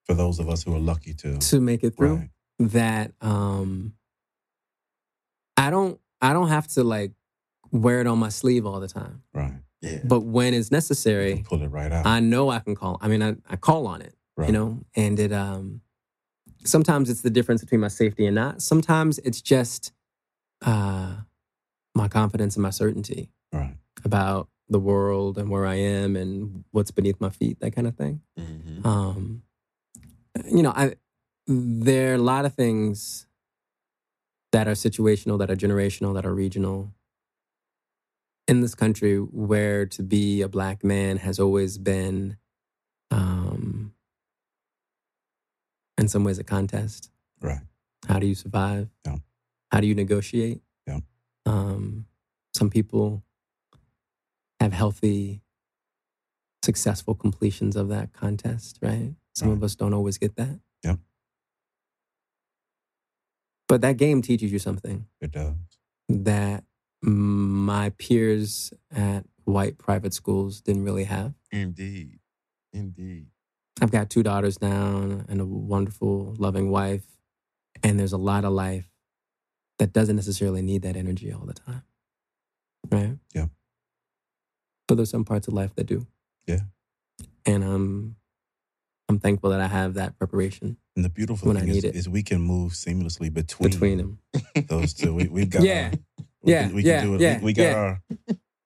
For 0.05 0.15
those 0.15 0.39
of 0.39 0.49
us 0.49 0.63
who 0.63 0.73
are 0.73 0.79
lucky 0.79 1.13
to. 1.15 1.37
To 1.37 1.59
make 1.61 1.83
it 1.83 1.95
through. 1.95 2.15
Right. 2.15 2.29
that 2.59 3.11
um 3.21 3.93
I 5.67 5.69
don't 5.69 5.99
I 6.21 6.31
don't 6.33 6.47
have 6.47 6.67
to 6.69 6.83
like 6.83 7.11
wear 7.71 7.99
it 7.99 8.07
on 8.07 8.17
my 8.17 8.29
sleeve 8.29 8.65
all 8.65 8.79
the 8.79 8.87
time. 8.87 9.21
Right. 9.33 9.53
Yeah. 9.81 9.99
But 10.05 10.21
when 10.21 10.53
it's 10.53 10.71
necessary, 10.71 11.43
pull 11.45 11.61
it 11.61 11.67
right 11.67 11.91
out. 11.91 12.05
I 12.05 12.19
know 12.21 12.49
I 12.49 12.59
can 12.59 12.73
call. 12.75 12.97
I 13.01 13.07
mean 13.09 13.21
I, 13.21 13.35
I 13.49 13.57
call 13.57 13.85
on 13.85 14.01
it, 14.01 14.15
right. 14.37 14.47
you 14.47 14.53
know, 14.53 14.79
and 14.95 15.19
it 15.19 15.33
um 15.33 15.81
sometimes 16.63 17.09
it's 17.09 17.21
the 17.21 17.29
difference 17.29 17.61
between 17.61 17.81
my 17.81 17.89
safety 17.89 18.25
and 18.25 18.35
not. 18.35 18.61
Sometimes 18.61 19.19
it's 19.19 19.41
just 19.41 19.91
uh 20.61 21.17
my 21.93 22.07
confidence 22.07 22.55
and 22.55 22.63
my 22.63 22.69
certainty 22.71 23.29
Right. 23.51 23.75
about 24.05 24.47
the 24.69 24.79
world 24.79 25.37
and 25.37 25.49
where 25.49 25.65
I 25.65 25.75
am 25.75 26.15
and 26.15 26.63
what's 26.71 26.91
beneath 26.91 27.19
my 27.21 27.29
feet, 27.29 27.59
that 27.59 27.71
kind 27.75 27.87
of 27.87 27.95
thing. 27.95 28.21
Mhm. 28.39 28.85
Um, 28.85 29.43
you 30.49 30.63
know, 30.63 30.71
I 30.75 30.95
there 31.47 32.11
are 32.11 32.15
a 32.15 32.25
lot 32.33 32.45
of 32.45 32.53
things 32.53 33.26
that 34.51 34.67
are 34.67 34.71
situational, 34.71 35.37
that 35.39 35.51
are 35.51 35.55
generational, 35.55 36.13
that 36.15 36.25
are 36.25 36.33
regional 36.33 36.93
in 38.47 38.61
this 38.61 38.75
country 38.75 39.17
where 39.17 39.85
to 39.85 40.01
be 40.01 40.41
a 40.41 40.47
black 40.47 40.83
man 40.83 41.17
has 41.17 41.39
always 41.39 41.77
been 41.77 42.37
um 43.11 43.93
in 45.97 46.07
some 46.07 46.23
ways 46.23 46.39
a 46.39 46.43
contest. 46.43 47.11
Right. 47.41 47.59
How 48.07 48.19
do 48.19 48.27
you 48.27 48.35
survive? 48.35 48.89
Yeah. 49.05 49.17
How 49.71 49.81
do 49.81 49.87
you 49.87 49.95
negotiate? 49.95 50.61
Yeah. 50.85 50.99
Um, 51.45 52.05
some 52.55 52.69
people 52.69 53.23
have 54.59 54.73
healthy, 54.73 55.41
successful 56.63 57.15
completions 57.15 57.75
of 57.75 57.89
that 57.89 58.13
contest, 58.13 58.79
right? 58.81 59.13
Some 59.33 59.51
of 59.51 59.63
us 59.63 59.75
don't 59.75 59.93
always 59.93 60.17
get 60.17 60.35
that. 60.37 60.59
Yep. 60.83 60.99
But 63.67 63.81
that 63.81 63.97
game 63.97 64.21
teaches 64.21 64.51
you 64.51 64.59
something 64.59 65.05
It 65.19 65.31
does. 65.31 65.53
that 66.09 66.63
my 67.01 67.89
peers 67.97 68.73
at 68.91 69.25
white 69.43 69.77
private 69.77 70.13
schools 70.13 70.61
didn't 70.61 70.83
really 70.83 71.03
have. 71.05 71.33
Indeed. 71.51 72.19
Indeed. 72.73 73.27
I've 73.81 73.91
got 73.91 74.09
two 74.09 74.23
daughters 74.23 74.61
now 74.61 75.23
and 75.27 75.39
a 75.41 75.45
wonderful, 75.45 76.35
loving 76.39 76.69
wife. 76.71 77.03
And 77.83 77.99
there's 77.99 78.13
a 78.13 78.17
lot 78.17 78.43
of 78.45 78.51
life 78.53 78.89
that 79.77 79.93
doesn't 79.93 80.15
necessarily 80.15 80.61
need 80.63 80.81
that 80.81 80.95
energy 80.95 81.31
all 81.31 81.45
the 81.45 81.53
time. 81.53 81.83
Right? 82.91 83.17
Yeah. 83.35 83.47
But 84.87 84.95
there's 84.95 85.11
some 85.11 85.25
parts 85.25 85.47
of 85.47 85.53
life 85.53 85.75
that 85.75 85.85
do. 85.85 86.07
Yeah. 86.47 86.61
And 87.45 87.63
I'm 87.63 88.15
I'm 89.09 89.19
thankful 89.19 89.49
that 89.51 89.61
I 89.61 89.67
have 89.67 89.93
that 89.95 90.17
preparation 90.17 90.77
And 90.95 91.05
the 91.05 91.09
beautiful 91.09 91.47
When 91.47 91.57
I 91.57 91.61
thing 91.61 91.69
is, 91.69 91.83
it. 91.83 91.95
is 91.95 92.09
we 92.09 92.23
can 92.23 92.41
move 92.41 92.73
seamlessly 92.73 93.33
between, 93.33 93.69
between 93.69 93.97
them. 93.97 94.19
those 94.67 94.93
two. 94.93 95.13
We, 95.13 95.27
we've 95.29 95.49
got 95.49 95.63
Yeah. 95.63 95.91
our, 95.93 96.25
we 96.43 96.51
Yeah, 96.51 96.63
can, 96.67 96.75
we 96.75 96.83
yeah, 96.83 96.99
can 96.99 97.07
do 97.09 97.15
it. 97.15 97.21
yeah, 97.21 97.37
we, 97.39 97.43
we 97.45 97.53
got 97.53 97.63
yeah. 97.63 97.75
our 97.75 98.01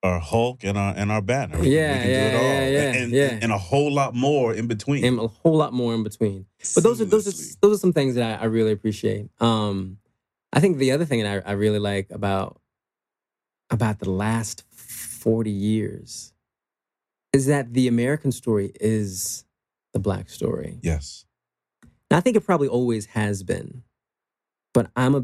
our 0.04 0.20
Hulk 0.20 0.64
and 0.64 0.80
our 0.80 0.96
and 0.98 1.12
our 1.12 1.22
banner. 1.22 1.60
We 1.60 1.76
Yeah, 1.76 1.94
we 1.94 2.00
can 2.02 2.10
yeah, 2.10 2.32
do 2.32 2.36
it 2.36 2.40
all. 2.40 2.44
yeah, 2.44 2.68
yeah, 2.70 2.94
and, 3.04 3.12
yeah. 3.12 3.40
and 3.44 3.52
a 3.52 3.58
whole 3.60 3.92
lot 3.92 4.16
more 4.16 4.52
in 4.52 4.66
between. 4.66 5.06
And 5.06 5.20
a 5.20 5.28
whole 5.28 5.56
lot 5.56 5.74
more 5.74 5.94
in 5.94 6.02
between. 6.02 6.48
But 6.74 6.84
those 6.84 7.00
are 7.02 7.06
those 7.06 7.28
are 7.28 7.58
those 7.62 7.78
are 7.78 7.80
some 7.80 7.94
things 7.94 8.16
that 8.16 8.40
I, 8.40 8.44
I 8.44 8.46
really 8.46 8.72
appreciate. 8.72 9.30
Um, 9.40 10.00
I 10.52 10.60
think 10.60 10.78
the 10.80 10.92
other 10.92 11.06
thing 11.06 11.22
that 11.22 11.44
I, 11.46 11.52
I 11.52 11.54
really 11.54 11.78
like 11.78 12.10
about 12.10 12.60
about 13.70 14.00
the 14.00 14.10
last 14.10 14.64
forty 14.72 15.52
years 15.52 16.34
is 17.32 17.46
that 17.46 17.74
the 17.74 17.88
American 17.88 18.32
story 18.32 18.72
is 18.82 19.46
the 19.94 20.00
black 20.00 20.30
story. 20.30 20.80
yes. 20.82 21.26
And 22.10 22.18
I 22.18 22.22
think 22.22 22.36
it 22.36 22.42
probably 22.42 22.68
always 22.68 23.06
has 23.08 23.42
been, 23.42 23.84
but 24.74 24.92
I'm 24.98 25.16
a 25.16 25.24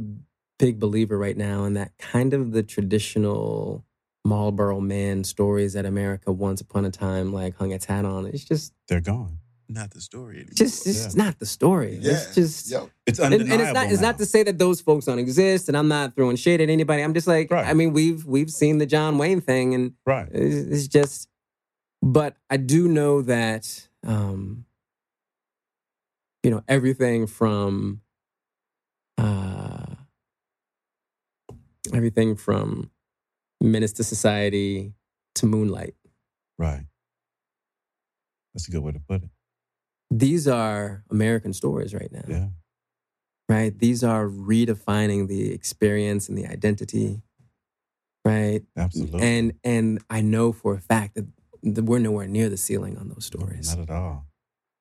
big 0.57 0.79
believer 0.79 1.17
right 1.17 1.35
now 1.35 1.65
in 1.65 1.73
that 1.73 1.91
kind 1.97 2.33
of 2.33 2.51
the 2.53 2.63
traditional 2.63 3.83
Marlboro 4.23 4.79
man 4.79 5.23
stories 5.25 5.73
that 5.73 5.85
America 5.85 6.31
once 6.31 6.61
upon 6.61 6.85
a 6.85 6.91
time 6.91 7.33
like 7.33 7.57
hung 7.57 7.71
its 7.71 7.85
hat 7.85 8.05
on. 8.05 8.25
It's 8.25 8.45
just 8.45 8.73
They're 8.87 9.01
gone. 9.01 9.39
Not 9.69 9.91
the 9.91 9.99
story 9.99 10.35
anymore. 10.37 10.53
just 10.55 10.87
it's 10.87 11.13
not 11.13 11.39
the 11.39 11.45
story. 11.45 11.99
yeah. 12.01 12.13
It's 12.13 12.35
just 12.35 12.71
Yo. 12.71 12.89
It's 13.05 13.19
undeniable. 13.19 13.51
and 13.53 13.61
it's 13.61 13.73
not 13.73 13.91
it's 13.91 14.01
not 14.01 14.17
to 14.19 14.25
say 14.25 14.43
that 14.43 14.57
those 14.57 14.79
folks 14.79 15.05
don't 15.05 15.19
exist, 15.19 15.67
and 15.67 15.75
I'm 15.75 15.89
not 15.89 16.15
throwing 16.15 16.37
shade 16.37 16.61
at 16.61 16.69
anybody. 16.69 17.01
I'm 17.01 17.13
just 17.13 17.27
like, 17.27 17.51
Right. 17.51 17.67
I 17.67 17.73
mean, 17.73 17.91
we've 17.91 18.23
we've 18.25 18.49
seen 18.49 18.77
the 18.77 18.85
John 18.85 19.17
Wayne 19.17 19.41
thing, 19.41 19.75
and 19.75 19.91
right. 20.05 20.29
it's, 20.31 20.55
it's 20.73 20.87
just. 20.87 21.27
But 22.01 22.37
I 22.49 22.55
do 22.57 22.87
know 22.87 23.21
that, 23.23 23.86
um, 24.05 24.65
you 26.43 26.51
know, 26.51 26.63
everything 26.67 27.27
from, 27.27 28.01
uh, 29.17 29.85
everything 31.93 32.35
from 32.35 32.91
Menace 33.61 33.93
to 33.93 34.03
Society 34.03 34.93
to 35.35 35.45
Moonlight. 35.45 35.95
Right. 36.57 36.85
That's 38.53 38.67
a 38.67 38.71
good 38.71 38.81
way 38.83 38.91
to 38.91 38.99
put 38.99 39.23
it. 39.23 39.29
These 40.09 40.47
are 40.47 41.03
American 41.11 41.53
stories 41.53 41.93
right 41.93 42.11
now. 42.11 42.23
Yeah. 42.27 42.47
right? 43.49 43.77
These 43.77 44.03
are 44.03 44.27
redefining 44.27 45.27
the 45.27 45.51
experience 45.53 46.29
and 46.29 46.37
the 46.37 46.47
identity, 46.47 47.21
right? 48.25 48.61
Absolutely. 48.75 49.21
And 49.21 49.53
and 49.63 49.99
I 50.09 50.21
know 50.21 50.51
for 50.51 50.73
a 50.75 50.81
fact 50.81 51.15
that, 51.15 51.25
that 51.25 51.36
we're 51.75 51.99
nowhere 51.99 52.27
near 52.27 52.49
the 52.49 52.57
ceiling 52.57 52.97
on 52.97 53.09
those 53.09 53.25
stories. 53.25 53.75
Not 53.75 53.89
at 53.89 53.95
all. 53.95 54.25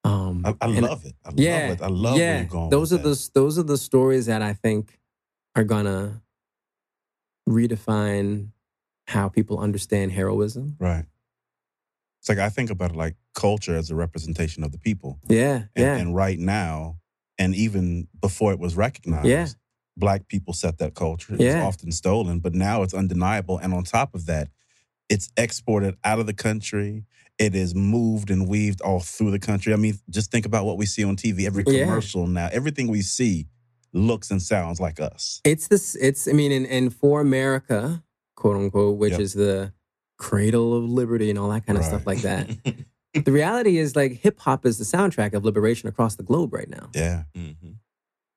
Um, 0.04 0.42
I, 0.46 0.54
I 0.60 0.66
love 0.66 1.04
it. 1.04 1.14
I 1.24 1.30
yeah, 1.34 1.68
love 1.68 1.70
it. 1.80 1.82
I 1.82 1.88
love 1.88 2.18
yeah. 2.18 2.30
where 2.30 2.38
you're 2.42 2.48
going. 2.50 2.70
those 2.70 2.92
are 2.92 2.96
with 2.98 3.04
the 3.04 3.30
those 3.34 3.58
are 3.58 3.64
the 3.64 3.78
stories 3.78 4.26
that 4.26 4.40
I 4.42 4.52
think 4.52 4.98
are 5.56 5.64
gonna 5.64 6.22
redefine 7.48 8.50
how 9.06 9.28
people 9.28 9.58
understand 9.58 10.12
heroism. 10.12 10.76
right. 10.78 11.04
It's 12.20 12.28
like 12.28 12.38
I 12.38 12.48
think 12.48 12.70
about 12.70 12.90
it 12.90 12.96
like 12.96 13.14
culture 13.34 13.76
as 13.76 13.90
a 13.90 13.94
representation 13.94 14.64
of 14.64 14.72
the 14.72 14.78
people. 14.78 15.20
Yeah, 15.28 15.54
And, 15.76 15.84
yeah, 15.84 15.96
and 15.96 16.14
right 16.14 16.38
now, 16.38 16.96
and 17.38 17.54
even 17.54 18.08
before 18.20 18.52
it 18.52 18.58
was 18.58 18.74
recognized, 18.74 19.28
Yeah. 19.28 19.46
black 19.96 20.26
people 20.26 20.52
set 20.52 20.78
that 20.78 20.94
culture. 20.94 21.34
It 21.34 21.38
was 21.38 21.46
Yeah. 21.46 21.64
often 21.64 21.92
stolen, 21.92 22.40
but 22.40 22.52
now 22.52 22.82
it's 22.82 22.94
undeniable. 22.94 23.58
And 23.58 23.72
on 23.72 23.84
top 23.84 24.12
of 24.14 24.26
that, 24.26 24.48
it's 25.08 25.28
exported 25.36 25.96
out 26.04 26.18
of 26.18 26.26
the 26.26 26.34
country. 26.34 27.04
It 27.38 27.54
is 27.54 27.74
moved 27.74 28.30
and 28.30 28.48
weaved 28.48 28.80
all 28.80 29.00
through 29.00 29.30
the 29.30 29.38
country. 29.38 29.72
I 29.72 29.76
mean, 29.76 29.98
just 30.10 30.30
think 30.30 30.46
about 30.46 30.64
what 30.64 30.78
we 30.78 30.86
see 30.86 31.04
on 31.04 31.16
TV. 31.16 31.46
Every 31.46 31.64
Yeah. 31.66 31.84
commercial 31.84 32.26
now, 32.26 32.48
everything 32.52 32.88
we 32.88 33.02
see 33.02 33.46
looks 33.92 34.30
and 34.30 34.42
sounds 34.42 34.80
like 34.80 35.00
us. 35.00 35.40
It's 35.44 35.68
this. 35.68 35.94
It's 35.96 36.26
I 36.28 36.32
mean, 36.32 36.50
and, 36.52 36.66
and 36.66 36.94
for 36.94 37.20
America, 37.20 38.02
quote 38.36 38.56
unquote, 38.56 38.96
which 38.98 39.12
Yep. 39.12 39.20
is 39.20 39.34
the 39.34 39.72
cradle 40.18 40.74
of 40.74 40.84
liberty 40.84 41.28
and 41.30 41.38
all 41.38 41.50
that 41.50 41.66
kind 41.66 41.78
of 41.78 41.84
stuff 41.84 42.06
like 42.06 42.22
that. 42.22 42.48
the 43.14 43.32
reality 43.32 43.76
is 43.78 43.94
like 43.94 44.12
hip 44.12 44.38
hop 44.40 44.64
is 44.66 44.78
the 44.78 44.84
soundtrack 44.84 45.34
of 45.34 45.44
liberation 45.44 45.88
across 45.88 46.16
the 46.16 46.22
globe 46.22 46.52
right 46.54 46.68
now. 46.70 46.88
Yeah, 46.94 47.24
Mhm. 47.36 47.76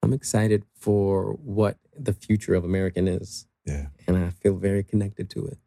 I'm 0.03 0.13
excited 0.13 0.63
for 0.75 1.33
what 1.33 1.77
the 1.97 2.13
future 2.13 2.53
of 2.53 2.63
American 2.65 3.07
is. 3.07 3.45
Yeah. 3.65 3.87
and 4.07 4.17
I 4.17 4.29
feel 4.31 4.55
very 4.55 4.83
connected 4.83 5.29
to 5.31 5.45
it. 5.45 5.57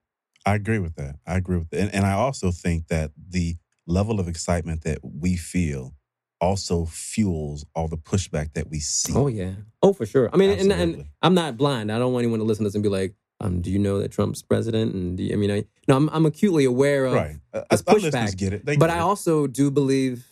I 0.45 0.55
agree 0.55 0.79
with 0.79 0.97
that. 0.97 1.17
I 1.27 1.37
agree 1.37 1.59
with 1.59 1.71
that. 1.71 1.81
And, 1.81 1.95
and 1.95 2.07
I 2.07 2.13
also 2.13 2.51
think 2.51 2.89
that 2.89 3.13
the 3.17 3.57
level 3.87 4.21
of 4.21 4.29
excitement 4.29 4.83
that 4.83 4.99
we 5.03 5.37
feel 5.37 5.95
also 6.41 6.85
fuels 6.87 7.65
all 7.75 7.89
the 7.89 7.97
pushback 7.97 8.55
that 8.55 8.69
we 8.69 8.81
see. 8.81 9.13
Oh 9.15 9.29
yeah, 9.29 9.53
oh 9.83 9.93
for 9.93 10.07
sure. 10.07 10.29
I 10.33 10.37
mean, 10.37 10.51
and, 10.51 10.73
and 10.73 11.05
I'm 11.23 11.35
not 11.35 11.57
blind. 11.57 11.93
I 11.93 11.99
don't 11.99 12.13
want 12.13 12.25
anyone 12.25 12.41
to 12.41 12.45
listen 12.45 12.65
to 12.65 12.69
this 12.69 12.75
and 12.75 12.83
be 12.83 12.89
like, 12.89 13.15
um, 13.41 13.61
"Do 13.61 13.71
you 13.71 13.79
know 13.79 14.01
that 14.01 14.11
Trump's 14.11 14.43
president?" 14.43 14.93
And 14.95 15.17
do 15.17 15.23
you, 15.23 15.33
I 15.33 15.37
mean, 15.37 15.51
I, 15.53 15.65
no, 15.87 15.97
I'm, 15.97 16.09
I'm 16.11 16.27
acutely 16.27 16.65
aware 16.65 17.05
of 17.07 17.15
right. 17.15 17.37
Uh, 17.53 17.63
this 17.71 17.85
our 17.87 17.95
pushback, 17.95 18.37
get 18.37 18.53
it. 18.53 18.67
They 18.67 18.77
but 18.77 18.89
get 18.89 18.97
I 18.97 18.99
it. 18.99 19.03
also 19.03 19.47
do 19.47 19.71
believe, 19.71 20.27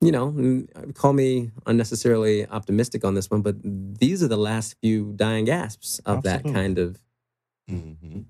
you 0.00 0.10
know, 0.10 0.32
mm, 0.32 0.94
call 0.94 1.12
me 1.12 1.52
unnecessarily 1.66 2.44
optimistic 2.46 3.04
on 3.04 3.14
this 3.14 3.30
one, 3.30 3.42
but 3.42 3.56
these 3.62 4.24
are 4.24 4.28
the 4.28 4.36
last 4.36 4.74
few 4.82 5.12
dying 5.14 5.44
gasps 5.44 6.00
of 6.00 6.24
that 6.24 6.42
kind 6.42 6.78
of 6.78 7.00
Mm-hmm. 7.70 8.20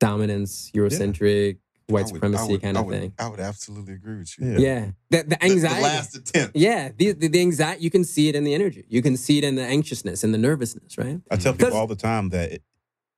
Dominance, 0.00 0.70
Eurocentric, 0.74 1.58
white 1.88 2.08
supremacy 2.08 2.58
kind 2.58 2.76
I 2.76 2.80
of 2.80 2.86
would, 2.86 2.98
thing. 3.00 3.12
I 3.18 3.28
would 3.28 3.40
absolutely 3.40 3.94
agree 3.94 4.18
with 4.18 4.38
you. 4.38 4.52
Yeah. 4.52 4.58
Yeah, 4.58 4.90
the, 5.10 5.16
the 5.18 5.24
The- 5.36 5.44
anxiety. 5.44 5.76
The, 5.76 5.82
last 5.82 6.16
attempt. 6.16 6.56
yeah, 6.56 6.90
the, 6.96 7.12
the, 7.12 7.28
the 7.28 7.40
anxiety. 7.40 7.82
You 7.82 7.90
can 7.90 8.04
see 8.04 8.28
it 8.28 8.34
in 8.36 8.44
the 8.44 8.54
energy. 8.54 8.84
You 8.88 9.02
can 9.02 9.16
see 9.16 9.38
it 9.38 9.44
in 9.44 9.54
the 9.56 9.62
anxiousness 9.64 10.24
and 10.24 10.32
the 10.32 10.38
nervousness, 10.38 10.96
right? 10.98 11.20
I 11.30 11.36
tell 11.36 11.52
people 11.52 11.74
all 11.76 11.86
the 11.86 11.96
time 11.96 12.30
that 12.30 12.52
it, 12.52 12.62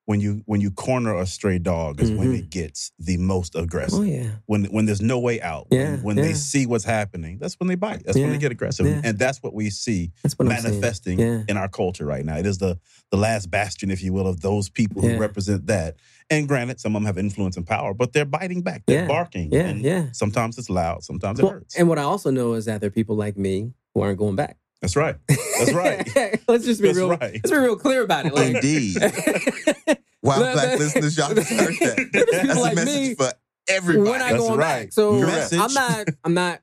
when 0.05 0.20
you 0.20 0.43
when 0.47 0.61
you 0.61 0.70
corner 0.70 1.16
a 1.16 1.27
stray 1.27 1.59
dog 1.59 2.01
is 2.01 2.12
when 2.12 2.29
Mhm. 2.33 2.39
it 2.39 2.51
gets 2.51 2.93
the 2.97 3.16
most 3.16 3.57
aggressive. 3.57 3.99
Oh 3.99 4.03
yeah, 4.03 4.37
When 4.47 4.66
when 4.66 4.87
there's 4.87 5.01
no 5.01 5.18
way 5.18 5.41
out. 5.41 5.66
Yeah, 5.72 5.95
When, 5.95 6.03
when 6.05 6.16
yeah. 6.18 6.22
they 6.27 6.35
see 6.35 6.64
what's 6.64 6.85
happening, 6.85 7.39
that's 7.41 7.55
when 7.59 7.66
they 7.66 7.74
bite. 7.74 8.05
That's 8.05 8.16
when 8.16 8.31
they 8.31 8.39
get 8.39 8.53
aggressive. 8.53 8.87
yeah. 8.87 9.01
And 9.03 9.18
that's 9.18 9.43
what 9.43 9.53
we 9.53 9.68
see 9.68 10.12
that's 10.22 10.39
what 10.39 10.47
manifesting 10.47 11.18
Yeah. 11.18 11.43
in 11.49 11.57
our 11.57 11.68
culture 11.68 12.07
right 12.07 12.24
now. 12.24 12.37
It 12.37 12.47
is 12.47 12.59
the 12.59 12.79
the 13.11 13.16
last 13.16 13.51
bastion, 13.51 13.91
if 13.91 14.01
you 14.01 14.12
will, 14.12 14.29
of 14.29 14.43
those 14.43 14.68
people 14.68 15.03
Yeah. 15.05 15.14
who 15.14 15.18
represent 15.18 15.66
that. 15.66 15.97
And 16.29 16.49
granted, 16.49 16.81
some 16.81 16.97
of 16.97 17.03
them 17.03 17.07
have 17.07 17.18
influence 17.18 17.57
and 17.57 17.64
power, 17.66 17.95
but 17.95 18.12
they're 18.12 18.24
biting 18.24 18.62
back. 18.62 18.83
They're 18.87 19.03
Yeah. 19.03 19.07
barking. 19.07 19.53
Yeah, 19.53 19.61
and 19.66 19.81
yeah. 19.83 20.07
Sometimes 20.12 20.59
it's 20.59 20.68
loud. 20.68 21.05
Sometimes 21.05 21.39
it 21.39 21.47
hurts. 21.49 21.77
and 21.77 21.89
what 21.89 21.99
I 21.99 22.03
also 22.03 22.31
know 22.31 22.55
is 22.55 22.64
that 22.64 22.81
there 22.81 22.89
are 22.89 22.91
people 22.91 23.14
like 23.16 23.37
me 23.37 23.72
who 23.95 24.01
aren't 24.01 24.18
going 24.18 24.35
back. 24.37 24.57
That's 24.83 24.97
right. 24.97 25.16
That's 25.29 25.72
right. 25.72 26.41
let's 26.49 26.64
just 26.64 26.83
be 26.83 26.89
That's 26.89 26.99
real. 26.99 27.11
right. 27.11 27.20
Let's 27.35 27.51
be 27.51 27.57
real 27.57 27.77
clear 27.77 28.03
about 28.03 28.27
it. 28.27 28.35
Like, 28.35 28.57
Indeed. 28.57 28.97
Wow, 30.22 30.39
black 30.41 30.79
listeners, 30.81 31.16
y'all 31.16 31.33
just 31.33 31.49
heard 31.53 31.74
that. 31.81 32.09
There's 32.12 32.24
people 32.24 32.47
That's 32.49 32.59
like 32.61 32.72
a 32.72 32.74
message 32.77 32.95
me 33.11 33.14
for 33.14 33.31
everybody. 33.68 34.11
We're 34.11 34.18
not 34.18 34.31
That's 34.31 34.43
going 34.43 34.59
right. 34.59 34.83
back. 34.87 34.93
So 34.93 35.20
Message. 35.20 35.61
I'm 35.61 35.72
not. 35.72 36.09
I'm 36.24 36.35
not. 36.35 36.61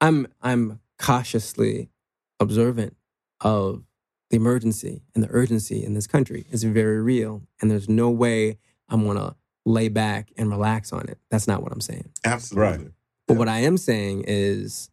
I'm. 0.00 0.26
I'm 0.40 0.80
cautiously 0.98 1.90
observant 2.40 2.96
of 3.42 3.84
the 4.32 4.36
emergency 4.36 5.02
and 5.14 5.22
the 5.22 5.28
urgency 5.30 5.84
in 5.84 5.94
this 5.94 6.06
country 6.08 6.46
is 6.50 6.64
very 6.64 7.00
real, 7.00 7.42
and 7.60 7.70
there's 7.70 7.88
no 7.88 8.10
way 8.10 8.58
I'm 8.88 9.06
gonna 9.06 9.36
lay 9.64 9.88
back 9.88 10.32
and 10.36 10.50
relax 10.50 10.92
on 10.92 11.08
it. 11.08 11.18
That's 11.30 11.46
not 11.46 11.62
what 11.62 11.70
I'm 11.70 11.80
saying. 11.80 12.08
Absolutely. 12.24 12.88
But 13.28 13.36
what 13.36 13.48
I 13.48 13.60
am 13.60 13.76
saying 13.78 14.24
is 14.26 14.90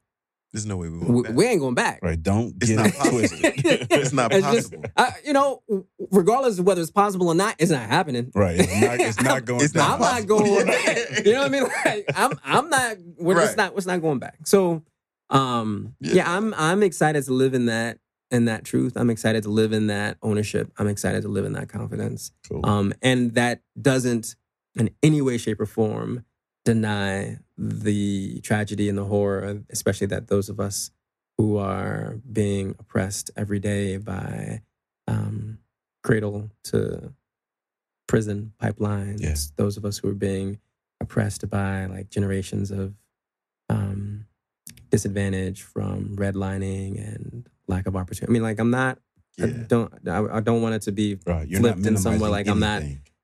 There's 0.54 0.66
no 0.66 0.78
way 0.78 0.90
we 0.90 1.00
we, 1.00 1.06
won't. 1.06 1.26
back. 1.28 1.36
we 1.36 1.46
ain't 1.48 1.60
going 1.62 1.74
back. 1.76 2.00
Right. 2.04 2.22
Don't 2.22 2.54
It's 2.62 2.68
get 2.68 2.76
not 2.78 2.88
it 2.88 3.10
twisted. 3.10 3.42
It's 3.92 4.14
not 4.14 4.34
It's 4.34 4.46
just- 4.52 4.72
possible. 4.72 4.90
I, 4.98 5.14
you 5.26 5.34
know, 5.34 5.64
regardless 6.12 6.60
of 6.60 6.66
whether 6.66 6.82
it's 6.82 6.92
possible 6.92 7.28
or 7.30 7.36
not, 7.36 7.56
it's 7.60 7.72
not 7.72 7.88
happening. 7.88 8.32
Right. 8.36 8.60
It's 8.60 8.82
not, 8.82 9.00
it's 9.00 9.22
not 9.22 9.46
going 9.50 9.62
It's 9.64 9.74
not 9.74 9.92
I'm 9.92 10.00
not 10.02 10.28
going 10.28 10.46
You 11.26 11.34
know 11.34 11.40
what 11.40 11.46
I 11.46 11.50
mean? 11.50 11.64
Like, 11.86 12.06
I'm 12.16 12.32
I'm 12.44 12.70
not 12.70 12.98
we're 13.18 13.36
Right. 13.36 13.48
it's 13.48 13.58
not 13.58 13.74
it's 13.78 13.86
not 13.88 14.02
going 14.02 14.20
back. 14.20 14.40
So 14.46 14.84
um 15.30 15.96
Yeah. 16.00 16.14
yeah. 16.16 16.36
I'm 16.38 16.54
I'm 16.56 16.84
excited 16.84 17.24
to 17.26 17.34
live 17.34 17.54
in 17.54 17.66
that 17.68 17.98
in 18.32 18.46
that 18.46 18.64
truth. 18.64 18.94
I'm 18.96 19.10
excited 19.10 19.44
to 19.44 19.50
live 19.50 19.74
in 19.74 19.88
that 19.88 20.18
ownership. 20.22 20.72
I'm 20.78 20.88
excited 20.88 21.22
to 21.24 21.28
live 21.28 21.46
in 21.46 21.54
that 21.54 21.70
confidence. 21.70 22.32
Cool. 22.48 22.62
Um 22.66 22.94
and 23.02 23.34
that 23.36 23.62
doesn't 23.82 24.36
in 24.76 24.92
any 25.02 25.22
way, 25.22 25.38
shape, 25.38 25.60
or 25.60 25.66
form 25.66 26.24
deny 26.66 27.38
the 27.58 28.40
tragedy 28.42 28.88
and 28.90 28.98
the 28.98 29.06
horror, 29.06 29.62
especially 29.70 30.08
that 30.08 30.28
those 30.28 30.48
of 30.50 30.60
us 30.60 30.92
who 31.38 31.58
are 31.58 32.20
being 32.32 32.76
oppressed 32.80 33.32
every 33.36 33.60
day 33.60 33.98
by 33.98 34.62
um, 35.08 35.58
cradle 36.04 36.52
to 36.66 37.14
prison 38.08 38.54
pipelines, 38.62 39.22
Yeah. 39.22 39.36
those 39.56 39.78
of 39.78 39.86
us 39.86 39.98
who 39.98 40.10
are 40.10 40.14
being 40.16 40.60
oppressed 41.02 41.50
by 41.50 41.86
like 41.86 42.10
generations 42.10 42.72
of 42.72 42.94
um, 43.70 44.26
disadvantage 44.90 45.62
from 45.64 46.16
redlining 46.16 46.98
and 46.98 47.50
lack 47.70 47.88
of 47.88 47.96
opportunity. 47.96 48.30
I 48.30 48.34
mean, 48.34 48.44
like 48.44 48.60
I'm 48.60 48.72
not, 48.72 49.00
I 49.40 49.46
Yeah. 49.46 49.64
don't, 49.68 49.94
I, 50.08 50.38
I 50.38 50.40
don't 50.42 50.62
want 50.62 50.76
it 50.76 50.82
to 50.84 50.92
be, 50.92 51.18
right. 51.26 51.48
You're 51.48 51.62
flipped 51.62 51.80
not 51.80 51.88
in 51.88 51.98
somewhere 51.98 52.30
minimizing 52.30 52.32
like 52.32 52.48
I'm 52.50 52.60
not- 52.60 52.84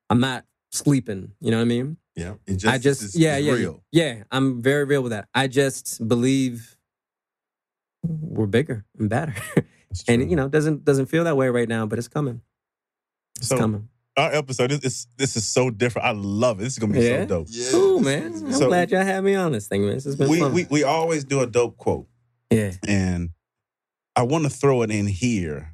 I'm 0.10 0.20
not 0.20 0.46
sleeping. 0.72 1.32
You 1.42 1.52
know 1.52 1.58
what 1.58 1.62
I 1.64 1.66
mean? 1.66 1.98
Yeah. 2.16 2.36
Injustice 2.48 2.72
I 2.74 2.78
just, 2.78 3.02
is, 3.02 3.16
yeah, 3.18 3.38
is 3.38 3.46
yeah, 3.46 3.54
real. 3.54 3.84
yeah. 3.92 4.24
I'm 4.32 4.62
very 4.62 4.86
real 4.86 5.02
with 5.02 5.12
that. 5.12 5.28
I 5.34 5.48
just 5.48 6.08
believe 6.08 6.78
we're 8.04 8.46
bigger 8.46 8.86
and 9.00 9.10
better, 9.10 9.34
and 10.08 10.30
you 10.30 10.36
know, 10.36 10.48
doesn't 10.48 10.86
doesn't 10.86 11.08
feel 11.08 11.24
that 11.24 11.36
way 11.36 11.50
right 11.50 11.68
now, 11.68 11.86
but 11.88 11.98
it's 11.98 12.08
coming. 12.08 12.42
It's 13.38 13.48
So, 13.48 13.58
coming. 13.58 13.90
our 14.16 14.32
episode 14.32 14.72
is 14.72 14.80
this, 14.80 15.08
this 15.18 15.36
is 15.36 15.46
so 15.48 15.70
different. 15.72 16.08
I 16.08 16.12
love 16.12 16.60
it. 16.60 16.64
This 16.64 16.74
is 16.74 16.80
gonna 16.80 16.94
be 16.94 17.02
Yeah? 17.02 17.22
so 17.24 17.26
dope. 17.26 17.48
Yeah. 17.50 17.68
Cool, 17.72 18.00
man. 18.02 18.34
I'm 18.34 18.54
So- 18.54 18.68
glad 18.68 18.92
y'all 18.92 19.02
had 19.04 19.24
me 19.24 19.34
on 19.36 19.52
this 19.54 19.68
thing, 19.68 19.82
man. 19.86 19.96
This 19.96 20.04
has 20.06 20.16
been 20.16 20.30
We, 20.30 20.40
fun. 20.40 20.54
we 20.54 20.66
we 20.70 20.84
always 20.84 21.24
do 21.26 21.40
a 21.42 21.48
dope 21.48 21.78
quote, 21.78 22.08
yeah, 22.52 22.74
and 22.88 23.32
I 24.16 24.24
want 24.24 24.46
to 24.46 24.50
throw 24.50 24.82
it 24.84 24.92
in 24.92 25.08
here 25.08 25.74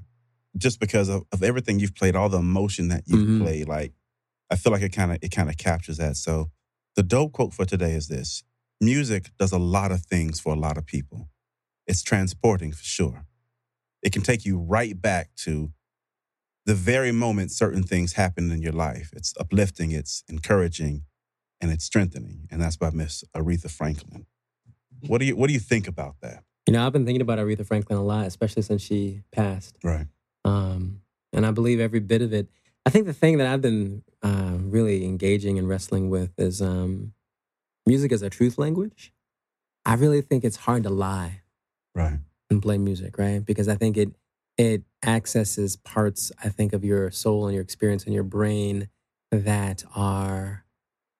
just 0.57 0.79
because 0.79 1.09
of, 1.09 1.23
of 1.31 1.43
everything 1.43 1.79
you've 1.79 1.95
played, 1.95 2.15
all 2.15 2.29
the 2.29 2.39
emotion 2.39 2.89
that 2.89 3.03
you've 3.07 3.21
Mhm. 3.21 3.41
played. 3.41 3.67
Like 3.67 3.93
I 4.51 4.55
feel 4.57 4.71
like 4.73 4.81
it 4.81 4.91
kind 4.93 5.11
of 5.11 5.17
it 5.21 5.29
kind 5.31 5.49
of 5.49 5.57
captures 5.57 5.97
that. 5.97 6.17
So 6.17 6.51
the 6.95 7.03
dope 7.03 7.33
quote 7.33 7.53
for 7.53 7.65
today 7.65 7.93
is 7.93 8.07
this: 8.07 8.43
Music 8.81 9.31
does 9.39 9.51
a 9.51 9.57
lot 9.59 9.91
of 9.91 10.05
things 10.05 10.39
for 10.39 10.53
a 10.53 10.59
lot 10.59 10.77
of 10.77 10.85
people. 10.85 11.29
It's 11.87 12.03
transporting 12.03 12.71
for 12.73 12.83
sure. 12.83 13.27
It 14.03 14.13
can 14.13 14.21
take 14.23 14.45
you 14.45 14.57
right 14.59 14.99
back 15.01 15.31
to 15.45 15.73
the 16.65 16.75
very 16.75 17.11
moment 17.11 17.51
certain 17.51 17.83
things 17.83 18.13
happen 18.13 18.51
in 18.51 18.61
your 18.61 18.73
life. 18.73 19.11
It's 19.13 19.33
uplifting, 19.39 19.91
it's 19.91 20.23
encouraging, 20.29 21.05
and 21.61 21.71
it's 21.71 21.85
strengthening. 21.85 22.47
And 22.51 22.61
that's 22.61 22.77
by 22.77 22.91
Miss 22.91 23.23
Aretha 23.35 23.69
Franklin. 23.71 24.25
What 25.07 25.19
do 25.19 25.25
you 25.25 25.35
what 25.35 25.47
do 25.47 25.53
you 25.53 25.59
think 25.59 25.87
about 25.87 26.17
that? 26.21 26.43
You 26.71 26.77
know, 26.77 26.85
I've 26.85 26.93
been 26.93 27.05
thinking 27.05 27.21
about 27.21 27.37
Aretha 27.37 27.65
Franklin 27.65 27.99
a 27.99 28.01
lot, 28.01 28.25
especially 28.27 28.61
since 28.61 28.81
she 28.81 29.23
passed. 29.33 29.75
Right. 29.83 30.07
Um, 30.45 31.01
and 31.33 31.45
I 31.45 31.51
believe 31.51 31.81
every 31.81 31.99
bit 31.99 32.21
of 32.21 32.31
it. 32.31 32.47
I 32.85 32.89
think 32.89 33.07
the 33.07 33.13
thing 33.13 33.39
that 33.39 33.47
I've 33.47 33.61
been 33.61 34.03
uh, 34.23 34.53
really 34.57 35.03
engaging 35.03 35.59
and 35.59 35.67
wrestling 35.67 36.09
with 36.09 36.31
is 36.37 36.61
um, 36.61 37.11
music 37.85 38.13
as 38.13 38.21
a 38.21 38.29
truth 38.29 38.57
language. 38.57 39.11
I 39.85 39.95
really 39.95 40.21
think 40.21 40.45
it's 40.45 40.55
hard 40.55 40.83
to 40.83 40.89
lie 40.89 41.41
Right. 41.93 42.19
and 42.49 42.61
play 42.61 42.77
music, 42.77 43.17
right? 43.17 43.45
Because 43.45 43.67
I 43.67 43.75
think 43.75 43.97
it 43.97 44.13
it 44.57 44.83
accesses 45.03 45.75
parts, 45.75 46.31
I 46.41 46.47
think, 46.47 46.71
of 46.71 46.85
your 46.85 47.11
soul 47.11 47.47
and 47.47 47.53
your 47.53 47.63
experience 47.63 48.05
and 48.05 48.13
your 48.13 48.23
brain 48.23 48.87
that 49.29 49.83
are 49.93 50.63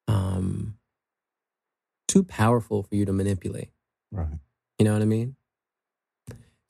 um, 0.07 0.77
too 2.07 2.23
powerful 2.23 2.83
for 2.83 2.95
you 2.95 3.03
to 3.03 3.11
manipulate. 3.11 3.71
Right. 4.13 4.39
You 4.79 4.85
know 4.85 4.93
what 4.93 5.01
I 5.01 5.05
mean? 5.05 5.35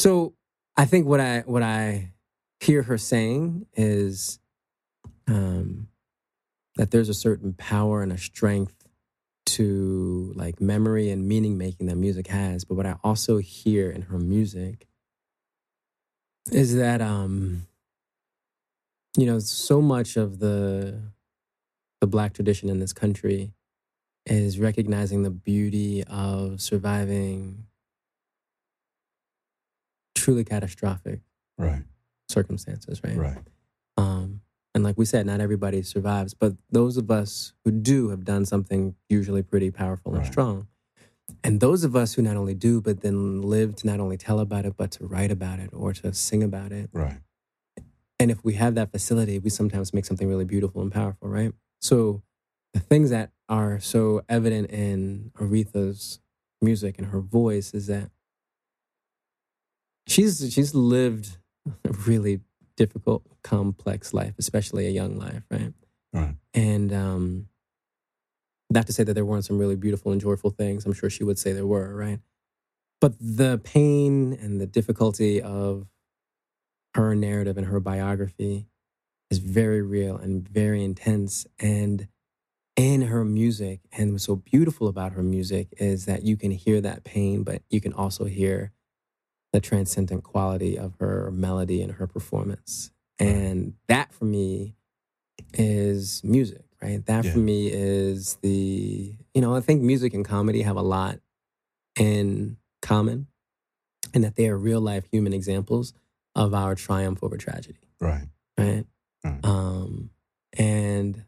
So 0.02 0.34
I 0.76 0.86
think 0.86 1.06
what 1.06 1.20
I 1.20 1.42
what 1.42 1.62
I 1.62 2.14
hear 2.60 2.82
her 2.82 2.98
saying 2.98 3.68
is 3.76 4.40
um, 5.28 5.90
that 6.76 6.90
there's 6.90 7.08
a 7.08 7.14
certain 7.14 7.54
power 7.54 8.02
and 8.02 8.12
a 8.12 8.18
strength 8.18 8.88
to 9.46 10.34
like 10.36 10.60
memory 10.60 11.12
and 11.12 11.28
meaning 11.28 11.56
making 11.56 11.86
that 11.86 11.98
music 11.98 12.26
has. 12.30 12.66
But 12.66 12.78
what 12.78 12.88
I 12.88 12.96
also 13.04 13.38
hear 13.38 13.92
in 13.92 14.02
her 14.02 14.18
music 14.18 14.88
is 16.52 16.76
that 16.78 17.00
um, 17.00 17.68
you 19.16 19.28
know 19.28 19.38
so 19.38 19.84
much 19.84 20.18
of 20.18 20.40
the 20.40 21.00
the 22.00 22.08
black 22.08 22.34
tradition 22.34 22.70
in 22.70 22.80
this 22.80 22.92
country 22.92 23.54
is 24.26 24.58
recognizing 24.58 25.22
the 25.22 25.30
beauty 25.30 26.04
of 26.06 26.60
surviving 26.60 27.68
truly 30.22 30.44
catastrophic 30.44 31.22
Right. 31.58 31.84
circumstances, 32.30 33.04
right? 33.04 33.18
Right. 33.18 33.38
Um, 33.98 34.42
and 34.74 34.84
like 34.84 34.98
we 34.98 35.06
said, 35.06 35.26
not 35.26 35.42
everybody 35.42 35.82
survives, 35.82 36.34
but 36.34 36.54
those 36.70 36.96
of 36.98 37.12
us 37.12 37.54
who 37.66 37.72
do 37.72 38.10
have 38.10 38.24
done 38.24 38.46
something 38.46 38.96
usually 39.10 39.42
pretty 39.44 39.70
powerful 39.72 40.14
and 40.14 40.22
Right. 40.24 40.32
strong. 40.32 40.68
And 41.44 41.60
those 41.60 41.84
of 41.84 41.96
us 41.96 42.14
who 42.14 42.22
not 42.22 42.38
only 42.38 42.54
do, 42.54 42.82
but 42.82 43.02
then 43.02 43.42
live 43.42 43.76
to 43.78 43.88
not 43.88 44.00
only 44.00 44.18
tell 44.18 44.40
about 44.40 44.66
it, 44.66 44.76
but 44.78 44.92
to 44.92 45.08
write 45.08 45.32
about 45.32 45.60
it 45.60 45.70
or 45.74 45.94
to 45.94 46.14
sing 46.14 46.44
about 46.44 46.72
it. 46.72 46.90
Right. 46.94 47.20
And 48.20 48.30
if 48.30 48.44
we 48.44 48.54
have 48.54 48.76
that 48.76 48.92
facility, 48.92 49.40
we 49.40 49.50
sometimes 49.50 49.94
make 49.94 50.06
something 50.06 50.28
really 50.30 50.46
beautiful 50.46 50.82
and 50.82 50.92
powerful, 50.92 51.28
right? 51.28 51.54
So 51.82 52.22
the 52.74 52.80
things 52.80 53.10
that 53.10 53.32
are 53.50 53.80
so 53.80 54.24
evident 54.30 54.70
in 54.70 55.32
Aretha's 55.40 56.20
music 56.62 56.98
and 57.00 57.08
her 57.08 57.20
voice 57.20 57.74
is 57.74 57.88
that 57.88 58.12
she's 60.08 60.54
she's 60.54 60.76
lived 60.76 61.38
a 61.86 61.92
really 61.92 62.42
difficult, 62.76 63.24
complex 63.44 64.14
life, 64.14 64.34
especially 64.40 64.88
a 64.88 64.92
young 64.92 65.18
life, 65.18 65.44
right? 65.52 65.74
Right. 66.14 66.36
And 66.54 66.92
um, 66.92 67.48
not 68.70 68.88
to 68.88 68.94
say 68.94 69.04
that 69.04 69.14
there 69.14 69.26
weren't 69.26 69.46
some 69.46 69.58
really 69.58 69.76
beautiful 69.76 70.12
and 70.12 70.20
joyful 70.20 70.50
things. 70.50 70.86
I'm 70.86 70.94
sure 70.94 71.10
she 71.10 71.24
would 71.24 71.38
say 71.38 71.54
there 71.54 71.68
were, 71.68 71.96
right? 71.96 72.20
But 73.00 73.14
the 73.20 73.60
pain 73.64 74.34
and 74.34 74.62
the 74.62 74.68
difficulty 74.68 75.42
of 75.42 75.88
her 76.96 77.16
narrative 77.16 77.58
and 77.58 77.68
her 77.68 77.80
biography 77.80 78.68
is 79.30 79.40
very 79.40 79.82
real 79.82 80.18
and 80.18 80.48
very 80.48 80.84
intense. 80.84 81.48
And 81.60 82.08
in 82.76 83.04
her 83.04 83.24
music, 83.24 83.82
and 83.92 84.12
what's 84.12 84.26
so 84.26 84.36
beautiful 84.36 84.88
about 84.88 85.14
her 85.14 85.24
music 85.24 85.70
is 85.78 86.06
that 86.06 86.24
you 86.24 86.38
can 86.38 86.52
hear 86.52 86.82
that 86.82 87.04
pain, 87.04 87.44
but 87.44 87.62
you 87.70 87.82
can 87.82 87.94
also 87.94 88.26
hear 88.26 88.72
the 89.54 89.60
transcendent 89.60 90.24
quality 90.24 90.78
of 90.78 90.94
her 91.00 91.30
melody 91.32 91.82
and 91.82 91.94
her 91.94 92.08
performance. 92.08 92.92
And 93.20 93.74
that 93.88 94.14
for 94.14 94.26
me 94.26 94.76
is 95.54 96.24
music, 96.24 96.64
right? 96.82 97.06
That 97.06 97.26
Yeah. 97.26 97.34
for 97.34 97.40
me 97.40 97.68
is 97.72 98.36
the, 98.42 99.16
you 99.34 99.42
know, 99.42 99.56
I 99.56 99.60
think 99.62 99.82
music 99.82 100.14
and 100.14 100.24
comedy 100.26 100.62
have 100.62 100.78
a 100.78 100.82
lot 100.82 101.20
in 102.00 102.58
common 102.82 103.28
and 104.14 104.24
that 104.24 104.36
they 104.36 104.48
are 104.48 104.58
real 104.58 104.82
life 104.82 105.06
human 105.12 105.34
examples 105.34 105.94
of 106.36 106.54
our 106.54 106.74
triumph 106.76 107.22
over 107.24 107.38
tragedy, 107.38 107.80
Right. 108.00 108.28
right? 108.58 108.86
Right. 109.24 109.40
Um, 109.46 110.12
and 110.58 111.26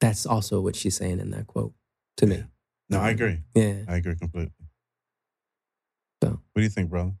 that's 0.00 0.26
also 0.26 0.60
what 0.60 0.76
she's 0.76 0.96
saying 0.96 1.20
in 1.20 1.30
that 1.30 1.46
quote 1.46 1.72
to 2.18 2.26
me. 2.26 2.44
No, 2.90 3.00
I 3.00 3.10
agree. 3.10 3.38
Yeah. 3.54 3.84
I 3.88 3.96
agree 3.96 4.14
completely. 4.16 4.52
So. 6.26 6.40
What 6.52 6.60
do 6.60 6.62
you 6.62 6.68
think, 6.70 6.90
brother? 6.90 7.12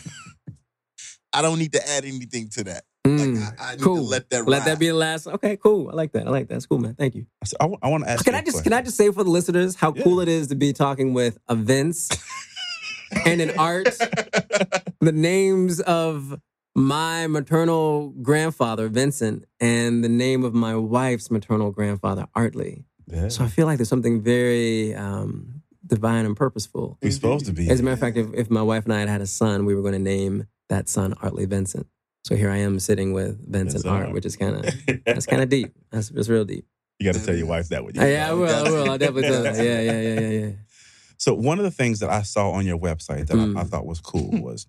I 1.32 1.42
don't 1.42 1.58
need 1.58 1.72
to 1.72 1.88
add 1.88 2.04
anything 2.04 2.48
to 2.50 2.64
that. 2.64 2.84
Mm, 3.06 3.36
Like, 3.40 3.58
I, 3.60 3.64
I 3.72 3.76
need 3.76 3.82
cool. 3.82 3.96
to 3.96 4.02
let 4.02 4.28
that 4.30 4.46
Let 4.48 4.64
that 4.64 4.78
be 4.78 4.88
the 4.88 4.94
last. 4.94 5.26
Okay, 5.26 5.56
cool. 5.56 5.88
I 5.88 5.92
like 5.94 6.12
that. 6.12 6.26
I 6.26 6.30
like 6.30 6.48
that. 6.48 6.54
That's 6.54 6.66
cool, 6.66 6.78
man. 6.78 6.94
Thank 6.94 7.14
you. 7.14 7.26
So 7.44 7.56
I, 7.60 7.88
want 7.88 8.04
to 8.04 8.10
ask. 8.10 8.24
Can 8.24 8.34
you 8.34 8.38
I 8.38 8.42
a 8.42 8.44
just 8.44 8.62
can 8.64 8.72
I 8.72 8.82
just 8.82 8.96
say 8.96 9.10
for 9.12 9.22
the 9.24 9.30
listeners 9.30 9.76
how 9.76 9.94
Yeah. 9.94 10.02
cool 10.02 10.20
it 10.20 10.28
is 10.28 10.48
to 10.48 10.54
be 10.56 10.72
talking 10.72 11.14
with 11.14 11.38
a 11.48 11.54
Vince 11.70 12.08
and 13.24 13.40
an 13.40 13.52
Art, 13.58 13.96
the 15.00 15.12
names 15.12 15.80
of 15.80 16.40
my 16.74 17.26
maternal 17.28 18.10
grandfather 18.22 18.88
Vincent 18.88 19.44
and 19.60 20.02
the 20.04 20.08
name 20.08 20.44
of 20.44 20.52
my 20.54 20.74
wife's 20.76 21.30
maternal 21.30 21.70
grandfather 21.70 22.26
Artley. 22.36 22.84
Yeah. 23.06 23.28
So 23.28 23.44
I 23.44 23.48
feel 23.48 23.66
like 23.66 23.78
there's 23.78 23.88
something 23.88 24.20
very 24.22 24.94
um, 24.94 25.59
divine 25.90 26.24
and 26.24 26.36
purposeful. 26.36 26.96
He's 27.02 27.16
supposed 27.16 27.46
to 27.46 27.52
be. 27.52 27.68
As 27.68 27.80
a 27.80 27.82
matter 27.82 27.94
of 27.94 28.00
fact, 28.00 28.16
if, 28.16 28.32
if 28.34 28.50
my 28.50 28.62
wife 28.62 28.84
and 28.84 28.94
I 28.94 29.00
had 29.00 29.08
had 29.08 29.20
a 29.20 29.26
son, 29.26 29.66
we 29.66 29.74
were 29.74 29.82
going 29.82 29.92
to 29.92 29.98
name 29.98 30.46
that 30.70 30.88
son 30.88 31.14
Artley 31.16 31.46
Vincent. 31.46 31.86
So 32.24 32.36
here 32.36 32.50
I 32.50 32.58
am 32.58 32.78
sitting 32.80 33.12
with 33.12 33.38
Vince 33.46 33.74
and 33.74 33.84
That's 33.84 33.90
Art, 33.92 34.12
which 34.12 34.24
is 34.26 34.36
kind 34.36 34.56
of 34.56 34.74
that's 35.04 35.26
kind 35.26 35.42
of 35.42 35.48
deep. 35.48 35.74
That's 35.90 36.08
that's 36.08 36.28
real 36.28 36.44
deep. 36.44 36.64
you 36.98 37.06
got 37.12 37.18
to 37.18 37.24
tell 37.26 37.34
your 37.34 37.46
wife 37.46 37.68
that 37.68 37.84
when 37.84 37.94
you. 37.94 38.00
Uh, 38.02 38.06
yeah, 38.06 38.28
I 38.30 38.32
will. 38.32 38.44
I 38.54 38.62
will. 38.62 38.90
I'll 38.90 38.98
definitely 38.98 39.22
tell 39.22 39.44
her. 39.44 39.62
Yeah, 39.62 39.80
yeah, 39.80 40.00
yeah, 40.00 40.14
yeah, 40.20 40.46
yeah. 40.46 40.52
So 41.18 41.34
one 41.34 41.58
of 41.58 41.64
the 41.64 41.70
things 41.70 42.00
that 42.00 42.08
I 42.08 42.22
saw 42.22 42.50
on 42.52 42.64
your 42.64 42.78
website 42.78 43.26
that 43.26 43.38
I, 43.38 43.42
I 43.42 43.64
Mm. 43.64 43.68
thought 43.68 43.84
was 43.84 44.00
cool 44.00 44.30
was 44.40 44.66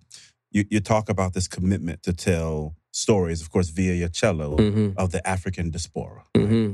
you, 0.50 0.66
you 0.68 0.80
talk 0.80 1.08
about 1.08 1.32
this 1.32 1.48
commitment 1.48 2.02
to 2.02 2.12
tell 2.12 2.74
stories, 2.90 3.40
of 3.40 3.50
course, 3.50 3.70
via 3.70 3.94
your 3.94 4.10
cello 4.10 4.56
hmm 4.56 4.90
of 4.98 5.12
the 5.12 5.26
African 5.26 5.70
diaspora. 5.70 6.24
hmm 6.36 6.72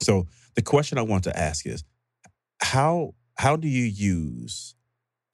So 0.00 0.28
the 0.54 0.62
question 0.62 0.98
I 0.98 1.02
want 1.02 1.24
to 1.24 1.36
ask 1.36 1.66
is 1.66 1.82
how 2.62 3.14
how 3.38 3.56
do 3.56 3.68
you 3.68 3.84
use 3.84 4.74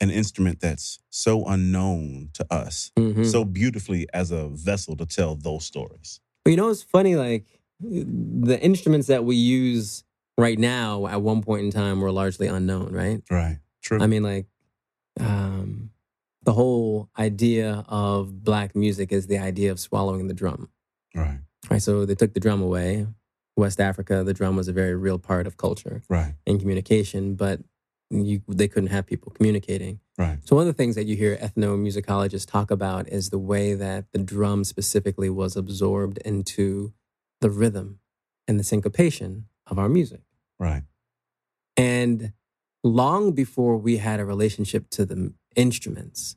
an 0.00 0.10
instrument 0.10 0.60
that's 0.60 0.98
so 1.10 1.44
unknown 1.46 2.28
to 2.34 2.46
us 2.52 2.90
hmm 2.98 3.22
so 3.22 3.44
beautifully 3.44 4.06
as 4.12 4.30
a 4.30 4.48
vessel 4.48 4.96
to 4.96 5.06
tell 5.06 5.34
those 5.34 5.64
stories? 5.64 6.20
You 6.46 6.56
know, 6.56 6.68
it's 6.68 6.82
funny. 6.82 7.16
Like 7.16 7.46
the 7.80 8.58
instruments 8.62 9.06
that 9.08 9.24
we 9.24 9.36
use 9.36 10.04
right 10.36 10.58
now, 10.58 11.06
at 11.06 11.22
one 11.22 11.42
point 11.42 11.64
in 11.64 11.70
time, 11.70 12.00
were 12.00 12.12
largely 12.12 12.46
unknown, 12.48 12.92
right? 12.92 13.22
Right. 13.30 13.58
True. 13.82 14.00
I 14.02 14.06
mean, 14.06 14.22
like, 14.22 14.46
um, 15.20 15.90
the 16.42 16.52
whole 16.52 17.08
idea 17.18 17.84
of 17.88 18.44
black 18.44 18.76
music 18.76 19.12
is 19.12 19.26
the 19.26 19.38
idea 19.38 19.70
of 19.72 19.80
swallowing 19.80 20.28
the 20.28 20.34
drum. 20.34 20.68
right. 21.14 21.38
Right. 21.70 21.80
So 21.80 22.04
they 22.04 22.14
took 22.14 22.34
the 22.34 22.40
drum 22.40 22.60
away. 22.60 23.06
West 23.56 23.80
Africa, 23.80 24.22
the 24.24 24.34
drum 24.34 24.56
was 24.56 24.68
a 24.68 24.72
very 24.72 24.94
real 24.94 25.18
part 25.18 25.46
of 25.46 25.56
culture 25.56 26.02
Right. 26.10 26.34
and 26.46 26.60
communication, 26.60 27.36
but 27.36 27.60
you, 28.10 28.42
they 28.48 28.68
couldn't 28.68 28.90
have 28.90 29.06
people 29.06 29.32
communicating. 29.32 30.00
Right. 30.18 30.38
So 30.44 30.56
one 30.56 30.62
of 30.62 30.66
the 30.68 30.76
things 30.76 30.94
that 30.94 31.06
you 31.06 31.16
hear 31.16 31.36
ethnomusicologists 31.36 32.46
talk 32.46 32.70
about 32.70 33.08
is 33.08 33.30
the 33.30 33.38
way 33.38 33.74
that 33.74 34.12
the 34.12 34.18
drum 34.18 34.64
specifically 34.64 35.30
was 35.30 35.56
absorbed 35.56 36.18
into 36.18 36.92
the 37.40 37.50
rhythm 37.50 37.98
and 38.46 38.60
the 38.60 38.64
syncopation 38.64 39.46
of 39.66 39.78
our 39.78 39.88
music. 39.88 40.22
Right. 40.58 40.82
And 41.76 42.32
long 42.82 43.32
before 43.32 43.76
we 43.76 43.96
had 43.96 44.20
a 44.20 44.24
relationship 44.24 44.90
to 44.90 45.04
the 45.04 45.32
instruments, 45.56 46.36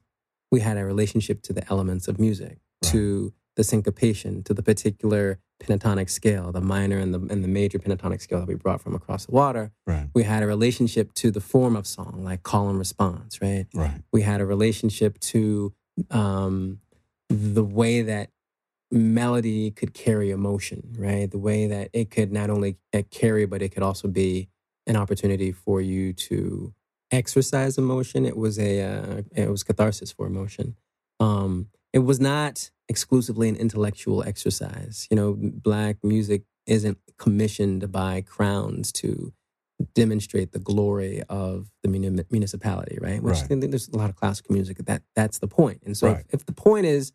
we 0.52 0.62
had 0.62 0.78
a 0.78 0.86
relationship 0.86 1.42
to 1.44 1.54
the 1.54 1.70
elements 1.70 2.08
of 2.08 2.20
music, 2.20 2.60
Right. 2.84 2.92
to 2.92 3.34
the 3.56 3.64
syncopation, 3.64 4.44
to 4.44 4.54
the 4.54 4.64
particular 4.64 5.40
pentatonic 5.60 6.10
scale, 6.10 6.52
the 6.52 6.62
minor 6.62 6.98
and 6.98 7.14
the, 7.14 7.20
and 7.34 7.44
the 7.44 7.48
major 7.48 7.80
pentatonic 7.80 8.22
scale 8.22 8.40
that 8.40 8.48
we 8.48 8.56
brought 8.56 8.82
from 8.82 8.96
across 8.96 9.26
the 9.26 9.32
water. 9.32 9.72
Right. 9.86 10.10
We 10.14 10.24
had 10.24 10.44
a 10.44 10.48
relationship 10.48 11.14
to 11.16 11.32
the 11.32 11.42
form 11.42 11.76
of 11.76 11.88
song, 11.88 12.22
like 12.24 12.44
call 12.44 12.70
and 12.70 12.78
response, 12.78 13.42
right? 13.42 13.66
Right. 13.74 14.02
we 14.12 14.22
had 14.22 14.42
a 14.42 14.46
relationship 14.46 15.20
to 15.20 15.74
um, 16.12 16.80
the 17.30 17.64
way 17.64 18.02
that 18.04 18.30
melody 18.92 19.72
could 19.72 19.94
carry 19.94 20.32
emotion, 20.32 20.96
right? 20.98 21.30
The 21.30 21.40
way 21.40 21.68
that 21.68 21.90
it 21.94 22.12
could 22.12 22.32
not 22.32 22.50
only 22.50 22.78
uh, 22.94 23.02
carry, 23.10 23.46
but 23.46 23.62
it 23.62 23.70
could 23.70 23.84
also 23.84 24.08
be 24.08 24.50
an 24.86 24.96
opportunity 24.96 25.52
for 25.52 25.82
you 25.82 26.14
to 26.14 26.74
exercise 27.12 27.78
emotion. 27.78 28.26
It 28.26 28.38
was 28.38 28.58
a 28.58 28.82
uh, 28.82 29.22
it 29.36 29.50
was 29.50 29.64
catharsis 29.64 30.12
for 30.12 30.26
emotion. 30.26 30.76
Um, 31.20 31.68
it 31.92 32.00
was 32.00 32.20
not 32.20 32.70
exclusively 32.90 33.50
an 33.50 33.56
intellectual 33.56 34.24
exercise. 34.24 35.08
You 35.10 35.18
know, 35.18 35.36
black 35.38 35.98
music 36.04 36.44
isn't 36.66 36.98
commissioned 37.18 37.92
by 37.92 38.22
crowns 38.22 38.92
to 38.94 39.34
demonstrate 39.94 40.54
the 40.54 40.60
glory 40.60 41.22
of 41.30 41.70
the 41.84 41.90
muni- 41.90 42.24
municipality, 42.32 42.98
right? 43.00 43.22
Which 43.22 43.36
Right. 43.36 43.44
I 43.44 43.48
think 43.48 43.70
there's 43.70 43.90
a 43.90 43.98
lot 43.98 44.10
of 44.10 44.16
classical 44.16 44.54
music 44.54 44.78
that 44.86 45.04
that's 45.16 45.40
the 45.40 45.48
point. 45.48 45.84
And 45.86 45.96
so 45.96 46.08
Right. 46.08 46.26
if, 46.30 46.42
if 46.42 46.46
the 46.46 46.54
point 46.54 46.86
is 46.86 47.12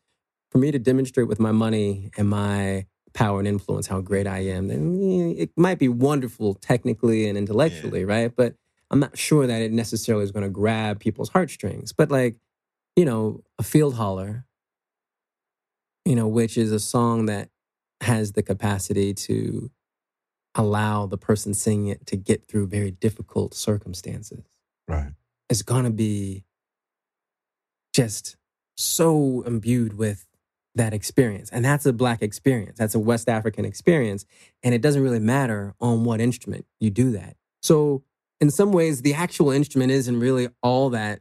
for 0.51 0.59
me 0.59 0.71
to 0.71 0.79
demonstrate 0.79 1.29
with 1.29 1.41
my 1.41 1.53
money 1.53 2.11
and 2.17 2.29
my 2.29 2.87
power 3.15 3.39
and 3.39 3.49
influence 3.49 3.89
how 3.89 4.01
great 4.01 4.27
I 4.27 4.39
am, 4.41 4.69
then 4.69 4.99
eh, 5.03 5.43
it 5.43 5.51
might 5.57 5.79
be 5.79 5.89
wonderful 5.89 6.55
technically 6.55 7.29
and 7.29 7.37
intellectually, 7.37 8.05
right? 8.05 8.35
But 8.35 8.55
I'm 8.91 9.01
not 9.01 9.19
sure 9.19 9.47
that 9.47 9.61
it 9.63 9.73
necessarily 9.73 10.25
is 10.25 10.31
going 10.31 10.45
to 10.45 10.51
grab 10.51 11.01
people's 11.01 11.31
heartstrings. 11.31 11.93
But 11.93 12.11
like, 12.11 12.37
you 12.95 13.05
know, 13.05 13.43
a 13.59 13.63
field 13.63 13.95
holler, 13.95 14.45
you 16.05 16.15
know, 16.17 16.27
which 16.29 16.57
is 16.57 16.73
a 16.73 16.81
song 16.81 17.27
that 17.27 17.49
has 18.01 18.33
the 18.33 18.43
capacity 18.43 19.15
to 19.15 19.71
allow 20.55 21.07
the 21.07 21.17
person 21.19 21.55
singing 21.55 21.87
it 21.89 22.07
to 22.07 22.17
get 22.17 22.47
through 22.47 22.67
very 22.67 22.91
difficult 22.91 23.55
circumstances 23.55 24.45
Right. 24.89 25.13
It's 25.49 25.63
going 25.63 25.85
to 25.85 25.91
be 25.91 26.45
just 27.95 28.37
so 28.77 29.43
imbued 29.47 29.97
with 29.97 30.27
that 30.75 30.93
experience. 30.95 31.51
And 31.51 31.65
that's 31.65 31.85
a 31.87 31.93
Black 31.93 32.23
experience, 32.23 32.79
that's 32.79 32.95
a 32.95 32.99
West 32.99 33.29
African 33.29 33.65
experience. 33.65 34.25
And 34.63 34.75
it 34.75 34.81
doesn't 34.81 35.03
really 35.03 35.19
matter 35.21 35.75
on 35.81 36.05
what 36.05 36.21
instrument 36.21 36.67
you 36.81 36.91
do 36.91 37.13
that. 37.13 37.37
So, 37.63 38.03
in 38.41 38.51
some 38.51 38.73
ways, 38.73 39.03
the 39.03 39.15
actual 39.15 39.51
instrument 39.51 39.93
isn't 39.93 40.19
really 40.19 40.49
all 40.63 40.91
that 40.91 41.21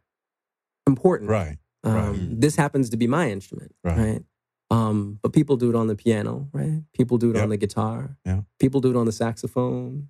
important. 0.87 1.29
Right. 1.29 1.57
Um, 1.83 1.93
Right. 1.93 2.41
This 2.41 2.55
happens 2.55 2.89
to 2.89 2.97
be 2.97 3.07
my 3.07 3.29
instrument, 3.29 3.75
Right. 3.83 3.97
right? 3.97 4.23
Um, 4.71 5.19
but 5.21 5.33
people 5.33 5.57
do 5.57 5.69
it 5.69 5.75
on 5.75 5.87
the 5.87 5.95
piano, 5.95 6.49
right? 6.53 6.81
People 6.93 7.17
do 7.17 7.29
it 7.29 7.35
Yep. 7.35 7.43
on 7.43 7.49
the 7.49 7.57
guitar. 7.57 8.17
Yeah. 8.25 8.41
People 8.57 8.79
do 8.81 8.89
it 8.89 8.95
on 8.95 9.05
the 9.05 9.11
saxophone. 9.11 10.09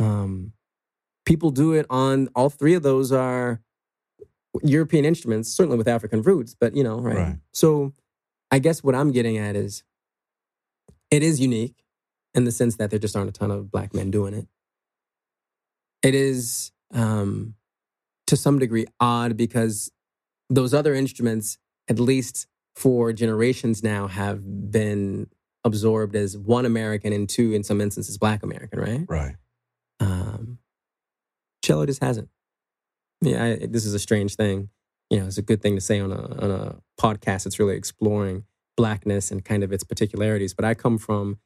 Um, 0.00 0.52
people 1.24 1.50
do 1.52 1.72
it 1.74 1.86
on 1.88 2.28
all 2.34 2.50
three 2.50 2.74
of 2.74 2.82
those 2.82 3.12
are 3.12 3.62
European 4.64 5.04
instruments, 5.04 5.48
certainly 5.48 5.78
with 5.78 5.86
African 5.86 6.22
roots, 6.22 6.56
but 6.58 6.74
you 6.74 6.82
know, 6.82 6.98
right? 6.98 7.16
Right. 7.16 7.36
So 7.52 7.92
I 8.50 8.58
guess 8.58 8.82
what 8.82 8.96
I'm 8.96 9.12
getting 9.12 9.38
at 9.38 9.54
is 9.54 9.84
it 11.12 11.22
is 11.22 11.40
unique 11.40 11.84
in 12.34 12.44
the 12.44 12.52
sense 12.52 12.76
that 12.76 12.90
there 12.90 12.98
just 12.98 13.14
aren't 13.14 13.30
a 13.30 13.32
ton 13.32 13.50
of 13.52 13.70
black 13.70 13.94
men 13.94 14.10
doing 14.10 14.34
it. 14.34 14.48
It 16.02 16.14
is 16.16 16.72
um, 16.92 17.54
to 18.26 18.36
some 18.36 18.58
degree 18.58 18.86
odd 18.98 19.36
because 19.36 19.92
those 20.48 20.74
other 20.74 20.94
instruments, 20.94 21.58
at 21.88 22.00
least 22.00 22.46
for 22.74 23.12
generations 23.12 23.82
now, 23.82 24.06
have 24.06 24.70
been 24.70 25.28
absorbed 25.64 26.16
as 26.16 26.36
one 26.38 26.64
American 26.64 27.12
and 27.12 27.28
two, 27.28 27.52
in 27.52 27.62
some 27.62 27.80
instances, 27.80 28.16
black 28.18 28.42
American, 28.42 28.78
right? 28.80 29.04
Right. 29.08 29.36
Um, 30.00 30.58
cello 31.64 31.84
just 31.86 32.02
hasn't. 32.02 32.28
Yeah, 33.20 33.44
I, 33.44 33.66
this 33.66 33.84
is 33.84 33.92
a 33.92 33.98
strange 33.98 34.36
thing. 34.36 34.70
You 35.10 35.20
know, 35.20 35.26
it's 35.26 35.36
a 35.38 35.42
good 35.42 35.60
thing 35.60 35.74
to 35.74 35.80
say 35.80 36.00
on 36.00 36.10
a 36.12 36.42
on 36.42 36.50
a 36.50 36.76
podcast 36.98 37.44
that's 37.44 37.58
really 37.58 37.76
exploring 37.76 38.44
blackness 38.76 39.30
and 39.30 39.44
kind 39.44 39.62
of 39.62 39.72
its 39.72 39.84
particularities. 39.84 40.54
But 40.54 40.64
I 40.64 40.74
come 40.74 40.96
from 40.96 41.38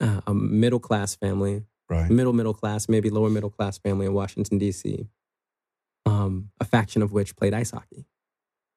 uh, 0.00 0.20
a 0.26 0.34
middle 0.34 0.78
class 0.78 1.16
family, 1.16 1.64
Right. 1.88 2.10
middle 2.10 2.32
middle 2.32 2.54
class, 2.54 2.88
maybe 2.88 3.10
lower 3.10 3.30
middle 3.30 3.50
class 3.50 3.78
family 3.78 4.06
in 4.06 4.12
Washington 4.12 4.58
D.C. 4.58 5.08
Um, 6.04 6.50
a 6.60 6.64
faction 6.64 7.02
of 7.02 7.10
which 7.10 7.34
played 7.36 7.54
ice 7.54 7.70
hockey. 7.72 8.06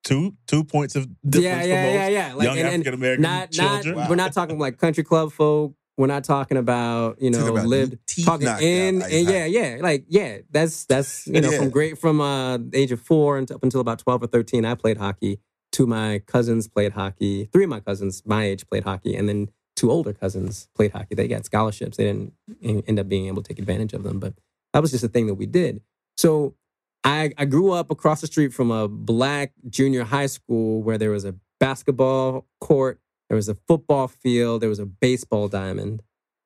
Two 0.09 0.35
two 0.47 0.63
points 0.63 0.95
of 0.95 1.07
difference 1.29 1.45
yeah, 1.45 1.81
for 1.81 1.85
most 1.85 1.93
yeah, 1.93 2.07
yeah. 2.07 2.33
Like, 2.33 2.45
young 2.45 2.57
and- 2.57 2.67
and 2.67 2.73
African 2.75 2.93
American 2.95 3.21
not 3.21 3.51
children. 3.51 3.95
not 3.95 4.09
we're 4.09 4.15
not 4.15 4.33
talking 4.33 4.59
like 4.59 4.77
country 4.77 5.03
club 5.03 5.31
folk. 5.31 5.75
We're 5.97 6.07
not 6.07 6.23
talking 6.23 6.57
about 6.57 7.21
you 7.21 7.29
know 7.29 7.39
Talking 7.39 7.53
about 7.57 7.67
lived 7.67 7.97
talking 8.25 8.47
in 8.47 8.53
out, 8.53 8.61
and 8.61 9.03
ice 9.03 9.11
yeah 9.29 9.45
yeah 9.45 9.77
like 9.81 10.05
yeah 10.07 10.37
that's 10.49 10.85
that's 10.85 11.27
you 11.27 11.41
know 11.41 11.51
Yeah. 11.51 11.57
from 11.59 11.69
great 11.69 11.97
from 11.97 12.21
uh 12.21 12.57
age 12.73 12.91
of 12.93 13.01
four 13.01 13.37
and 13.37 13.51
up 13.51 13.61
until 13.63 13.81
about 13.81 13.99
twelve 13.99 14.23
or 14.23 14.27
thirteen 14.27 14.63
I 14.65 14.75
played 14.75 14.97
hockey. 14.97 15.39
Two 15.73 15.83
of 15.83 15.89
my 15.89 16.19
cousins 16.25 16.67
played 16.67 16.93
hockey. 16.93 17.49
Three 17.51 17.65
of 17.65 17.69
my 17.69 17.81
cousins 17.81 18.23
my 18.25 18.45
age 18.45 18.65
played 18.69 18.85
hockey, 18.85 19.13
and 19.15 19.27
then 19.29 19.49
two 19.75 19.91
older 19.91 20.13
cousins 20.13 20.69
played 20.73 20.91
hockey. 20.91 21.15
They 21.15 21.27
got 21.27 21.45
scholarships. 21.45 21.97
They 21.97 22.05
didn't 22.05 22.33
end 22.63 22.97
up 22.99 23.07
being 23.09 23.27
able 23.27 23.43
to 23.43 23.47
take 23.49 23.59
advantage 23.59 23.93
of 23.93 24.03
them, 24.03 24.19
but 24.19 24.33
that 24.73 24.81
was 24.81 24.91
just 24.91 25.03
a 25.03 25.07
thing 25.09 25.27
that 25.27 25.35
we 25.35 25.45
did. 25.45 25.81
So 26.17 26.55
I, 27.03 27.31
I 27.37 27.45
grew 27.45 27.71
up 27.71 27.91
across 27.91 28.21
the 28.21 28.27
street 28.27 28.53
from 28.53 28.71
a 28.71 28.87
black 28.87 29.53
junior 29.69 30.03
high 30.03 30.25
school 30.25 30.81
where 30.83 30.97
there 30.97 31.11
was 31.11 31.25
a 31.25 31.35
basketball 31.59 32.45
court, 32.59 32.99
there 33.29 33.35
was 33.35 33.47
a 33.49 33.55
football 33.55 34.07
field, 34.07 34.61
there 34.61 34.69
was 34.69 34.79
a 34.79 34.85
baseball 34.85 35.47
diamond. 35.47 36.01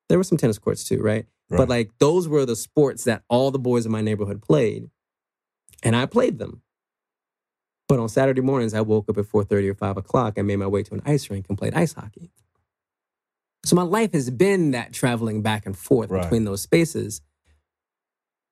There 0.08 0.18
were 0.18 0.24
some 0.24 0.38
tennis 0.38 0.58
courts 0.58 0.84
too, 0.84 1.00
right? 1.02 1.26
Right. 1.50 1.58
But 1.58 1.68
like 1.68 1.90
those 1.98 2.28
were 2.28 2.46
the 2.46 2.56
sports 2.56 3.04
that 3.04 3.22
all 3.28 3.50
the 3.50 3.58
boys 3.58 3.84
in 3.86 3.92
my 3.92 4.00
neighborhood 4.00 4.42
played. 4.42 4.88
And 5.82 5.94
I 5.96 6.06
played 6.06 6.38
them. 6.38 6.62
But 7.88 7.98
on 7.98 8.08
Saturday 8.08 8.40
mornings, 8.40 8.72
I 8.74 8.80
woke 8.80 9.08
up 9.10 9.18
at 9.18 9.26
4:30 9.26 9.68
or 9.68 9.74
5 9.74 9.96
o'clock 9.98 10.38
and 10.38 10.46
made 10.46 10.56
my 10.56 10.66
way 10.66 10.82
to 10.82 10.94
an 10.94 11.02
ice 11.04 11.28
rink 11.30 11.46
and 11.48 11.58
played 11.58 11.74
ice 11.74 11.92
hockey. 11.92 12.30
So 13.66 13.76
my 13.76 13.82
life 13.82 14.12
has 14.12 14.30
been 14.30 14.70
that 14.72 14.92
traveling 14.92 15.42
back 15.42 15.66
and 15.66 15.76
forth 15.76 16.10
Right. 16.10 16.22
between 16.22 16.44
those 16.44 16.62
spaces 16.62 17.20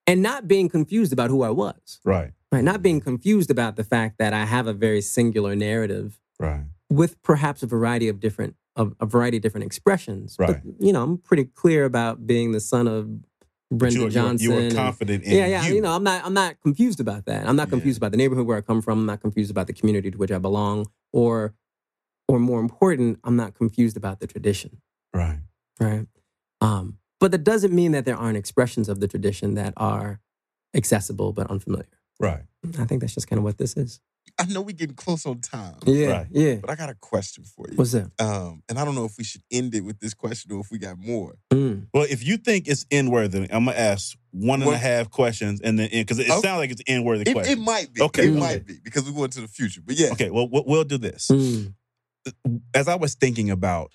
and 0.06 0.22
not 0.22 0.48
being 0.48 0.68
confused 0.68 1.12
about 1.12 1.30
who 1.30 1.42
I 1.42 1.50
was 1.50 2.00
right. 2.04 2.32
right? 2.50 2.64
Not 2.64 2.82
being 2.82 3.00
confused 3.00 3.50
about 3.50 3.76
the 3.76 3.84
fact 3.84 4.18
that 4.18 4.32
I 4.32 4.44
have 4.44 4.66
a 4.66 4.72
very 4.72 5.00
singular 5.00 5.54
narrative 5.56 6.18
Right. 6.38 6.64
with 6.90 7.22
perhaps 7.22 7.62
a 7.62 7.66
variety 7.66 8.08
of 8.08 8.18
different 8.20 8.56
of 8.74 8.94
a 9.00 9.06
variety 9.06 9.36
of 9.36 9.42
different 9.42 9.66
expressions. 9.66 10.36
Right. 10.38 10.48
But 10.48 10.62
you 10.84 10.92
know, 10.92 11.02
I'm 11.02 11.18
pretty 11.18 11.44
clear 11.44 11.84
about 11.84 12.26
being 12.26 12.52
the 12.52 12.60
son 12.60 12.88
of 12.88 13.08
Brenda 13.70 13.98
you, 13.98 14.04
were- 14.04 14.10
Johnson. 14.10 14.50
You 14.50 14.54
were, 14.56 14.62
and- 14.62 14.74
confident 14.74 15.24
in 15.24 15.32
yeah, 15.36 15.46
yeah. 15.46 15.66
you. 15.66 15.74
You 15.76 15.80
know, 15.82 15.92
I'm 15.94 16.02
not 16.04 16.24
I'm 16.24 16.34
not 16.34 16.60
confused 16.62 16.98
about 17.00 17.26
that. 17.26 17.46
I'm 17.46 17.54
not 17.56 17.68
Yeah. 17.68 17.70
confused 17.76 17.98
about 17.98 18.10
the 18.12 18.16
neighborhood 18.16 18.46
where 18.46 18.56
I 18.56 18.60
come 18.62 18.80
from. 18.82 18.98
I'm 19.00 19.06
not 19.06 19.20
confused 19.20 19.50
about 19.50 19.66
the 19.66 19.72
community 19.72 20.10
to 20.10 20.18
which 20.18 20.30
I 20.32 20.38
belong, 20.38 20.86
or 21.12 21.54
or 22.28 22.38
more 22.38 22.60
important, 22.60 23.18
I'm 23.24 23.36
not 23.36 23.54
confused 23.54 23.96
about 23.96 24.20
the 24.20 24.26
tradition. 24.26 24.78
Right. 25.14 25.40
Right. 25.80 26.06
Um, 26.60 26.98
but 27.22 27.30
that 27.30 27.44
doesn't 27.44 27.72
mean 27.72 27.92
that 27.92 28.04
there 28.04 28.16
aren't 28.16 28.36
expressions 28.36 28.88
of 28.88 28.98
the 29.00 29.06
tradition 29.06 29.54
that 29.54 29.72
are 29.76 30.20
accessible 30.74 31.32
but 31.32 31.46
unfamiliar. 31.50 31.86
Right. 32.18 32.42
I 32.78 32.84
think 32.84 33.00
that's 33.00 33.14
just 33.14 33.28
kind 33.28 33.38
of 33.38 33.44
what 33.44 33.58
this 33.58 33.76
is. 33.76 34.00
I 34.38 34.44
know 34.46 34.60
we're 34.62 34.72
getting 34.74 34.96
close 34.96 35.24
on 35.26 35.40
time, 35.40 35.76
Yeah, 35.86 36.06
Right. 36.08 36.26
yeah. 36.30 36.54
but 36.56 36.70
I 36.70 36.74
got 36.74 36.88
a 36.90 36.94
question 36.94 37.44
for 37.44 37.66
you. 37.68 37.76
What's 37.76 37.92
that? 37.92 38.10
Um, 38.18 38.62
and 38.68 38.78
I 38.78 38.84
don't 38.84 38.94
know 38.94 39.04
if 39.04 39.18
we 39.18 39.24
should 39.24 39.42
end 39.52 39.74
it 39.74 39.82
with 39.84 39.98
this 40.00 40.14
question 40.14 40.50
or 40.52 40.60
if 40.60 40.70
we 40.70 40.78
got 40.78 40.98
more. 40.98 41.34
Mm. 41.52 41.86
Well, 41.94 42.06
if 42.08 42.24
you 42.26 42.36
think 42.38 42.66
it's 42.66 42.84
n 42.90 43.10
worthy, 43.10 43.42
I'm 43.50 43.66
gonna 43.66 43.72
ask 43.76 44.16
one 44.32 44.62
and 44.62 44.70
a 44.72 44.78
half 44.78 45.10
questions, 45.10 45.60
and 45.60 45.78
then 45.78 45.90
because 45.92 46.18
it 46.18 46.28
Okay. 46.30 46.40
sounds 46.40 46.58
like 46.58 46.70
it's 46.70 46.82
n 46.86 47.04
worthy 47.04 47.30
It, 47.30 47.36
it 47.36 47.58
might 47.58 47.92
be. 47.92 48.00
Okay, 48.02 48.26
It 48.26 48.30
okay. 48.30 48.38
might 48.40 48.66
be 48.66 48.78
because 48.82 49.04
we're 49.04 49.16
going 49.16 49.30
to 49.30 49.40
the 49.42 49.48
future. 49.48 49.80
But 49.84 49.96
yeah. 49.96 50.10
Okay. 50.12 50.30
Well, 50.30 50.48
we'll 50.50 50.64
we'll 50.66 50.84
do 50.84 50.98
this. 50.98 51.28
Mm. 51.30 51.74
As 52.74 52.88
I 52.88 52.94
was 52.94 53.14
thinking 53.14 53.50
about 53.50 53.92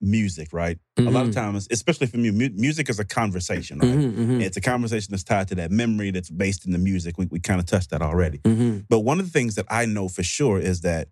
music, 0.00 0.48
right? 0.52 0.78
A 0.98 1.02
lot 1.10 1.24
of 1.24 1.30
Mhm. 1.30 1.34
times, 1.34 1.68
especially 1.70 2.06
for 2.06 2.18
me, 2.18 2.30
mu- 2.30 2.50
music 2.54 2.88
is 2.90 2.98
a 2.98 3.04
conversation, 3.04 3.78
right? 3.78 3.96
Mhm, 3.98 4.14
mhm, 4.16 4.40
It's 4.42 4.56
a 4.56 4.60
conversation 4.60 5.08
that's 5.10 5.24
tied 5.24 5.48
to 5.48 5.54
that 5.56 5.70
memory 5.70 6.10
that's 6.10 6.30
based 6.30 6.66
in 6.66 6.72
the 6.72 6.78
music. 6.78 7.16
We, 7.18 7.26
we 7.26 7.40
kind 7.40 7.60
of 7.60 7.66
touched 7.66 7.90
that 7.90 8.02
already. 8.02 8.38
mhm, 8.38 8.84
But 8.88 9.00
one 9.00 9.18
of 9.20 9.26
the 9.26 9.32
things 9.32 9.54
that 9.54 9.66
I 9.70 9.86
know 9.86 10.08
for 10.08 10.22
sure 10.22 10.58
is 10.58 10.80
that 10.82 11.08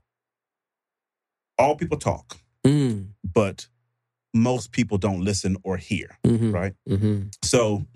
all 1.58 1.76
people 1.76 1.98
talk, 1.98 2.38
mm, 2.66 3.06
but 3.24 3.68
most 4.34 4.72
people 4.72 4.98
don't 4.98 5.20
listen 5.22 5.56
or 5.62 5.76
hear, 5.76 6.18
mhm, 6.24 6.52
right? 6.52 6.74
So 7.42 7.86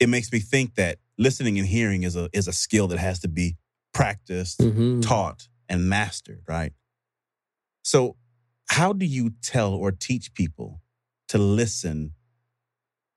it 0.00 0.08
makes 0.08 0.32
me 0.32 0.40
think 0.40 0.74
that 0.74 0.98
listening 1.18 1.58
and 1.58 1.66
hearing 1.68 2.02
is 2.02 2.16
a 2.16 2.28
is 2.32 2.48
a 2.48 2.52
skill 2.52 2.88
that 2.88 2.98
has 2.98 3.20
to 3.20 3.28
be 3.28 3.56
practiced, 3.92 4.60
taught, 5.02 5.48
and 5.68 5.88
mastered, 5.88 6.42
right? 6.48 6.72
So 7.82 8.16
how 8.68 8.92
do 8.92 9.04
you 9.06 9.30
tell 9.42 9.74
or 9.74 9.92
teach 9.92 10.34
people 10.34 10.80
to 11.28 11.38
listen 11.38 12.12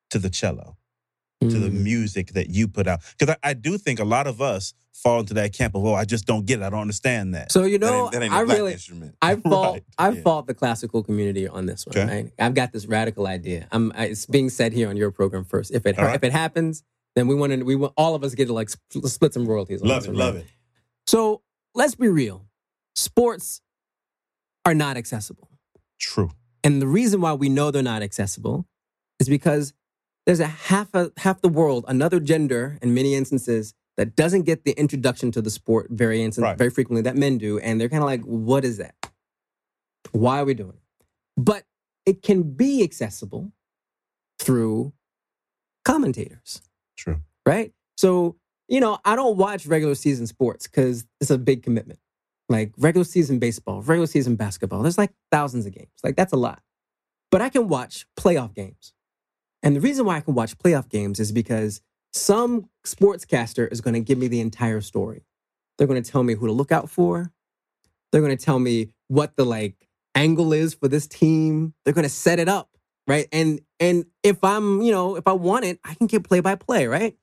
to 0.09 0.19
the 0.19 0.29
cello, 0.29 0.77
to 1.41 1.47
the 1.59 1.69
Mm. 1.69 1.81
music 1.83 2.33
that 2.33 2.49
you 2.49 2.67
put 2.67 2.87
out? 2.87 3.01
Because 3.17 3.35
I, 3.43 3.49
I 3.51 3.53
do 3.53 3.77
think 3.77 3.99
a 3.99 4.05
lot 4.05 4.27
of 4.27 4.41
us 4.41 4.73
fall 4.93 5.19
into 5.19 5.33
that 5.35 5.53
camp 5.53 5.75
of, 5.75 5.85
oh, 5.85 5.93
I 5.93 6.05
just 6.05 6.25
don't 6.25 6.45
get 6.45 6.59
it. 6.59 6.63
I 6.63 6.69
don't 6.71 6.81
understand 6.81 7.35
that. 7.35 7.51
So 7.51 7.63
you 7.63 7.77
That 7.77 7.85
know, 7.85 8.03
ain't, 8.05 8.11
that 8.13 8.23
ain't 8.23 8.33
I 8.33 8.39
really, 8.41 8.73
instrument. 8.73 9.15
I 9.21 9.35
fault, 9.49 9.73
Right, 9.75 9.83
I 9.97 10.09
yeah. 10.09 10.21
fault 10.21 10.47
the 10.47 10.53
classical 10.55 11.03
community 11.03 11.47
on 11.47 11.65
this 11.67 11.85
one. 11.85 11.97
Okay. 11.97 12.15
Right? 12.23 12.31
I've 12.39 12.55
got 12.55 12.71
this 12.71 12.87
radical 12.87 13.27
idea. 13.27 13.67
I'm, 13.71 13.91
I, 13.95 14.05
it's 14.05 14.25
being 14.25 14.49
said 14.49 14.73
here 14.73 14.89
on 14.89 14.97
your 14.97 15.11
program 15.11 15.45
first. 15.45 15.71
If 15.71 15.85
it 15.85 15.97
right. 15.97 16.15
if 16.15 16.23
it 16.23 16.31
happens, 16.31 16.83
then 17.15 17.27
we 17.27 17.35
want 17.35 17.53
to, 17.53 17.61
we 17.63 17.75
want 17.75 17.93
all 17.95 18.15
of 18.15 18.23
us 18.23 18.33
get 18.35 18.45
to 18.47 18.53
like 18.53 18.69
split 18.69 19.33
some 19.33 19.45
royalties. 19.45 19.81
Love 19.81 20.05
it, 20.05 20.07
one, 20.09 20.17
love 20.17 20.35
right? 20.35 20.43
it. 20.45 20.49
So 21.05 21.41
let's 21.75 21.93
be 21.95 22.07
real. 22.07 22.47
Sports 22.95 23.61
are 24.67 24.75
not 24.75 24.97
accessible. 24.97 25.49
True. 25.99 26.31
And 26.63 26.81
the 26.81 26.87
reason 26.87 27.21
why 27.21 27.33
we 27.33 27.49
know 27.49 27.71
they're 27.71 27.81
not 27.81 28.01
accessible 28.01 28.67
is 29.19 29.29
because 29.29 29.73
there's 30.25 30.39
a 30.41 30.47
half 30.47 30.93
a, 30.93 31.11
half 31.17 31.41
the 31.41 31.49
world, 31.49 31.85
another 31.87 32.19
gender 32.19 32.77
in 32.81 32.93
many 32.93 33.15
instances 33.15 33.73
that 33.95 34.15
doesn't 34.15 34.43
get 34.43 34.65
the 34.65 34.71
introduction 34.73 35.31
to 35.31 35.41
the 35.41 35.49
sport 35.49 35.87
very 35.89 36.21
instant, 36.21 36.43
Right. 36.43 36.57
very 36.57 36.69
frequently 36.69 37.01
that 37.03 37.15
men 37.15 37.37
do, 37.37 37.57
and 37.59 37.79
they're 37.79 37.89
kind 37.89 38.03
of 38.03 38.07
like, 38.07 38.21
"What 38.23 38.65
is 38.65 38.77
that? 38.77 38.93
Why 40.11 40.39
are 40.41 40.45
we 40.45 40.53
doing 40.53 40.73
it?" 40.75 41.05
But 41.37 41.63
it 42.05 42.21
can 42.21 42.43
be 42.43 42.83
accessible 42.83 43.53
through 44.39 44.93
commentators 45.85 46.61
True. 46.97 47.21
right? 47.45 47.71
So, 47.97 48.35
you 48.67 48.79
know, 48.79 48.99
I 49.05 49.15
don't 49.15 49.37
watch 49.37 49.65
regular 49.65 49.95
season 49.95 50.27
sports 50.27 50.67
because 50.67 51.07
it's 51.21 51.31
a 51.31 51.37
big 51.37 51.63
commitment. 51.63 51.99
Like 52.49 52.71
regular 52.77 53.03
season 53.03 53.39
baseball, 53.39 53.81
regular 53.81 54.07
season 54.07 54.35
basketball, 54.35 54.81
there's 54.81 54.97
like 54.97 55.11
thousands 55.31 55.65
of 55.65 55.73
games. 55.73 55.91
Like 56.03 56.15
that's 56.15 56.33
a 56.33 56.37
lot. 56.37 56.61
But 57.29 57.41
I 57.41 57.49
can 57.49 57.67
watch 57.67 58.05
playoff 58.17 58.53
games. 58.53 58.93
And 59.63 59.75
the 59.75 59.81
reason 59.81 60.05
why 60.05 60.17
I 60.17 60.21
can 60.21 60.33
watch 60.33 60.57
playoff 60.57 60.87
games 60.87 61.19
is 61.19 61.31
because 61.31 61.81
some 62.13 62.69
sportscaster 62.85 63.71
is 63.71 63.81
going 63.81 63.95
to 63.95 63.99
give 63.99 64.17
me 64.17 64.27
the 64.27 64.39
entire 64.39 64.81
story. 64.81 65.25
They're 65.77 65.87
going 65.87 66.01
to 66.01 66.09
tell 66.09 66.23
me 66.23 66.35
who 66.35 66.47
to 66.47 66.53
look 66.53 66.71
out 66.71 66.89
for. 66.89 67.31
They're 68.11 68.21
going 68.21 68.35
to 68.35 68.43
tell 68.43 68.59
me 68.59 68.91
what 69.07 69.35
the 69.35 69.45
like 69.45 69.87
angle 70.15 70.53
is 70.53 70.73
for 70.73 70.87
this 70.87 71.07
team. 71.07 71.73
They're 71.83 71.93
going 71.93 72.03
to 72.03 72.09
set 72.09 72.39
it 72.39 72.47
up, 72.47 72.69
right? 73.07 73.27
And 73.31 73.59
and 73.79 74.05
if 74.23 74.43
I'm, 74.43 74.81
you 74.81 74.91
know, 74.91 75.15
if 75.15 75.27
I 75.27 75.33
want 75.33 75.65
it, 75.65 75.79
I 75.83 75.93
can 75.95 76.07
get 76.07 76.23
play 76.23 76.39
by 76.39 76.55
play, 76.55 76.87
right? 76.87 77.15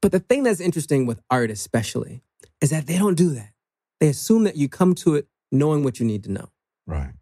But 0.00 0.12
the 0.12 0.20
thing 0.20 0.42
that's 0.42 0.60
interesting 0.60 1.06
with 1.06 1.20
art 1.30 1.50
especially 1.50 2.22
is 2.60 2.70
that 2.70 2.86
they 2.86 2.98
don't 2.98 3.16
do 3.16 3.30
that. 3.30 3.52
They 4.00 4.08
assume 4.08 4.44
that 4.44 4.56
you 4.56 4.68
come 4.68 4.94
to 4.96 5.14
it 5.16 5.28
knowing 5.50 5.82
what 5.84 5.98
you 5.98 6.06
need 6.06 6.24
to 6.24 6.32
know. 6.32 6.48
Right. 6.86 7.12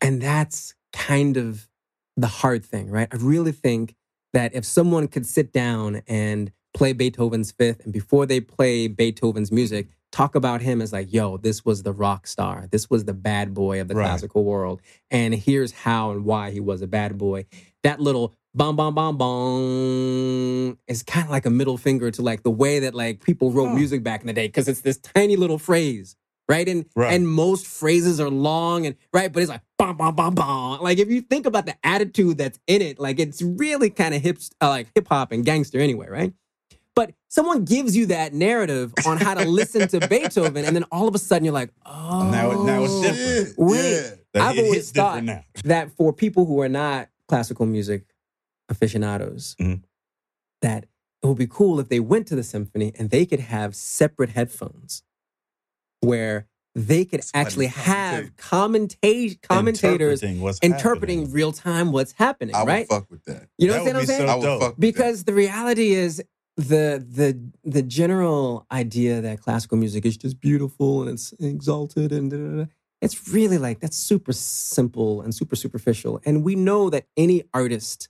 And 0.00 0.20
that's 0.20 0.74
kind 0.92 1.36
of 1.36 1.68
the 2.16 2.26
hard 2.26 2.64
thing, 2.64 2.90
right? 2.90 3.08
I 3.12 3.16
really 3.16 3.52
think 3.52 3.94
that 4.32 4.54
if 4.54 4.64
someone 4.64 5.08
could 5.08 5.26
sit 5.26 5.52
down 5.52 6.02
and 6.06 6.52
play 6.72 6.92
Beethoven's 6.92 7.52
fifth, 7.52 7.84
and 7.84 7.92
before 7.92 8.26
they 8.26 8.40
play 8.40 8.88
Beethoven's 8.88 9.52
music, 9.52 9.88
talk 10.10 10.34
about 10.34 10.60
him 10.60 10.80
as 10.80 10.92
like, 10.92 11.12
yo, 11.12 11.36
this 11.36 11.64
was 11.64 11.82
the 11.82 11.92
rock 11.92 12.26
star. 12.26 12.68
This 12.70 12.88
was 12.90 13.04
the 13.04 13.14
bad 13.14 13.54
boy 13.54 13.80
of 13.80 13.88
the 13.88 13.94
Right. 13.94 14.04
classical 14.04 14.44
world. 14.44 14.80
And 15.10 15.34
here's 15.34 15.72
how 15.72 16.10
and 16.12 16.24
why 16.24 16.50
he 16.50 16.60
was 16.60 16.82
a 16.82 16.86
bad 16.86 17.18
boy. 17.18 17.46
That 17.82 18.00
little 18.00 18.34
bom 18.54 18.76
bom 18.76 18.94
bom 18.94 19.16
bom 19.18 20.78
is 20.86 21.02
kind 21.02 21.24
of 21.24 21.30
like 21.30 21.46
a 21.46 21.50
middle 21.50 21.76
finger 21.76 22.10
to 22.10 22.22
like 22.22 22.42
the 22.42 22.50
way 22.50 22.78
that 22.80 22.94
like 22.94 23.22
people 23.22 23.52
wrote 23.52 23.68
Huh. 23.68 23.74
music 23.74 24.02
back 24.02 24.20
in 24.20 24.26
the 24.26 24.32
day, 24.32 24.46
because 24.46 24.68
it's 24.68 24.80
this 24.82 24.98
tiny 24.98 25.36
little 25.36 25.58
phrase. 25.58 26.16
Right. 26.46 26.68
And 26.68 26.84
Right. 26.94 27.14
and 27.14 27.26
most 27.26 27.66
phrases 27.66 28.20
are 28.20 28.28
long 28.28 28.84
and 28.84 28.96
right, 29.14 29.32
but 29.32 29.42
it's 29.42 29.48
like 29.50 29.62
bom 29.78 29.96
bom 29.96 30.14
bom 30.14 30.34
bom. 30.34 30.80
Like 30.82 30.98
if 30.98 31.08
you 31.08 31.22
think 31.22 31.46
about 31.46 31.64
the 31.66 31.74
attitude 31.82 32.36
that's 32.38 32.58
in 32.66 32.82
it, 32.82 32.98
like 32.98 33.18
it's 33.18 33.40
really 33.40 33.88
kind 33.88 34.14
of 34.14 34.20
hip 34.20 34.38
uh, 34.60 34.68
like 34.68 34.88
hip 34.94 35.08
hop 35.08 35.32
and 35.32 35.44
gangster 35.44 35.78
anyway, 35.78 36.06
right? 36.08 36.34
But 36.94 37.12
someone 37.28 37.64
gives 37.64 37.96
you 37.96 38.06
that 38.06 38.34
narrative 38.34 38.92
on 39.06 39.16
how 39.16 39.34
to 39.34 39.44
listen 39.48 39.88
to 39.88 40.06
Beethoven, 40.08 40.64
and 40.66 40.76
then 40.76 40.84
all 40.92 41.08
of 41.08 41.14
a 41.14 41.18
sudden 41.18 41.44
you're 41.46 41.54
like, 41.54 41.70
oh, 41.86 42.28
Now 42.30 42.62
now 42.62 42.84
it's 42.84 43.00
different. 43.00 43.48
Shit, 43.48 43.54
Wait. 43.58 44.12
yeah. 44.34 44.44
I've 44.44 44.58
it 44.58 44.64
always 44.64 44.90
thought- 44.92 45.24
that 45.64 45.90
for 45.96 46.12
people 46.12 46.44
who 46.44 46.60
are 46.60 46.68
not 46.68 47.08
classical 47.26 47.64
music 47.64 48.04
aficionados, 48.74 49.54
Mhm. 49.60 49.82
that 50.62 50.84
it 51.22 51.26
would 51.26 51.38
be 51.38 51.46
cool 51.46 51.80
if 51.80 51.88
they 51.88 52.00
went 52.00 52.26
to 52.28 52.36
the 52.36 52.42
symphony 52.42 52.92
and 52.98 53.10
they 53.10 53.24
could 53.26 53.40
have 53.40 53.74
separate 53.74 54.30
headphones 54.30 55.02
where 56.00 56.46
they 56.74 57.04
could 57.04 57.22
Somebody 57.22 57.46
actually 57.46 57.66
have 57.68 58.36
commenta- 58.36 59.40
commentators 59.42 60.22
Interpreting 60.22 60.70
interpreting 60.72 61.30
real 61.32 61.52
time 61.52 61.92
what's 61.92 62.12
happening, 62.12 62.54
I 62.54 62.62
would 62.64 62.68
right? 62.68 62.88
fuck 62.88 63.10
with 63.10 63.24
that. 63.26 63.48
You 63.58 63.68
know 63.68 63.74
That 63.74 63.82
what 63.84 63.88
I'm 63.90 63.94
would 63.96 64.00
be 64.02 64.06
saying? 64.06 64.26
so 64.26 64.32
I 64.32 64.34
would 64.34 64.42
dope. 64.42 64.60
fuck 64.60 64.70
with 64.72 64.80
because 64.80 65.24
the 65.24 65.32
reality 65.34 65.92
is 65.92 66.22
the 66.56 67.04
the 67.20 67.28
the 67.64 67.82
general 67.82 68.66
idea 68.72 69.20
that 69.20 69.40
classical 69.40 69.76
music 69.78 70.04
is 70.04 70.16
just 70.16 70.40
beautiful 70.40 71.02
and 71.02 71.10
it's 71.12 71.32
exalted 71.40 72.12
and 72.12 72.30
da, 72.30 72.36
da, 72.36 72.56
da, 72.64 72.66
it's 73.00 73.28
really 73.28 73.58
like 73.58 73.80
that's 73.80 73.96
super 73.96 74.32
simple 74.32 75.20
and 75.22 75.34
super 75.34 75.56
superficial 75.56 76.20
and 76.24 76.44
we 76.44 76.54
know 76.54 76.90
that 76.90 77.06
any 77.16 77.42
artist 77.52 78.08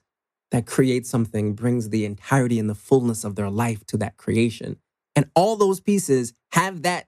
that 0.51 0.65
creates 0.65 1.09
something 1.09 1.53
brings 1.53 1.89
the 1.89 2.05
entirety 2.05 2.59
and 2.59 2.69
the 2.69 2.75
fullness 2.75 3.23
of 3.23 3.35
their 3.35 3.49
life 3.49 3.85
to 3.87 3.97
that 3.97 4.17
creation 4.17 4.77
and 5.15 5.29
all 5.35 5.55
those 5.55 5.79
pieces 5.79 6.33
have 6.51 6.83
that 6.83 7.07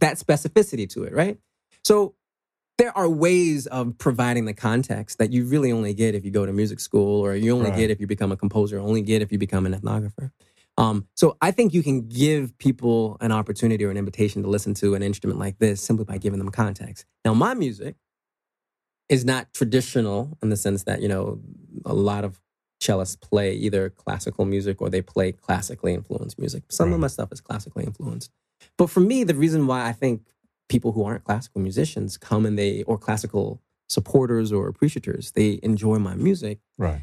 that 0.00 0.16
specificity 0.16 0.88
to 0.88 1.04
it 1.04 1.12
right 1.12 1.38
so 1.84 2.14
there 2.78 2.96
are 2.96 3.08
ways 3.08 3.66
of 3.66 3.98
providing 3.98 4.44
the 4.44 4.54
context 4.54 5.18
that 5.18 5.32
you 5.32 5.44
really 5.44 5.72
only 5.72 5.92
get 5.92 6.14
if 6.14 6.24
you 6.24 6.30
go 6.30 6.46
to 6.46 6.52
music 6.52 6.78
school 6.78 7.20
or 7.24 7.34
you 7.34 7.50
only 7.52 7.70
Right. 7.70 7.76
get 7.76 7.90
if 7.90 8.00
you 8.00 8.06
become 8.06 8.30
a 8.30 8.36
composer, 8.36 8.78
only 8.78 9.02
get 9.02 9.20
if 9.20 9.32
you 9.32 9.38
become 9.38 9.66
an 9.66 9.74
ethnographer. 9.74 10.30
Um, 10.76 11.08
so 11.16 11.36
I 11.42 11.50
think 11.50 11.74
you 11.74 11.82
can 11.82 12.06
give 12.08 12.56
people 12.58 13.16
an 13.20 13.32
opportunity 13.32 13.84
or 13.84 13.90
an 13.90 13.96
invitation 13.96 14.42
to 14.44 14.48
listen 14.48 14.74
to 14.74 14.94
an 14.94 15.02
instrument 15.02 15.40
like 15.40 15.58
this 15.58 15.82
simply 15.82 16.04
by 16.04 16.18
giving 16.18 16.38
them 16.38 16.50
context. 16.50 17.04
Now, 17.24 17.34
my 17.34 17.52
music 17.54 17.96
is 19.08 19.24
not 19.24 19.52
traditional 19.52 20.38
in 20.40 20.50
the 20.50 20.56
sense 20.56 20.84
that, 20.84 21.02
you 21.02 21.08
know, 21.08 21.40
a 21.84 21.94
lot 21.94 22.24
of 22.24 22.40
cellists 22.80 23.20
play 23.20 23.52
either 23.54 23.90
classical 23.90 24.44
music 24.44 24.80
or 24.80 24.88
they 24.88 25.02
play 25.02 25.32
classically 25.32 25.94
influenced 25.94 26.38
music. 26.38 26.64
Some 26.68 26.92
of 26.92 27.00
my 27.00 27.08
stuff 27.08 27.32
is 27.32 27.40
classically 27.40 27.84
influenced. 27.84 28.30
But 28.76 28.88
for 28.90 29.00
me, 29.00 29.24
the 29.24 29.34
reason 29.34 29.66
why 29.66 29.86
I 29.88 29.92
think 29.92 30.22
people 30.68 30.92
who 30.92 31.04
aren't 31.04 31.24
classical 31.24 31.60
musicians 31.60 32.16
come 32.16 32.44
and 32.46 32.58
they, 32.58 32.82
or 32.84 32.98
classical 32.98 33.60
supporters 33.88 34.52
or 34.52 34.68
appreciators, 34.68 35.32
they 35.32 35.58
enjoy 35.62 35.98
my 35.98 36.14
music 36.14 36.58
Right. 36.76 37.02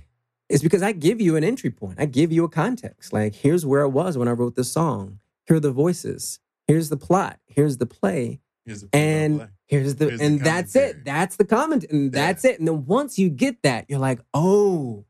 is 0.50 0.62
because 0.62 0.82
I 0.84 0.92
give 0.92 1.20
you 1.20 1.36
an 1.36 1.44
entry 1.44 1.72
point. 1.72 2.00
I 2.00 2.06
give 2.06 2.32
you 2.32 2.44
a 2.44 2.50
context. 2.50 3.12
Like, 3.12 3.34
here's 3.36 3.66
where 3.66 3.82
I 3.84 3.88
was 3.88 4.18
when 4.18 4.28
I 4.28 4.32
wrote 4.32 4.56
this 4.56 4.72
song. 4.72 5.20
Here 5.48 5.58
are 5.58 5.60
the 5.60 5.72
voices. 5.72 6.40
Here's 6.68 6.90
the 6.90 6.98
plot. 6.98 7.40
Here's 7.48 7.78
the 7.78 7.86
play. 7.86 8.40
Here's 8.66 8.84
a 8.84 8.88
And 8.94 9.40
play. 9.40 9.48
here's 9.68 9.96
the 9.96 10.06
Here's 10.08 10.20
the 10.20 10.26
and 10.26 10.40
that's 10.42 10.76
it. 10.76 11.06
That's 11.06 11.36
the 11.36 11.46
comment. 11.46 11.86
And 11.90 12.14
Yeah. 12.14 12.28
that's 12.28 12.46
it. 12.46 12.60
And 12.60 12.68
then 12.68 12.86
once 12.86 13.18
you 13.20 13.30
get 13.30 13.62
that, 13.64 13.86
you're 13.90 14.00
like, 14.00 14.20
oh, 14.34 15.06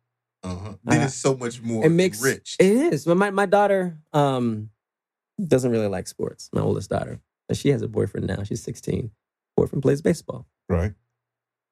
Uh-huh. 0.45 0.73
Then 0.83 1.01
Uh, 1.01 1.05
it's 1.05 1.15
so 1.15 1.35
much 1.35 1.61
more 1.61 1.85
it 1.85 1.89
makes 1.89 2.21
rich. 2.21 2.55
It 2.59 2.67
is. 2.93 3.05
But 3.05 3.17
my, 3.17 3.29
my 3.31 3.45
daughter 3.45 3.97
um 4.13 4.69
doesn't 5.45 5.71
really 5.71 5.87
like 5.87 6.07
sports. 6.07 6.49
My 6.53 6.61
oldest 6.61 6.89
daughter. 6.89 7.19
And 7.49 7.57
she 7.57 7.69
has 7.69 7.81
a 7.81 7.87
boyfriend 7.87 8.27
now. 8.27 8.43
She's 8.43 8.63
16. 8.63 9.11
Boyfriend 9.57 9.81
plays 9.83 10.01
baseball. 10.01 10.47
Right. 10.69 10.93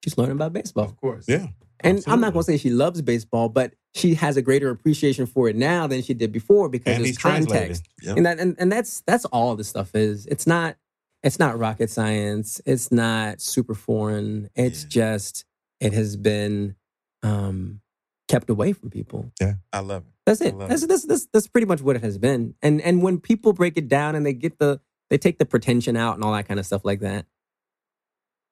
She's 0.03 0.17
learning 0.17 0.33
about 0.35 0.53
baseball. 0.53 0.83
of 0.83 0.97
course. 0.97 1.25
Yeah. 1.27 1.47
And 1.79 2.03
I'm 2.07 2.19
not 2.21 2.33
going 2.33 2.45
to 2.45 2.51
say 2.51 2.57
she 2.57 2.69
loves 2.69 3.01
baseball, 3.01 3.49
but 3.49 3.73
she 3.93 4.13
has 4.15 4.37
a 4.37 4.41
greater 4.41 4.69
appreciation 4.69 5.25
for 5.25 5.49
it 5.49 5.55
now 5.55 5.87
than 5.87 6.01
she 6.01 6.13
did 6.13 6.31
before 6.31 6.69
because 6.69 6.95
And 6.95 7.05
there's 7.05 7.17
context. 7.17 7.87
Yep. 8.01 8.17
And 8.17 8.25
that 8.25 8.39
and, 8.39 8.55
and 8.59 8.71
that's 8.71 9.01
that's 9.07 9.25
all 9.25 9.55
this 9.55 9.67
stuff 9.69 9.93
is. 9.95 10.25
It's 10.27 10.45
not 10.47 10.75
it's 11.23 11.39
not 11.39 11.57
rocket 11.57 11.89
science. 11.89 12.59
It's 12.65 12.91
not 12.91 13.39
super 13.41 13.73
foreign. 13.73 14.49
It's 14.55 14.83
Yeah. 14.83 14.89
just 14.89 15.45
it 15.79 15.93
has 15.93 16.15
been 16.17 16.75
um 17.21 17.81
kept 18.27 18.49
away 18.49 18.73
from 18.73 18.89
people. 18.89 19.31
Yeah, 19.41 19.53
I 19.71 19.79
love 19.79 20.03
it. 20.03 20.11
That's 20.25 20.41
it. 20.41 20.57
That's, 20.57 20.83
it. 20.83 20.89
that's 20.89 21.05
that's 21.05 21.27
that's 21.33 21.47
pretty 21.47 21.67
much 21.67 21.81
what 21.81 21.95
it 21.95 22.03
has 22.03 22.17
been. 22.17 22.55
And 22.61 22.81
and 22.81 23.01
when 23.01 23.19
people 23.19 23.53
break 23.53 23.77
it 23.77 23.87
down 23.87 24.15
and 24.15 24.25
they 24.25 24.33
get 24.33 24.59
the 24.59 24.79
they 25.09 25.17
take 25.17 25.37
the 25.39 25.45
pretension 25.45 25.95
out 25.97 26.15
and 26.15 26.23
all 26.23 26.33
that 26.33 26.47
kind 26.47 26.59
of 26.59 26.65
stuff 26.65 26.83
like 26.85 27.01
that, 27.01 27.25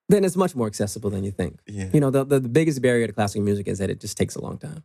then 0.10 0.24
it's 0.26 0.36
much 0.36 0.56
more 0.56 0.68
accessible 0.68 1.10
than 1.10 1.24
you 1.24 1.32
think 1.32 1.60
Yeah. 1.68 1.90
you 1.94 2.00
know 2.02 2.10
the, 2.12 2.26
the, 2.26 2.40
the 2.42 2.50
biggest 2.50 2.82
barrier 2.82 3.08
to 3.08 3.14
classical 3.14 3.44
music 3.44 3.68
is 3.68 3.80
that 3.80 3.90
it 3.90 4.00
just 4.02 4.18
takes 4.18 4.36
a 4.36 4.42
long 4.42 4.58
time 4.58 4.84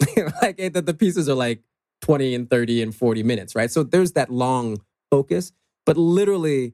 like 0.42 0.54
it, 0.58 0.72
the, 0.72 0.80
the 0.82 0.94
pieces 0.94 1.28
are 1.28 1.34
like 1.34 1.60
20 2.00 2.34
and 2.34 2.48
30 2.50 2.82
and 2.82 2.94
40 2.94 3.22
minutes 3.22 3.54
right 3.54 3.70
so 3.70 3.82
there's 3.82 4.12
that 4.12 4.30
long 4.30 4.78
focus 5.10 5.52
but 5.84 5.98
literally 5.98 6.72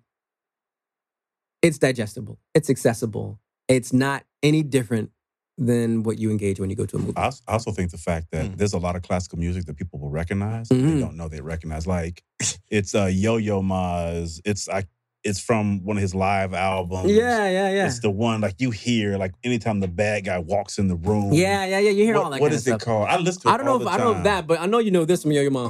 it's 1.61 1.76
digestible 1.78 2.38
it's 2.54 2.70
accessible 2.70 3.40
it's 3.66 3.92
not 3.92 4.24
any 4.44 4.62
different 4.62 5.11
than 5.59 6.04
what 6.04 6.18
you 6.18 6.30
engage 6.30 6.61
when 6.61 6.70
you 6.70 6.76
go 6.76 6.86
to 6.86 6.96
a 6.96 6.98
movie 7.00 7.12
I 7.16 7.30
also 7.48 7.72
think 7.72 7.90
the 7.90 7.98
fact 7.98 8.28
that 8.30 8.46
Mm. 8.46 8.56
there's 8.59 8.72
a 8.74 8.78
lot 8.78 8.94
of 8.96 9.02
classical 9.02 9.38
music 9.38 9.64
that 9.66 9.76
people 9.76 9.98
will 9.98 10.09
recognize. 10.11 10.68
They 10.68 10.76
Mhm. 10.76 11.00
don't 11.00 11.16
know 11.16 11.28
they 11.28 11.40
recognize. 11.40 11.84
Like 11.86 12.22
it's 12.70 12.94
uh, 12.94 13.06
Yo 13.06 13.36
Yo 13.38 13.61
Ma's. 13.61 14.40
It's 14.44 14.68
I. 14.68 14.84
It's 15.24 15.40
from 15.40 15.82
one 15.84 15.96
of 15.96 16.00
his 16.02 16.14
live 16.14 16.54
albums. 16.54 17.11
yeah 17.11 17.48
yeah 17.50 17.70
yeah 17.70 17.86
It's 17.88 17.98
the 17.98 18.09
one 18.09 18.40
like 18.40 18.54
you 18.61 18.70
hear 18.70 19.18
like 19.18 19.34
anytime 19.42 19.80
the 19.80 19.88
bad 19.88 20.24
guy 20.24 20.38
walks 20.38 20.78
in 20.78 20.86
the 20.86 20.94
room. 20.94 21.32
yeah 21.32 21.64
yeah 21.66 21.80
yeah 21.80 21.90
you 21.90 22.04
hear 22.04 22.14
What- 22.14 22.24
all 22.24 22.30
that 22.30 22.40
what 22.40 22.50
kind 22.50 22.54
is 22.54 22.66
of 22.68 22.74
it 22.74 22.80
called? 22.84 23.09
I 23.09 23.16
listen 23.18 23.42
to 23.42 23.48
I 23.48 23.56
don't 23.56 23.66
know 23.66 23.72
all 23.72 23.78
if 23.78 23.84
the 23.84 23.90
I 23.90 23.96
don't 23.98 24.18
know 24.18 24.22
that, 24.22 24.46
but 24.46 24.61
I 24.61 24.66
know 24.66 24.78
you 24.78 24.92
know 24.92 25.04
this 25.04 25.22
from 25.22 25.32
Yo 25.32 25.42
Yo 25.42 25.50
Ma. 25.50 25.64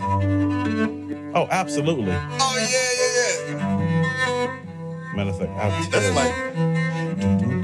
Oh, 1.34 1.46
absolutely. 1.50 2.12
Oh 2.12 2.56
yeah, 2.58 2.68
yeah, 3.00 3.56
yeah. 3.56 5.16
Matter 5.16 5.30
of 5.30 5.38
fact, 5.38 5.50
I'll 5.58 5.90
That's 5.90 6.14
like 6.14 7.57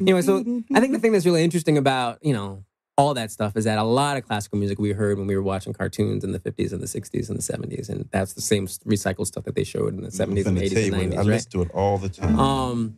anyway, 0.00 0.22
so 0.22 0.38
I 0.74 0.80
think 0.80 0.92
the 0.92 0.98
thing 0.98 1.12
that's 1.12 1.26
really 1.26 1.44
interesting 1.44 1.76
about, 1.78 2.18
you 2.24 2.32
know, 2.32 2.64
all 2.98 3.12
that 3.14 3.30
stuff 3.30 3.56
is 3.56 3.64
that 3.64 3.76
a 3.78 3.82
lot 3.82 4.16
of 4.16 4.24
classical 4.26 4.58
music 4.58 4.78
we 4.78 4.92
heard 4.92 5.18
when 5.18 5.26
we 5.26 5.36
were 5.36 5.42
watching 5.42 5.72
cartoons 5.74 6.24
in 6.24 6.32
the 6.32 6.40
50s 6.40 6.72
and 6.72 6.80
the 6.82 6.86
60s 6.86 7.28
and 7.28 7.38
the 7.38 7.42
70s. 7.42 7.90
And 7.90 8.08
that's 8.10 8.32
the 8.32 8.40
same 8.40 8.66
recycled 8.66 9.26
stuff 9.26 9.44
that 9.44 9.54
they 9.54 9.64
showed 9.64 9.92
in 9.94 10.02
the 10.02 10.08
70s 10.08 10.46
and 10.46 10.56
80s 10.56 10.92
and 10.92 11.12
90s, 11.12 11.14
I 11.14 11.16
right? 11.18 11.26
listen 11.26 11.50
to 11.52 11.62
it 11.62 11.70
all 11.72 11.98
the 11.98 12.08
time. 12.08 12.38
Um, 12.40 12.96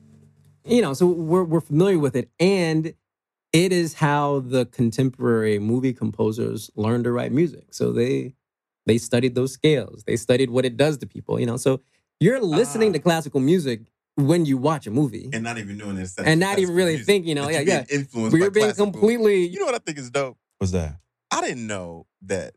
you 0.64 0.82
know, 0.82 0.92
so 0.94 1.06
we're, 1.06 1.42
we're 1.44 1.60
familiar 1.60 1.98
with 1.98 2.14
it. 2.14 2.30
And 2.38 2.94
it 3.52 3.72
is 3.72 3.94
how 3.94 4.40
the 4.40 4.66
contemporary 4.66 5.58
movie 5.58 5.92
composers 5.92 6.70
learned 6.76 7.04
to 7.04 7.10
write 7.12 7.32
music. 7.32 7.72
So 7.72 7.92
they 7.92 8.34
they 8.86 8.98
studied 8.98 9.34
those 9.34 9.52
scales. 9.52 10.04
They 10.06 10.16
studied 10.16 10.48
what 10.50 10.64
it 10.64 10.76
does 10.76 10.96
to 10.98 11.06
people, 11.06 11.38
you 11.40 11.44
know. 11.46 11.56
So 11.58 11.80
you're 12.20 12.40
listening 12.40 12.90
Ah. 12.90 12.92
to 12.94 12.98
classical 13.00 13.40
music 13.40 13.80
when 14.18 14.44
you 14.44 14.56
watch 14.58 14.86
a 14.86 14.90
movie. 14.90 15.30
and 15.32 15.44
not 15.44 15.58
even 15.58 15.78
doing 15.78 15.94
this. 15.96 16.18
And 16.18 16.40
not 16.40 16.58
even 16.58 16.74
really 16.74 16.98
thinking, 16.98 17.28
you 17.28 17.34
know, 17.36 17.48
yeah, 17.48 17.60
yeah. 17.60 17.84
Influenced 17.90 18.32
But 18.32 18.38
you're 18.38 18.50
by 18.50 18.54
being 18.54 18.66
classical. 18.66 18.90
completely 18.92 19.46
You 19.48 19.60
know 19.60 19.66
what 19.66 19.74
I 19.76 19.78
think 19.78 19.96
is 19.98 20.10
dope? 20.10 20.36
What's 20.58 20.72
that? 20.72 20.96
I 21.30 21.40
didn't 21.40 21.66
know 21.66 22.06
that 22.26 22.54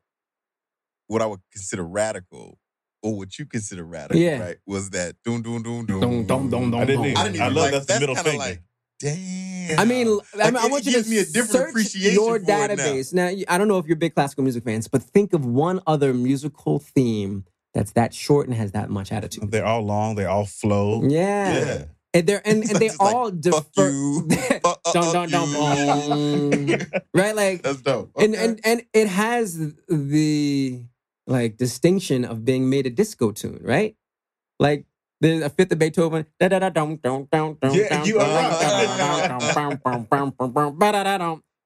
what 1.08 1.22
I 1.22 1.26
would 1.28 1.42
consider 1.52 1.84
radical 1.84 2.58
or 3.04 3.16
what 3.18 3.38
you 3.38 3.46
consider 3.46 3.84
radical, 3.84 4.20
Yeah. 4.22 4.40
right, 4.40 4.58
was 4.66 4.90
that 4.92 5.16
doom 5.24 5.42
doom 5.44 5.62
doom 5.64 5.86
doom. 5.86 6.00
Dum, 6.02 6.26
dum, 6.26 6.50
dum, 6.50 6.72
dum, 6.72 6.80
I 6.82 6.86
didn't. 6.86 7.06
Even, 7.06 7.18
I 7.18 7.24
didn't 7.24 7.36
even 7.36 7.42
I 7.42 7.48
love 7.50 7.56
like- 7.56 7.72
that's 7.74 7.86
the 7.86 7.94
that's 7.94 8.00
middle 8.02 8.16
kinda 8.16 8.30
finger. 8.32 8.46
like- 8.46 8.62
Damn. 9.00 9.80
I 9.80 9.86
mean, 9.86 10.08
I, 10.08 10.38
Like, 10.38 10.54
mean, 10.54 10.64
I 10.64 10.68
want 10.68 10.86
you 10.86 10.92
gives 10.92 11.06
to 11.06 11.10
me 11.12 11.18
a 11.18 11.26
different 11.26 11.50
search 11.52 11.70
appreciation 11.70 12.14
your 12.14 12.30
for 12.38 12.44
it 12.44 12.48
now. 12.48 12.68
database. 12.68 13.14
Now. 13.14 13.32
I 13.48 13.58
don't 13.58 13.68
know 13.68 13.80
if 13.80 13.88
you're 13.88 13.96
big 13.96 14.14
classical 14.14 14.44
music 14.44 14.64
fans, 14.64 14.88
but 14.88 15.02
think 15.02 15.34
of 15.34 15.44
one 15.44 15.82
other 15.88 16.14
musical 16.14 16.78
theme 16.78 17.46
that's 17.74 17.92
that 17.94 18.14
short 18.14 18.48
and 18.48 18.56
has 18.56 18.72
that 18.74 18.90
much 18.90 19.12
attitude. 19.12 19.52
They're 19.52 19.66
all 19.66 19.82
long. 19.84 20.16
They 20.16 20.26
all 20.26 20.46
flow. 20.46 21.04
Yeah, 21.08 21.54
Yeah. 21.54 21.84
and 22.14 22.28
they're 22.28 22.42
and, 22.46 22.64
and 22.70 22.78
they 22.80 22.90
like, 22.90 23.00
all 23.02 23.32
defer. 23.32 23.90
you. 23.90 24.28
Fuck 24.64 24.82
uh, 24.86 24.92
Dun, 24.94 25.04
uh, 25.04 25.12
dun, 25.14 25.30
dun, 25.30 25.50
you. 26.68 26.78
boom. 26.78 26.92
right, 27.14 27.36
like 27.36 27.62
That's 27.64 27.82
dope. 27.82 28.12
and 28.18 28.34
Okay. 28.36 28.44
and 28.46 28.60
and 28.66 28.84
it 28.94 29.08
has 29.08 29.58
the 29.88 30.82
like 31.28 31.56
distinction 31.58 32.26
of 32.26 32.44
being 32.44 32.70
made 32.70 32.86
a 32.86 32.90
disco 32.90 33.32
tune, 33.32 33.60
right? 33.64 33.96
Like 34.60 34.86
there's 35.22 35.42
a 35.44 35.50
fifth 35.50 35.72
of 35.72 35.80
Beethoven. 35.80 36.26
Yeah, 36.42 38.04
you 38.04 38.20
are 38.20 38.28
right. 38.28 38.52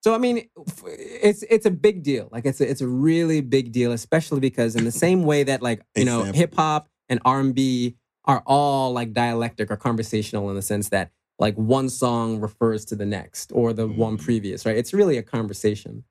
So 0.05 0.13
I 0.13 0.19
mean, 0.19 0.47
it's 0.85 1.41
it's 1.49 1.65
a 1.65 1.71
big 1.71 2.03
deal. 2.03 2.29
Like 2.31 2.45
it's 2.45 2.61
a, 2.61 2.69
it's 2.69 2.81
a 2.81 2.87
really 2.87 3.41
big 3.41 3.71
deal, 3.71 3.91
especially 3.91 4.39
because 4.39 4.75
in 4.75 4.85
the 4.85 4.91
same 4.91 5.23
way 5.23 5.41
that 5.41 5.63
like 5.63 5.81
you 5.95 6.05
know 6.05 6.25
hip 6.25 6.53
hop 6.53 6.87
and 7.09 7.19
R 7.25 7.39
and 7.39 7.55
B 7.55 7.95
are 8.25 8.43
all 8.45 8.93
like 8.93 9.13
dialectic 9.13 9.71
or 9.71 9.77
conversational 9.77 10.47
in 10.51 10.55
the 10.55 10.61
sense 10.61 10.89
that 10.89 11.09
like 11.39 11.55
one 11.55 11.89
song 11.89 12.39
refers 12.39 12.85
to 12.85 12.95
the 12.95 13.05
next 13.07 13.51
or 13.55 13.73
the 13.73 13.87
one 13.87 14.15
Mhm. 14.15 14.21
previous, 14.23 14.63
right? 14.63 14.77
It's 14.77 14.93
really 14.93 15.17
a 15.17 15.23
conversation. 15.23 16.03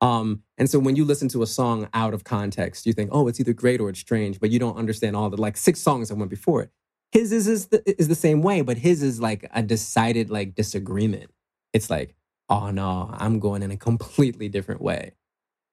Um, 0.00 0.44
and 0.56 0.70
so 0.70 0.78
when 0.78 0.94
you 0.94 1.04
listen 1.04 1.26
to 1.30 1.42
a 1.42 1.46
song 1.48 1.88
out 1.94 2.14
of 2.14 2.22
context, 2.22 2.86
you 2.86 2.92
think, 2.92 3.10
oh, 3.12 3.26
it's 3.26 3.40
either 3.40 3.52
great 3.52 3.80
or 3.80 3.88
it's 3.88 3.98
strange, 3.98 4.38
but 4.38 4.50
you 4.52 4.60
don't 4.60 4.76
understand 4.76 5.16
all 5.16 5.28
the 5.30 5.36
like 5.36 5.56
six 5.56 5.80
songs 5.80 6.10
that 6.10 6.14
went 6.14 6.30
before 6.30 6.62
it. 6.62 6.70
His 7.10 7.32
is 7.32 7.48
is 7.48 7.66
the, 7.66 7.82
is 8.00 8.06
the 8.06 8.14
same 8.14 8.40
way, 8.40 8.62
but 8.62 8.78
his 8.78 9.02
is 9.02 9.20
like 9.20 9.50
a 9.52 9.64
decided 9.64 10.30
like 10.30 10.54
disagreement. 10.54 11.32
It's 11.72 11.90
like, 11.90 12.14
oh 12.52 12.70
no, 12.70 13.10
I'm 13.12 13.40
going 13.40 13.62
in 13.62 13.72
a 13.72 13.78
completely 13.78 14.48
different 14.50 14.82
way. 14.82 15.12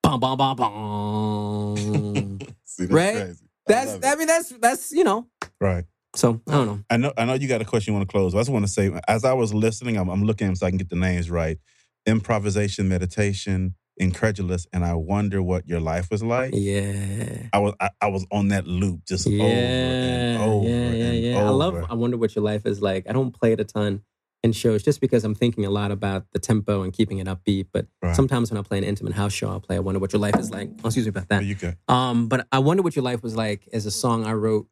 Bum, 0.04 0.20
bum, 0.20 0.38
bum, 0.38 0.58
bum. 0.58 2.40
See, 2.66 2.86
that's 2.86 2.92
right? 2.92 3.16
crazy. 3.16 3.46
That's 3.68 3.92
love 3.94 4.06
I 4.06 4.16
mean 4.16 4.28
that's 4.28 4.50
that's 4.50 4.92
you 4.94 5.04
know. 5.04 5.28
Right. 5.62 5.86
So 6.16 6.42
I 6.48 6.52
don't 6.54 6.68
know. 6.68 6.80
I 6.90 6.98
know. 6.98 7.14
I 7.18 7.26
know 7.26 7.34
you 7.36 7.48
got 7.48 7.62
a 7.62 7.66
question 7.66 7.94
you 7.94 8.00
want 8.00 8.10
to 8.10 8.12
close. 8.12 8.36
I 8.36 8.40
just 8.40 8.50
want 8.50 8.66
to 8.66 8.72
say, 8.72 8.92
as 9.08 9.26
I 9.26 9.34
was 9.34 9.54
listening, 9.54 9.98
I'm, 9.98 10.10
I'm 10.10 10.24
looking 10.24 10.56
so 10.56 10.66
I 10.68 10.72
can 10.72 10.78
get 10.78 10.90
the 10.90 10.96
names 10.96 11.30
right. 11.30 11.60
Improvisation, 12.08 12.90
meditation. 12.90 13.76
incredulous, 13.98 14.66
and 14.74 14.86
I 14.86 14.96
wonder 14.96 15.44
what 15.44 15.68
your 15.68 15.80
life 15.82 16.10
was 16.12 16.24
like. 16.24 16.54
Yeah. 16.56 17.48
I 17.54 17.60
was 17.60 17.76
I, 17.80 17.92
I 18.02 18.08
was 18.08 18.26
on 18.32 18.50
that 18.50 18.68
loop 18.68 19.06
just 19.08 19.28
Yeah, 19.28 19.44
over 19.44 19.54
and 19.54 20.44
over 20.44 20.70
yeah, 20.70 20.92
yeah, 20.92 21.06
and 21.06 21.24
yeah. 21.24 21.46
I 21.46 21.50
love. 21.50 21.86
I 21.90 21.94
wonder 21.96 22.18
what 22.18 22.36
your 22.36 22.44
life 22.44 22.66
is 22.66 22.82
like. 22.82 23.08
I 23.10 23.14
don't 23.14 23.32
play 23.32 23.52
it 23.54 23.60
a 23.60 23.66
ton 23.66 24.02
in 24.44 24.52
shows 24.54 24.84
just 24.84 25.02
because 25.02 25.24
I'm 25.26 25.36
thinking 25.36 25.66
a 25.66 25.70
lot 25.70 25.92
about 25.92 26.26
the 26.32 26.40
tempo 26.40 26.82
and 26.84 26.94
keeping 26.94 27.18
it 27.20 27.28
upbeat. 27.28 27.68
But 27.74 27.88
Right. 28.02 28.16
sometimes 28.16 28.50
when 28.52 28.58
I 28.58 28.62
play 28.64 28.78
an 28.78 28.84
intimate 28.86 29.14
house 29.14 29.34
show, 29.34 29.50
I'll 29.50 29.60
play. 29.60 29.76
I 29.76 29.80
wonder 29.80 30.00
what 30.00 30.14
your 30.14 30.22
life 30.22 30.38
is 30.40 30.50
like. 30.50 30.70
Oh, 30.84 30.88
excuse 30.88 31.06
me 31.06 31.10
about 31.10 31.28
that. 31.30 31.44
you 31.44 31.56
could. 31.56 31.76
Um, 31.90 32.28
but 32.28 32.48
I 32.52 32.60
wonder 32.60 32.82
what 32.82 32.96
your 32.96 33.04
life 33.04 33.22
was 33.22 33.36
like 33.36 33.68
as 33.74 33.86
a 33.86 33.92
song 33.92 34.26
I 34.26 34.34
wrote 34.34 34.68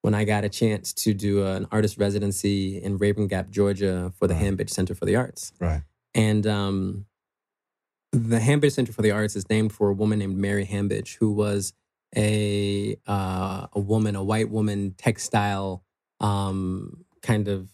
when 0.00 0.14
I 0.14 0.24
got 0.24 0.42
a 0.44 0.48
chance 0.48 0.92
to 0.94 1.14
do 1.14 1.46
an 1.46 1.68
artist 1.70 1.96
residency 1.98 2.82
in 2.82 2.98
Rabun 2.98 3.28
Gap, 3.28 3.50
Georgia, 3.50 4.12
for 4.18 4.26
the 4.26 4.34
Right. 4.34 4.42
Hambidge 4.42 4.70
Center 4.70 4.94
for 4.96 5.04
the 5.04 5.14
Arts. 5.14 5.52
Right. 5.60 5.82
And 6.14 6.44
um, 6.46 7.06
the 8.10 8.38
Hambidge 8.40 8.72
Center 8.72 8.92
for 8.92 9.02
the 9.02 9.12
Arts 9.12 9.36
is 9.36 9.48
named 9.48 9.72
for 9.72 9.88
a 9.90 9.94
woman 9.94 10.18
named 10.18 10.36
Mary 10.36 10.66
Hambidge, 10.66 11.16
who 11.18 11.30
was 11.30 11.72
a 12.16 12.96
uh, 13.06 13.68
a 13.72 13.80
woman, 13.80 14.16
a 14.16 14.24
white 14.24 14.50
woman, 14.50 14.94
textile 14.98 15.84
um, 16.20 17.04
kind 17.22 17.46
of 17.48 17.68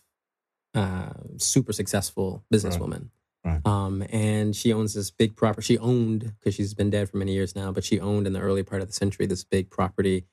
uh, 0.78 1.12
super 1.36 1.72
successful 1.72 2.44
businesswoman. 2.52 3.08
Right. 3.44 3.60
Um, 3.64 4.02
and 4.10 4.54
she 4.54 4.72
owns 4.72 4.94
this 4.94 5.10
big 5.10 5.36
property. 5.36 5.64
She 5.64 5.78
owned 5.78 6.34
because 6.38 6.54
she's 6.54 6.74
been 6.74 6.90
dead 6.90 7.08
for 7.08 7.16
many 7.16 7.32
years 7.32 7.54
now, 7.56 7.72
but 7.72 7.84
she 7.84 8.00
owned 8.00 8.26
in 8.26 8.32
the 8.32 8.40
early 8.40 8.62
part 8.62 8.82
of 8.82 8.88
the 8.88 8.92
century 8.94 9.26
this 9.26 9.44
big 9.44 9.70
property. 9.70 10.24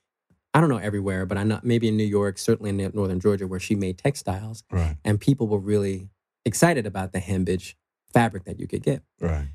I 0.54 0.60
don't 0.62 0.70
know 0.70 0.78
everywhere, 0.78 1.26
but 1.26 1.38
I 1.38 1.44
know 1.44 1.60
maybe 1.64 1.88
in 1.88 1.98
New 1.98 2.06
York, 2.06 2.38
certainly 2.38 2.70
in 2.70 2.78
northern 2.94 3.20
Georgia, 3.20 3.48
where 3.48 3.60
she 3.60 3.76
made 3.76 3.98
textiles, 3.98 4.64
Right. 4.72 4.98
and 5.04 5.20
people 5.20 5.48
were 5.48 5.60
really 5.60 6.10
excited 6.46 6.86
about 6.86 7.12
the 7.12 7.20
Hambidge 7.20 7.76
fabric 8.14 8.46
that 8.46 8.60
you 8.60 8.68
could 8.68 8.82
get. 8.84 9.04
Right. 9.20 9.50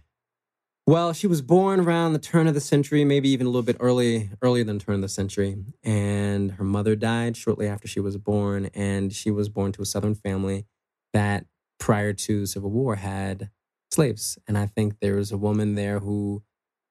Well, 0.86 1.12
she 1.12 1.26
was 1.26 1.40
born 1.40 1.80
around 1.80 2.14
the 2.14 2.18
turn 2.18 2.46
of 2.48 2.54
the 2.54 2.60
century, 2.60 3.04
maybe 3.04 3.28
even 3.30 3.46
a 3.46 3.50
little 3.50 3.62
bit 3.62 3.76
early, 3.80 4.30
earlier 4.42 4.64
than 4.64 4.78
turn 4.78 4.96
of 4.96 5.00
the 5.02 5.08
century. 5.08 5.56
And 5.84 6.52
her 6.52 6.64
mother 6.64 6.96
died 6.96 7.36
shortly 7.36 7.66
after 7.68 7.86
she 7.86 8.00
was 8.00 8.16
born, 8.16 8.66
and 8.74 9.12
she 9.12 9.30
was 9.30 9.48
born 9.48 9.72
to 9.72 9.82
a 9.82 9.86
Southern 9.86 10.14
family 10.14 10.66
that, 11.12 11.46
prior 11.78 12.12
to 12.12 12.46
Civil 12.46 12.70
War, 12.70 12.96
had 12.96 13.50
slaves. 13.90 14.38
And 14.46 14.56
I 14.56 14.66
think 14.66 15.00
there 15.00 15.16
was 15.16 15.32
a 15.32 15.38
woman 15.38 15.74
there 15.74 15.98
who 16.00 16.42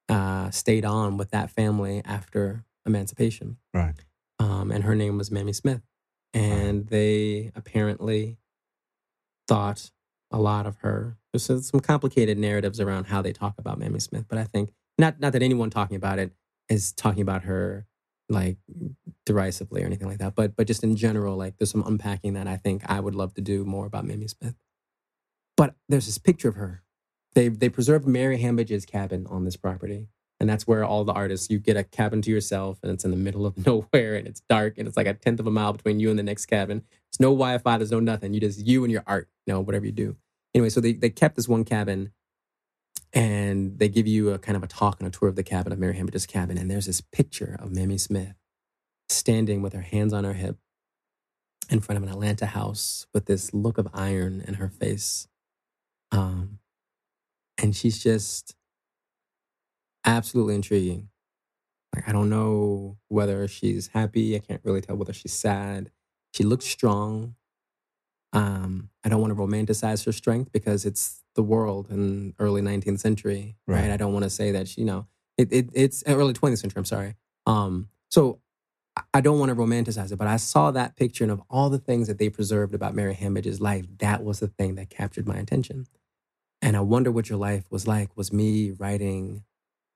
uh, 0.09 0.49
stayed 0.49 0.86
on 0.86 1.17
with 1.17 1.32
that 1.32 1.51
family 1.51 2.01
after 2.05 2.65
emancipation. 2.86 3.57
Right. 3.74 3.95
Um, 4.39 4.72
and 4.72 4.84
her 4.84 4.95
name 4.95 5.17
was 5.17 5.32
Mamie 5.32 5.53
Smith. 5.53 5.82
And 6.34 6.88
they 6.88 7.51
apparently 7.55 8.38
thought 9.47 9.91
a 10.32 10.39
lot 10.39 10.65
of 10.65 10.78
her. 10.78 11.17
There's 11.34 11.43
some 11.43 11.61
some 11.61 11.80
complicated 11.80 12.38
narratives 12.38 12.80
around 12.80 13.05
how 13.05 13.22
they 13.22 13.34
talk 13.34 13.55
about 13.57 13.80
Mamie 13.80 13.99
Smith, 13.99 14.26
but 14.28 14.38
I 14.38 14.43
think 14.43 14.72
not 14.97 15.20
not 15.20 15.34
that 15.34 15.41
anyone 15.41 15.70
talking 15.70 15.97
about 15.97 16.20
it 16.20 16.32
is 16.70 16.91
talking 16.91 17.22
about 17.22 17.43
her 17.43 17.88
like 18.30 18.57
derisively 19.25 19.84
or 19.84 19.86
anything 19.86 20.07
like 20.07 20.19
that, 20.19 20.36
but 20.36 20.55
but 20.55 20.67
just 20.67 20.84
in 20.84 20.95
general, 20.95 21.36
like 21.36 21.57
there's 21.57 21.71
some 21.71 21.84
unpacking 21.86 22.34
that 22.34 22.47
I 22.47 22.57
think 22.57 22.84
I 22.86 22.99
would 22.99 23.15
love 23.15 23.34
to 23.36 23.41
do 23.41 23.65
more 23.65 23.86
about 23.86 24.05
Mamie 24.05 24.27
Smith. 24.27 24.55
But 25.57 25.75
there's 25.89 26.05
this 26.05 26.17
picture 26.17 26.49
of 26.49 26.55
her. 26.55 26.84
They 27.34 27.49
they 27.49 27.69
preserved 27.69 28.07
Mary 28.07 28.38
Hambidge's 28.38 28.86
cabin 28.86 29.27
on 29.30 29.45
this 29.45 29.57
property. 29.57 30.09
And 30.39 30.49
that's 30.49 30.65
where 30.65 30.86
all 30.86 31.03
the 31.03 31.11
artists, 31.13 31.49
you 31.49 31.59
get 31.59 31.75
a 31.75 31.84
cabin 31.84 32.21
to 32.21 32.32
yourself 32.32 32.80
and 32.82 32.91
it's 32.91 33.03
in 33.03 33.11
the 33.11 33.17
middle 33.17 33.45
of 33.45 33.65
nowhere 33.65 34.15
and 34.15 34.27
it's 34.27 34.39
dark 34.41 34.77
and 34.77 34.88
it's 34.88 34.95
like 34.95 35.07
a 35.07 35.13
tenth 35.13 35.39
of 35.39 35.47
a 35.47 35.51
mile 35.51 35.73
between 35.73 35.99
you 35.99 36.09
and 36.09 36.17
the 36.17 36.23
next 36.23 36.45
cabin. 36.45 36.80
There's 36.80 37.19
no 37.19 37.32
Wi 37.32 37.57
Fi, 37.57 37.77
there's 37.77 37.91
no 37.91 37.99
nothing. 37.99 38.34
You 38.34 38.39
just, 38.39 38.65
you 38.65 38.84
and 38.84 38.91
your 38.91 39.03
art, 39.05 39.27
you 39.45 39.53
know, 39.53 39.59
whatever 39.59 39.86
you 39.86 39.91
do. 39.91 40.15
Anyway, 40.55 40.69
so 40.69 40.80
they, 40.80 40.93
they 40.93 41.09
kept 41.09 41.36
this 41.36 41.47
one 41.47 41.65
cabin 41.65 42.11
and 43.14 43.80
they 43.80 43.89
give 43.89 44.07
you 44.07 44.30
a 44.30 44.39
kind 44.39 44.55
of 44.55 44.64
a 44.64 44.68
talk 44.68 44.99
and 44.99 45.07
a 45.07 45.12
tour 45.12 45.30
of 45.30 45.36
the 45.36 45.43
cabin 45.43 45.74
of 45.74 45.80
Mary 45.80 45.95
Hambidge's 45.95 46.26
cabin. 46.26 46.57
And 46.57 46.70
there's 46.70 46.86
this 46.86 47.01
picture 47.01 47.57
of 47.60 47.72
Mamie 47.72 47.97
Smith 47.97 48.36
standing 49.10 49.62
with 49.62 49.74
her 49.74 49.82
hands 49.82 50.14
on 50.14 50.24
her 50.24 50.34
hip 50.34 50.57
in 51.70 51.80
front 51.80 51.97
of 51.97 52.03
an 52.03 52.10
Atlanta 52.10 52.47
house 52.47 53.07
with 53.14 53.26
this 53.26 53.53
look 53.53 53.78
of 53.78 53.88
iron 53.93 54.43
in 54.47 54.55
her 54.55 54.70
face. 54.70 55.28
Um, 56.12 56.60
and 57.62 57.76
she's 57.76 58.01
just 58.01 58.55
absolutely 60.05 60.55
intriguing. 60.55 61.10
Like 61.95 62.07
I 62.07 62.12
don't 62.12 62.30
know 62.30 62.97
whether 63.07 63.47
she's 63.47 63.88
happy. 63.88 64.36
I 64.36 64.39
can't 64.39 64.62
really 64.64 64.82
tell 64.82 64.95
whether 64.95 65.14
she's 65.14 65.34
sad. 65.34 65.91
She 66.34 66.43
looks 66.43 66.66
strong. 66.66 67.36
Um, 68.34 68.89
I 69.04 69.10
don't 69.10 69.22
want 69.22 69.32
to 69.32 69.39
romanticize 69.41 70.06
her 70.06 70.12
strength 70.12 70.52
because 70.52 70.86
it's 70.86 71.24
the 71.36 71.43
world 71.43 71.88
in 71.89 72.34
early 72.39 72.62
19th 72.62 73.00
century, 73.00 73.56
right? 73.68 73.82
Right. 73.84 73.91
I 73.91 73.97
don't 73.97 74.14
want 74.14 74.24
to 74.24 74.30
say 74.30 74.52
that 74.52 74.68
she, 74.68 74.82
you 74.82 74.88
know, 74.88 75.08
it, 75.38 75.52
it 75.54 75.70
it's 75.74 76.04
early 76.06 76.34
20th 76.34 76.60
century. 76.60 76.80
I'm 76.80 76.86
sorry. 76.86 77.16
Um, 77.45 77.89
so 78.10 78.39
I- 79.14 79.22
don't 79.22 79.39
want 79.39 79.50
to 79.50 79.56
romanticize 79.56 80.12
it, 80.12 80.18
but 80.18 80.28
I 80.28 80.36
saw 80.38 80.72
that 80.72 80.97
picture 80.97 81.24
and 81.24 81.32
of 81.32 81.41
all 81.50 81.70
the 81.70 81.78
things 81.78 82.08
that 82.10 82.18
they 82.18 82.30
preserved 82.30 82.74
about 82.74 82.93
Mary 82.93 83.14
Hambidge's 83.14 83.62
life, 83.62 83.86
that 84.00 84.24
was 84.24 84.39
the 84.39 84.47
thing 84.47 84.76
that 84.76 84.89
captured 84.89 85.26
my 85.28 85.38
attention. 85.38 85.88
And 86.62 86.76
I 86.76 86.82
wonder 86.82 87.10
what 87.12 87.30
your 87.30 87.38
life 87.39 87.64
was 87.72 87.88
like. 87.88 88.18
Was 88.18 88.34
me 88.34 88.72
writing 88.72 89.43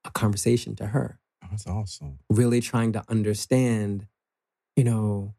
a 0.06 0.12
conversation 0.12 0.76
to 0.78 0.88
her, 0.88 1.20
that's 1.50 1.68
awesome. 1.68 2.20
really 2.30 2.62
trying 2.62 2.94
to 2.94 3.04
understand, 3.10 4.08
you 4.78 4.84
know, 4.86 5.34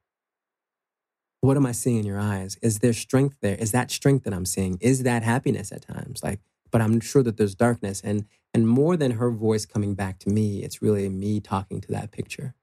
what 1.45 1.57
am 1.57 1.67
I 1.67 1.73
seeing 1.73 1.99
in 1.99 2.07
your 2.07 2.19
eyes? 2.19 2.57
Is 2.63 2.79
there 2.79 2.93
strength 2.93 3.37
there? 3.41 3.57
Is 3.57 3.73
that 3.73 3.91
strength 3.91 4.25
that 4.25 4.33
I'm 4.35 4.47
seeing? 4.47 4.79
Is 4.81 5.03
that 5.03 5.23
happiness 5.23 5.73
at 5.73 5.83
times? 5.83 6.23
Like, 6.23 6.41
but 6.71 6.81
I'm 6.81 7.01
sure 7.01 7.23
that 7.23 7.37
there's 7.37 7.55
darkness. 7.55 8.01
And 8.03 8.25
and 8.53 8.69
more 8.69 8.97
than 8.97 9.13
her 9.13 9.31
voice 9.31 9.67
coming 9.67 9.95
back 9.95 10.19
to 10.21 10.29
me, 10.31 10.63
it's 10.63 10.81
really 10.81 11.09
me 11.09 11.41
talking 11.41 11.81
to 11.81 11.89
that 11.93 12.13
picture. 12.13 12.55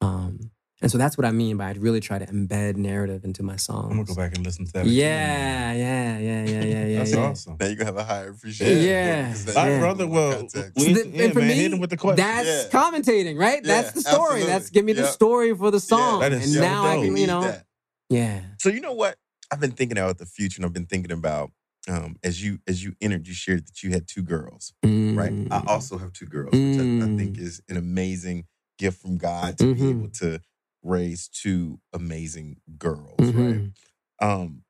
Um, 0.00 0.50
and 0.82 0.90
so 0.90 0.98
that's 0.98 1.16
what 1.16 1.24
I 1.24 1.30
mean 1.30 1.56
by 1.56 1.68
I 1.68 1.72
really 1.72 2.00
try 2.00 2.18
to 2.18 2.26
embed 2.26 2.76
narrative 2.76 3.24
into 3.24 3.42
my 3.42 3.56
songs. 3.56 3.86
I'm 3.90 3.96
gonna 3.96 4.04
go 4.04 4.14
back 4.14 4.34
and 4.36 4.44
listen 4.44 4.66
to 4.66 4.72
that. 4.72 4.80
again. 4.86 4.94
Yeah, 4.94 5.72
yeah, 5.72 6.18
yeah, 6.18 6.44
yeah, 6.44 6.64
yeah, 6.64 6.86
yeah. 6.86 6.98
That's 6.98 7.12
yeah. 7.14 7.24
awesome. 7.24 7.56
Now 7.60 7.66
you're 7.66 7.76
gonna 7.76 7.86
have 7.86 7.96
a 7.96 8.04
higher 8.04 8.30
appreciation. 8.30 8.82
Yeah. 8.84 9.32
for 9.32 9.40
it, 9.40 9.46
'cause 9.46 9.56
All 9.56 9.68
Yeah. 9.68 9.78
brother. 9.78 10.06
Well, 10.06 10.36
Context. 10.36 10.72
we, 10.76 10.82
So 10.94 11.02
the- 11.02 11.08
yeah, 11.08 11.24
and 11.24 11.32
for 11.32 11.38
man, 11.40 11.48
me, 11.48 11.54
hit 11.54 11.72
him 11.72 11.78
with 11.80 11.90
the 11.90 11.96
question. 11.96 12.16
That's 12.24 12.64
Yeah. 12.74 12.80
commentating, 12.80 13.38
right? 13.38 13.62
That's 13.62 13.92
the 13.92 14.00
story. 14.02 14.16
absolutely. 14.42 14.46
That's 14.46 14.70
give 14.70 14.84
me 14.84 14.92
the 14.94 15.06
story 15.06 15.54
for 15.54 15.70
the 15.70 15.80
song. 15.80 16.20
That 16.20 16.32
is 16.32 16.44
and 16.44 16.52
so 16.54 16.60
now 16.60 16.84
I 16.86 16.96
can, 16.96 17.16
you 17.16 17.26
know, 17.26 17.42
that. 17.42 17.65
Yeah. 18.10 18.42
So 18.58 18.68
you 18.68 18.80
know 18.80 18.92
what? 18.92 19.16
I've 19.52 19.60
been 19.60 19.72
thinking 19.72 19.98
about 19.98 20.18
the 20.18 20.26
future, 20.26 20.58
and 20.58 20.66
I've 20.66 20.72
been 20.72 20.86
thinking 20.86 21.12
about 21.12 21.52
um, 21.88 22.16
as 22.22 22.42
you 22.42 22.58
as 22.66 22.82
you 22.84 22.94
entered, 23.00 23.26
you 23.28 23.34
shared 23.34 23.66
that 23.68 23.82
you 23.82 23.90
had 23.90 24.08
two 24.08 24.22
girls, 24.22 24.72
right? 25.14 25.34
I 25.50 25.58
Mm. 25.60 25.68
also 25.68 25.98
have 25.98 26.12
two 26.12 26.26
girls, 26.26 26.62
which 26.62 26.78
I, 26.78 26.82
I 26.82 27.08
Mm. 27.08 27.18
think 27.18 27.38
is 27.38 27.62
an 27.68 27.76
amazing 27.76 28.46
gift 28.78 29.00
from 29.00 29.18
God 29.18 29.58
to 29.58 29.66
be 29.66 29.82
Mhm. 29.82 29.90
able 29.90 30.08
to 30.20 30.40
raise 30.82 31.28
two 31.28 31.80
amazing 31.92 32.60
girls, 32.78 33.18
Mhm. 33.20 33.72
right? 34.20 34.30
Um, 34.30 34.64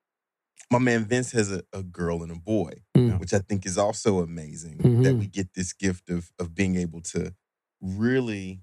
my 0.70 0.78
man 0.78 1.05
Vince 1.05 1.32
has 1.32 1.53
a, 1.53 1.62
a 1.72 1.82
girl 1.82 2.22
and 2.22 2.32
a 2.32 2.37
boy, 2.37 2.72
Mm. 2.97 3.20
which 3.20 3.34
I 3.34 3.39
think 3.41 3.66
is 3.66 3.78
also 3.78 4.20
amazing 4.20 4.78
that 5.03 5.14
Mhm. 5.14 5.18
we 5.20 5.26
get 5.28 5.55
this 5.55 5.72
gift 5.72 6.11
of 6.11 6.32
of 6.39 6.55
being 6.55 6.76
able 6.76 7.01
to 7.03 7.34
really 7.80 8.62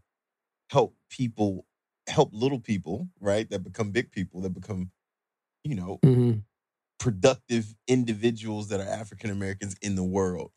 help 0.69 0.95
people, 1.09 1.65
help 2.07 2.31
little 2.33 2.59
people, 2.59 3.09
right? 3.19 3.49
That 3.49 3.63
become 3.63 3.91
big 3.91 4.11
people, 4.11 4.41
that 4.41 4.53
become, 4.53 4.91
you 5.63 5.75
know, 5.75 6.01
Mhm. 6.03 6.43
productive 6.99 7.75
individuals 7.87 8.69
that 8.69 8.79
are 8.79 8.87
African 8.87 9.29
Americans 9.29 9.75
in 9.81 9.95
the 9.95 10.03
world. 10.03 10.51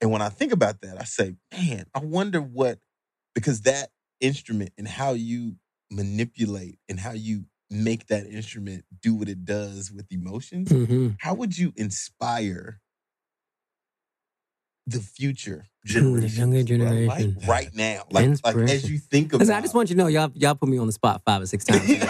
And 0.00 0.10
when 0.10 0.22
I 0.22 0.28
think 0.28 0.52
about 0.52 0.82
that, 0.82 1.00
I 1.00 1.04
say, 1.04 1.36
man, 1.52 1.86
I 1.94 2.00
wonder 2.00 2.40
what, 2.42 2.80
because 3.34 3.62
that 3.62 3.90
instrument 4.20 4.70
and 4.76 4.86
how 4.88 5.12
you 5.12 5.56
manipulate 5.90 6.78
and 6.88 7.00
how 7.00 7.12
you 7.12 7.46
make 7.70 8.06
that 8.08 8.26
instrument 8.26 8.84
do 9.00 9.14
what 9.14 9.28
it 9.28 9.44
does 9.44 9.90
with 9.90 10.06
emotions, 10.10 10.70
Mhm. 10.70 11.18
how 11.18 11.34
would 11.34 11.56
you 11.56 11.72
inspire 11.76 12.80
the 14.86 15.00
future 15.00 15.66
hmm, 15.88 16.20
the 16.20 16.28
generation? 16.28 16.80
younger 16.80 16.86
I 16.86 16.90
like 17.06 17.18
generation. 17.18 17.36
right 17.48 17.70
now. 17.74 18.04
Like, 18.10 18.44
like 18.44 18.56
as 18.56 18.88
you 18.90 18.98
think 18.98 19.28
about 19.32 19.40
Listen, 19.40 19.54
I 19.56 19.60
just 19.60 19.74
want 19.74 19.90
you 19.90 19.96
to 19.96 20.02
know, 20.02 20.06
y'all, 20.08 20.30
y'all 20.34 20.54
put 20.54 20.68
me 20.68 20.78
on 20.78 20.86
the 20.86 20.92
spot 20.92 21.22
five 21.24 21.42
or 21.42 21.46
six 21.46 21.64
times. 21.66 21.84
Hey, 21.86 22.00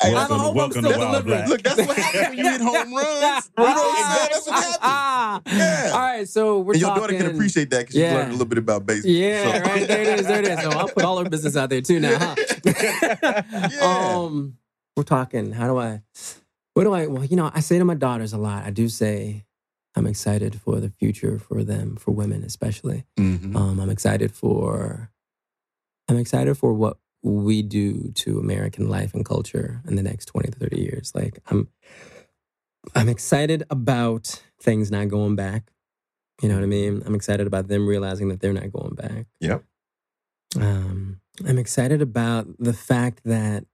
I 0.00 0.12
Welcome 0.12 0.36
to- 0.38 0.42
hope 0.42 0.50
I'm 0.50 0.54
welcome 0.56 0.82
still 0.82 0.92
to 0.92 0.98
While 0.98 1.10
delivering. 1.22 1.24
Black. 1.26 1.48
Look, 1.48 1.62
that's 1.62 1.76
what 1.86 1.96
happens 1.96 2.28
when 2.28 2.38
you 2.38 2.50
hit 2.50 2.60
home 2.60 2.74
runs. 2.94 2.94
You 3.58 3.64
know 3.64 3.70
what 3.70 3.76
I'm 3.76 3.76
saying? 3.76 4.28
That's 4.32 4.46
what 4.46 4.54
ah, 4.54 4.60
happens. 4.62 4.78
Ah, 4.80 5.42
ah. 5.46 5.56
Yeah. 5.56 5.90
All 5.92 5.98
right, 6.00 6.28
so 6.28 6.60
we're 6.60 6.72
and 6.72 6.80
your 6.80 6.90
talking. 6.90 7.02
daughter 7.02 7.16
can 7.24 7.34
appreciate 7.34 7.70
that 7.70 7.80
because 7.80 7.96
Yeah. 7.96 8.10
she 8.12 8.16
learned 8.16 8.28
a 8.28 8.32
little 8.32 8.46
bit 8.46 8.58
about 8.58 8.86
baseball. 8.86 9.10
Yeah, 9.10 9.42
So- 9.42 9.70
right. 9.70 9.88
There 9.88 10.00
it 10.02 10.20
is. 10.20 10.26
There 10.26 10.38
it 10.40 10.46
is. 10.48 10.60
So 10.62 10.70
I'll 10.70 10.88
put 10.88 11.04
all 11.04 11.18
our 11.18 11.28
business 11.28 11.56
out 11.56 11.68
there 11.70 11.80
too 11.82 12.00
now. 12.00 12.18
Huh? 12.18 12.34
Yeah. 13.70 14.14
Um, 14.16 14.56
we're 14.96 15.02
talking. 15.02 15.52
How 15.52 15.66
do 15.66 15.78
I? 15.78 16.02
What 16.74 16.84
do 16.84 16.92
I? 16.92 17.06
Well, 17.06 17.24
you 17.24 17.36
know, 17.36 17.50
I 17.52 17.60
say 17.60 17.78
to 17.78 17.84
my 17.84 17.94
daughters 17.94 18.32
a 18.32 18.38
lot. 18.38 18.64
I 18.64 18.70
do 18.70 18.88
say, 18.88 19.44
I'm 19.96 20.06
excited 20.06 20.60
for 20.60 20.80
the 20.80 20.90
future 20.90 21.38
for 21.38 21.62
them, 21.62 21.96
for 21.96 22.10
women 22.10 22.42
especially. 22.42 23.04
Mhm. 23.18 23.54
Um, 23.54 23.80
I'm 23.80 23.90
excited 23.90 24.32
for. 24.32 25.10
I'm 26.08 26.16
excited 26.18 26.56
for 26.58 26.74
what 26.74 26.98
we 27.22 27.62
do 27.62 28.10
to 28.12 28.38
American 28.38 28.88
life 28.88 29.14
and 29.14 29.24
culture 29.24 29.80
in 29.86 29.96
the 29.96 30.02
next 30.02 30.26
20 30.26 30.50
to 30.50 30.58
30 30.58 30.80
years. 30.80 31.12
Like 31.14 31.38
I'm 31.46 31.68
I'm 32.94 33.08
excited 33.08 33.62
about 33.70 34.42
things 34.60 34.90
not 34.90 35.08
going 35.08 35.36
back. 35.36 35.70
You 36.42 36.48
know 36.48 36.56
what 36.56 36.64
I 36.64 36.66
mean? 36.66 37.02
I'm 37.06 37.14
excited 37.14 37.46
about 37.46 37.68
them 37.68 37.86
realizing 37.86 38.28
that 38.28 38.40
they're 38.40 38.52
not 38.52 38.70
going 38.72 38.94
back. 38.94 39.26
Yep. 39.40 39.64
Um, 40.60 41.20
I'm 41.46 41.58
excited 41.58 42.02
about 42.02 42.46
the 42.58 42.72
fact 42.74 43.22
that 43.24 43.64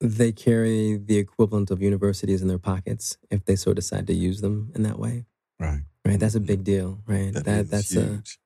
they 0.00 0.32
carry 0.32 0.96
the 0.96 1.18
equivalent 1.18 1.70
of 1.70 1.82
universities 1.82 2.42
in 2.42 2.48
their 2.48 2.58
pockets 2.58 3.18
if 3.30 3.44
they 3.44 3.56
so 3.56 3.72
decide 3.74 4.06
to 4.06 4.14
use 4.14 4.40
them 4.40 4.72
in 4.74 4.82
that 4.82 4.98
way. 4.98 5.24
Right. 5.58 5.80
Right. 6.04 6.20
That's 6.20 6.34
a 6.34 6.40
big 6.40 6.64
deal. 6.64 7.00
Right. 7.06 7.32
That 7.32 7.70
that's 7.70 7.96
a 7.96 8.00
huge. 8.00 8.38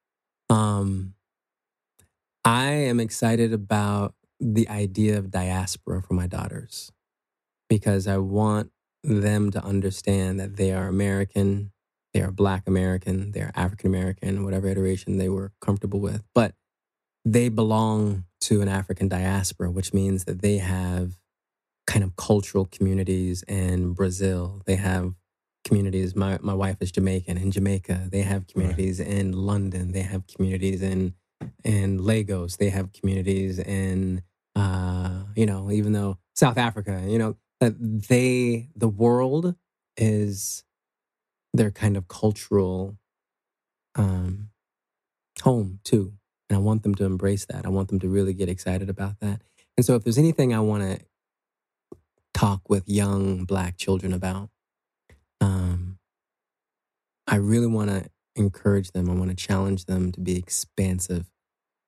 um, 0.51 1.15
I 2.45 2.67
am 2.71 3.01
excited 3.01 3.53
about 3.53 4.15
the 4.41 4.69
idea 4.69 5.19
of 5.19 5.31
diaspora 5.31 6.03
for 6.03 6.15
my 6.15 6.27
daughters 6.27 6.93
because 7.69 8.07
I 8.07 8.19
want 8.19 8.71
them 9.03 9.51
to 9.51 9.63
understand 9.63 10.39
that 10.41 10.57
they 10.57 10.73
are 10.73 10.87
American, 10.87 11.73
they 12.15 12.21
are 12.23 12.31
Black 12.31 12.67
American, 12.67 13.33
they 13.33 13.41
are 13.41 13.53
African 13.55 13.89
American, 13.89 14.45
whatever 14.45 14.69
iteration 14.69 15.19
they 15.19 15.29
were 15.29 15.53
comfortable 15.61 16.01
with, 16.01 16.25
but 16.35 16.55
they 17.25 17.49
belong 17.49 18.25
to 18.43 18.63
an 18.63 18.69
African 18.69 19.09
diaspora, 19.09 19.71
which 19.71 19.93
means 19.93 20.25
that 20.25 20.41
they 20.41 20.59
have 20.59 21.19
kind 21.87 22.05
of 22.05 22.17
cultural 22.17 22.67
communities 22.71 23.43
in 23.49 23.93
Brazil. 23.93 24.63
They 24.67 24.77
have 24.77 25.15
communities. 25.65 26.15
My 26.17 26.39
my 26.41 26.55
wife 26.55 26.77
is 26.81 26.93
Jamaican 26.93 27.37
in 27.37 27.51
Jamaica. 27.51 28.09
They 28.11 28.23
have 28.23 28.47
communities 28.47 29.01
in 29.01 29.33
London. 29.33 29.93
They 29.93 30.03
have 30.03 30.27
communities 30.27 30.83
in 30.83 31.15
in 31.65 32.05
Lagos. 32.05 32.57
They 32.57 32.71
have 32.71 32.93
communities 32.93 33.59
in 33.59 34.23
uh, 34.57 35.25
you 35.37 35.47
know, 35.47 35.71
even 35.71 35.93
though 35.93 36.19
South 36.35 36.59
Africa, 36.59 37.03
you 37.07 37.19
know, 37.19 37.37
that 37.61 37.75
they 38.09 38.69
the 38.75 38.89
world 38.89 39.55
is 39.97 40.65
their 41.53 41.71
kind 41.71 41.97
of 41.97 42.09
cultural 42.09 42.97
um 43.95 44.51
home 45.43 45.81
too. 45.85 46.13
And 46.49 46.57
I 46.57 46.61
want 46.61 46.83
them 46.83 46.95
to 46.97 47.05
embrace 47.05 47.45
that. 47.47 47.67
I 47.67 47.69
want 47.69 47.89
them 47.89 48.01
to 48.01 48.09
really 48.09 48.33
get 48.33 48.49
excited 48.49 48.89
about 48.89 49.21
that. 49.21 49.43
And 49.77 49.85
so 49.85 49.95
if 49.95 50.05
there's 50.05 50.19
anything 50.19 50.55
I 50.55 50.61
want 50.61 50.83
to 50.83 51.05
talk 52.35 52.69
with 52.69 52.89
young 52.89 53.45
black 53.45 53.77
children 53.77 54.13
about, 54.13 54.51
I 57.29 57.37
really 57.37 57.69
want 57.69 57.91
to 57.91 58.07
encourage 58.37 58.93
them. 58.93 59.11
I 59.11 59.15
want 59.15 59.31
to 59.31 59.37
challenge 59.37 59.87
them 59.87 60.13
to 60.13 60.21
be 60.21 60.37
expansive 60.39 61.27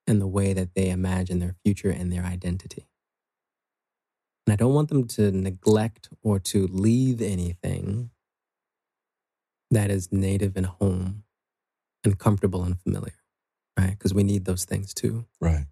in 0.06 0.20
the 0.20 0.28
way 0.28 0.54
that 0.54 0.74
they 0.74 0.90
imagine 0.90 1.40
their 1.40 1.56
future 1.64 1.90
and 1.90 2.12
their 2.12 2.24
identity. 2.24 2.88
And 4.46 4.54
I 4.54 4.56
don't 4.56 4.74
want 4.74 4.90
them 4.90 5.06
to 5.08 5.32
neglect 5.32 6.10
or 6.22 6.40
to 6.40 6.68
leave 6.68 7.22
anything 7.22 8.10
that 9.70 9.90
is 9.90 10.12
native 10.12 10.56
and 10.56 10.66
home 10.66 11.24
and 12.04 12.18
comfortable 12.18 12.64
and 12.64 12.80
familiar, 12.80 13.14
right? 13.78 13.92
Because 13.92 14.14
we 14.14 14.24
need 14.24 14.46
those 14.46 14.64
things 14.66 14.94
too. 14.94 15.26
Right. 15.40 15.66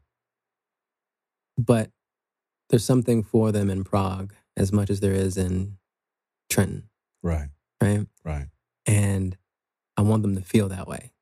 But 1.59 1.91
there's 2.71 2.85
something 2.85 3.23
for 3.25 3.53
them 3.53 3.71
in 3.71 3.85
Prague 3.85 4.35
as 4.57 4.73
much 4.73 4.91
as 4.91 5.01
there 5.01 5.15
is 5.15 5.37
in 5.37 5.79
Trenton, 6.51 6.91
Right. 7.23 7.49
right? 7.83 8.07
Right. 8.25 8.49
And 8.87 9.37
I 9.99 10.03
want 10.03 10.23
them 10.23 10.37
to 10.37 10.43
feel 10.43 10.71
that 10.71 10.89
way. 10.89 11.13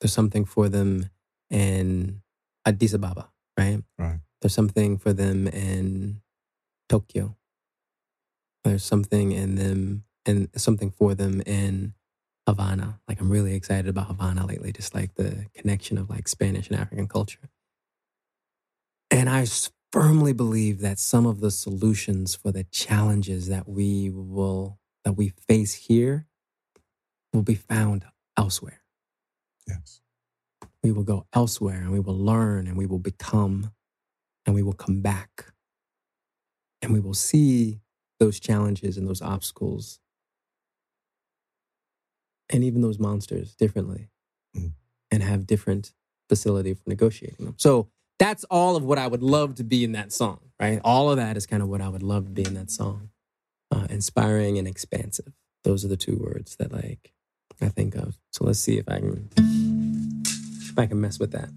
There's 0.00 0.14
something 0.14 0.44
for 0.46 0.68
them 0.68 1.10
in 1.50 2.22
Addis 2.66 2.94
Ababa, 2.94 3.30
right? 3.58 3.82
Right. 3.98 4.20
There's 4.42 4.54
something 4.54 4.98
for 4.98 5.14
them 5.14 5.48
in 5.48 6.22
Tokyo. 6.88 7.36
There's 8.64 8.84
something 8.84 9.32
in 9.32 9.56
them 9.56 10.04
and 10.26 10.48
something 10.56 10.90
for 10.92 11.14
them 11.14 11.42
in 11.46 11.94
Havana. 12.48 13.00
Like 13.08 13.20
I'm 13.20 13.30
really 13.30 13.54
excited 13.54 13.88
about 13.88 14.08
Havana 14.08 14.46
lately, 14.46 14.72
just 14.72 14.94
like 14.94 15.14
the 15.16 15.46
connection 15.54 15.98
of 15.98 16.10
like 16.10 16.28
Spanish 16.28 16.68
and 16.70 16.78
African 16.78 17.08
culture. 17.08 17.50
And 19.10 19.30
I 19.30 19.46
firmly 19.92 20.32
believe 20.34 20.80
that 20.80 20.98
some 20.98 21.26
of 21.26 21.40
the 21.40 21.50
solutions 21.50 22.34
for 22.34 22.52
the 22.52 22.64
challenges 22.64 23.48
that 23.48 23.68
we 23.68 24.10
will 24.10 24.78
that 25.04 25.14
we 25.14 25.32
face 25.48 25.74
here 25.74 26.26
will 27.32 27.42
be 27.42 27.54
found 27.54 28.04
elsewhere. 28.36 28.82
Yes. 29.66 30.00
We 30.82 30.92
will 30.92 31.04
go 31.04 31.26
elsewhere 31.34 31.76
and 31.82 31.92
we 31.92 32.00
will 32.00 32.18
learn 32.18 32.66
and 32.66 32.76
we 32.76 32.86
will 32.86 32.98
become 32.98 33.72
and 34.46 34.54
we 34.54 34.62
will 34.62 34.72
come 34.72 35.00
back 35.00 35.46
and 36.82 36.92
we 36.92 37.00
will 37.00 37.14
see 37.14 37.80
those 38.20 38.40
challenges 38.40 38.96
and 38.98 39.06
those 39.08 39.22
obstacles 39.22 40.00
and 42.50 42.64
even 42.64 42.80
those 42.82 42.98
monsters 42.98 43.54
differently 43.54 44.08
Mm. 44.56 44.72
and 45.10 45.22
have 45.22 45.46
different 45.46 45.94
facility 46.28 46.74
for 46.74 46.82
negotiating 46.86 47.46
them. 47.46 47.54
So 47.58 47.88
that's 48.18 48.44
all 48.44 48.76
of 48.76 48.84
what 48.84 48.98
I 48.98 49.06
would 49.06 49.22
love 49.22 49.54
to 49.56 49.64
be 49.64 49.82
in 49.82 49.92
that 49.92 50.12
song, 50.12 50.40
right? 50.60 50.78
All 50.84 51.10
of 51.10 51.16
that 51.16 51.38
is 51.38 51.46
kind 51.46 51.62
of 51.62 51.70
what 51.70 51.80
I 51.80 51.88
would 51.88 52.02
love 52.02 52.26
to 52.26 52.30
be 52.32 52.44
in 52.44 52.52
that 52.54 52.70
song. 52.70 53.08
Uh, 53.70 53.86
inspiring 53.88 54.58
and 54.58 54.68
expansive. 54.68 55.32
Those 55.64 55.84
are 55.86 55.88
the 55.88 55.96
two 55.96 56.16
words 56.18 56.56
that 56.56 56.70
like 56.70 57.14
I 57.62 57.68
think 57.68 57.94
of. 57.94 58.16
So 58.30 58.44
let's 58.44 58.58
see 58.58 58.78
if 58.78 58.88
I 58.88 58.98
can 58.98 59.28
if 59.36 60.78
I 60.78 60.86
can 60.86 61.00
mess 61.00 61.18
with 61.18 61.32
that. 61.32 61.48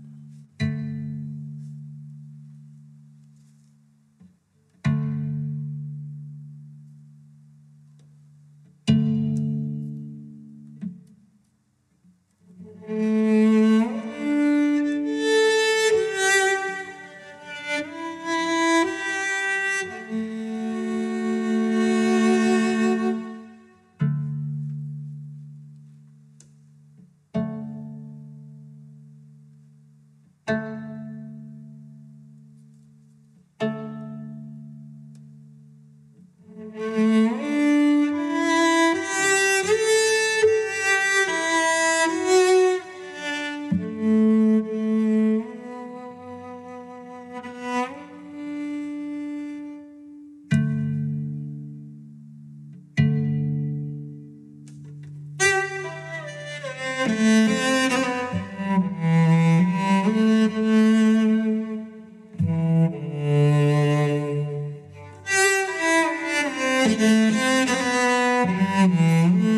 Mm-hmm. 69.06 69.55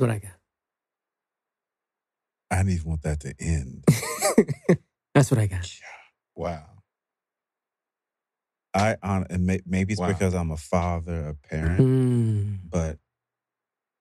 That's 0.00 0.08
what 0.08 0.16
I 0.16 0.18
got. 0.18 0.32
I 2.50 2.56
didn't 2.62 2.72
even 2.72 2.88
want 2.88 3.02
that 3.02 3.20
to 3.20 3.34
end. 3.38 3.84
That's 5.14 5.30
what 5.30 5.38
I 5.38 5.46
got. 5.46 5.70
Wow. 6.34 6.64
I 8.72 8.96
on 9.02 9.26
and 9.28 9.46
may, 9.46 9.60
maybe 9.66 9.92
it's 9.92 10.00
Wow. 10.00 10.08
because 10.08 10.34
I'm 10.34 10.50
a 10.50 10.56
father, 10.56 11.28
a 11.28 11.34
parent, 11.34 11.86
Mm. 11.86 12.60
but 12.70 12.98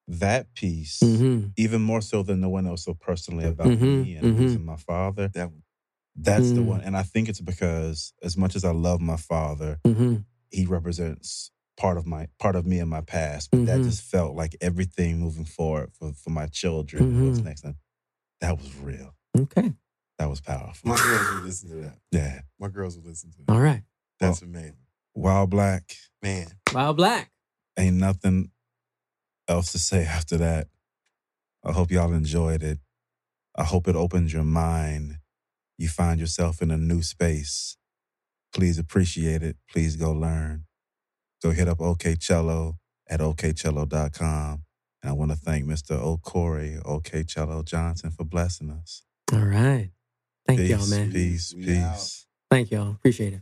that 0.08 0.54
piece, 0.54 1.02
Mhm. 1.04 1.52
even 1.58 1.82
more 1.82 2.02
so 2.02 2.24
than 2.24 2.42
the 2.42 2.50
one 2.50 2.64
that 2.64 2.72
was 2.72 2.84
so 2.84 2.94
personally 2.94 3.46
about 3.46 3.68
Mhm, 3.68 3.80
me 3.82 4.16
and 4.16 4.38
mhm. 4.40 4.64
my 4.66 4.78
father, 4.78 5.28
That 5.30 5.52
that's 6.16 6.52
the 6.54 6.62
Mm. 6.62 6.66
one. 6.68 6.82
And 6.82 6.98
I 6.98 7.04
think 7.04 7.30
it's 7.30 7.42
because 7.42 8.14
as 8.24 8.38
much 8.38 8.56
as 8.56 8.64
I 8.66 8.72
love 8.72 9.02
my 9.02 9.18
father, 9.18 9.80
Mhm. 9.86 10.26
he 10.52 10.66
represents 10.66 11.52
part 11.80 11.98
of 11.98 12.06
my 12.06 12.28
part 12.38 12.56
of 12.56 12.66
me 12.68 12.78
in 12.80 12.88
my 12.90 13.02
past. 13.02 13.50
But 13.50 13.66
that 13.66 13.80
Mhm. 13.80 13.86
just 13.86 14.04
felt 14.04 14.36
like 14.36 14.56
everything 14.62 15.20
moving 15.20 15.46
forward 15.46 15.92
for, 15.94 16.14
for 16.14 16.30
my 16.30 16.46
children 16.48 17.04
and 17.04 17.28
what's 17.28 17.40
Mhm. 17.40 17.46
next. 17.46 17.64
And 17.64 17.76
that 18.42 18.58
was 18.60 18.76
real. 18.76 19.16
Okay. 19.36 19.74
That 20.20 20.30
was 20.30 20.42
powerful. 20.42 20.90
my 20.90 20.98
girls 20.98 21.34
would 21.34 21.44
listen 21.46 21.70
to 21.70 21.76
that. 21.78 21.98
Yeah. 22.12 22.42
My 22.60 22.68
girls 22.68 22.98
would 22.98 23.06
listen 23.06 23.32
to 23.32 23.38
that. 23.44 23.52
All 23.54 23.62
right. 23.62 23.84
That's 24.20 24.42
amazing, 24.42 24.76
While 25.14 25.48
Black, 25.48 25.96
man. 26.22 26.48
While 26.74 26.94
Black. 26.94 27.32
ain't 27.78 27.96
nothing 27.98 28.52
else 29.48 29.72
to 29.72 29.80
say 29.80 30.04
after 30.06 30.38
that. 30.38 30.68
I 31.64 31.72
hope 31.72 31.90
y'all 31.92 32.14
enjoyed 32.14 32.62
it. 32.64 32.80
I 33.56 33.64
hope 33.64 33.88
it 33.88 33.96
opened 33.96 34.32
your 34.34 34.44
mind. 34.44 35.20
You 35.78 35.88
find 35.88 36.20
yourself 36.20 36.62
in 36.62 36.70
a 36.72 36.78
new 36.78 37.02
space. 37.02 37.78
Please 38.54 38.78
appreciate 38.78 39.42
it. 39.44 39.56
Please 39.70 39.96
go 39.96 40.12
learn. 40.12 40.66
Go 41.42 41.52
hit 41.52 41.68
up 41.68 41.80
OkCello 41.80 42.78
at 43.08 43.20
okcello.com. 43.20 44.64
And 45.02 45.10
I 45.10 45.14
want 45.14 45.32
to 45.32 45.38
thank 45.38 45.66
Mr. 45.66 45.98
Okorie, 45.98 46.82
OK 46.86 47.24
Cello 47.24 47.64
Johnson 47.64 48.12
for 48.12 48.26
blessing 48.26 48.70
us. 48.70 49.04
All 49.32 49.40
right. 49.40 49.92
Thank 50.46 50.60
peace, 50.60 50.70
y'all, 50.70 50.88
man. 50.88 51.12
peace, 51.12 51.54
peace. 51.54 52.26
Thank 52.50 52.72
y'all. 52.72 52.92
Appreciate 52.92 53.34
it. 53.34 53.42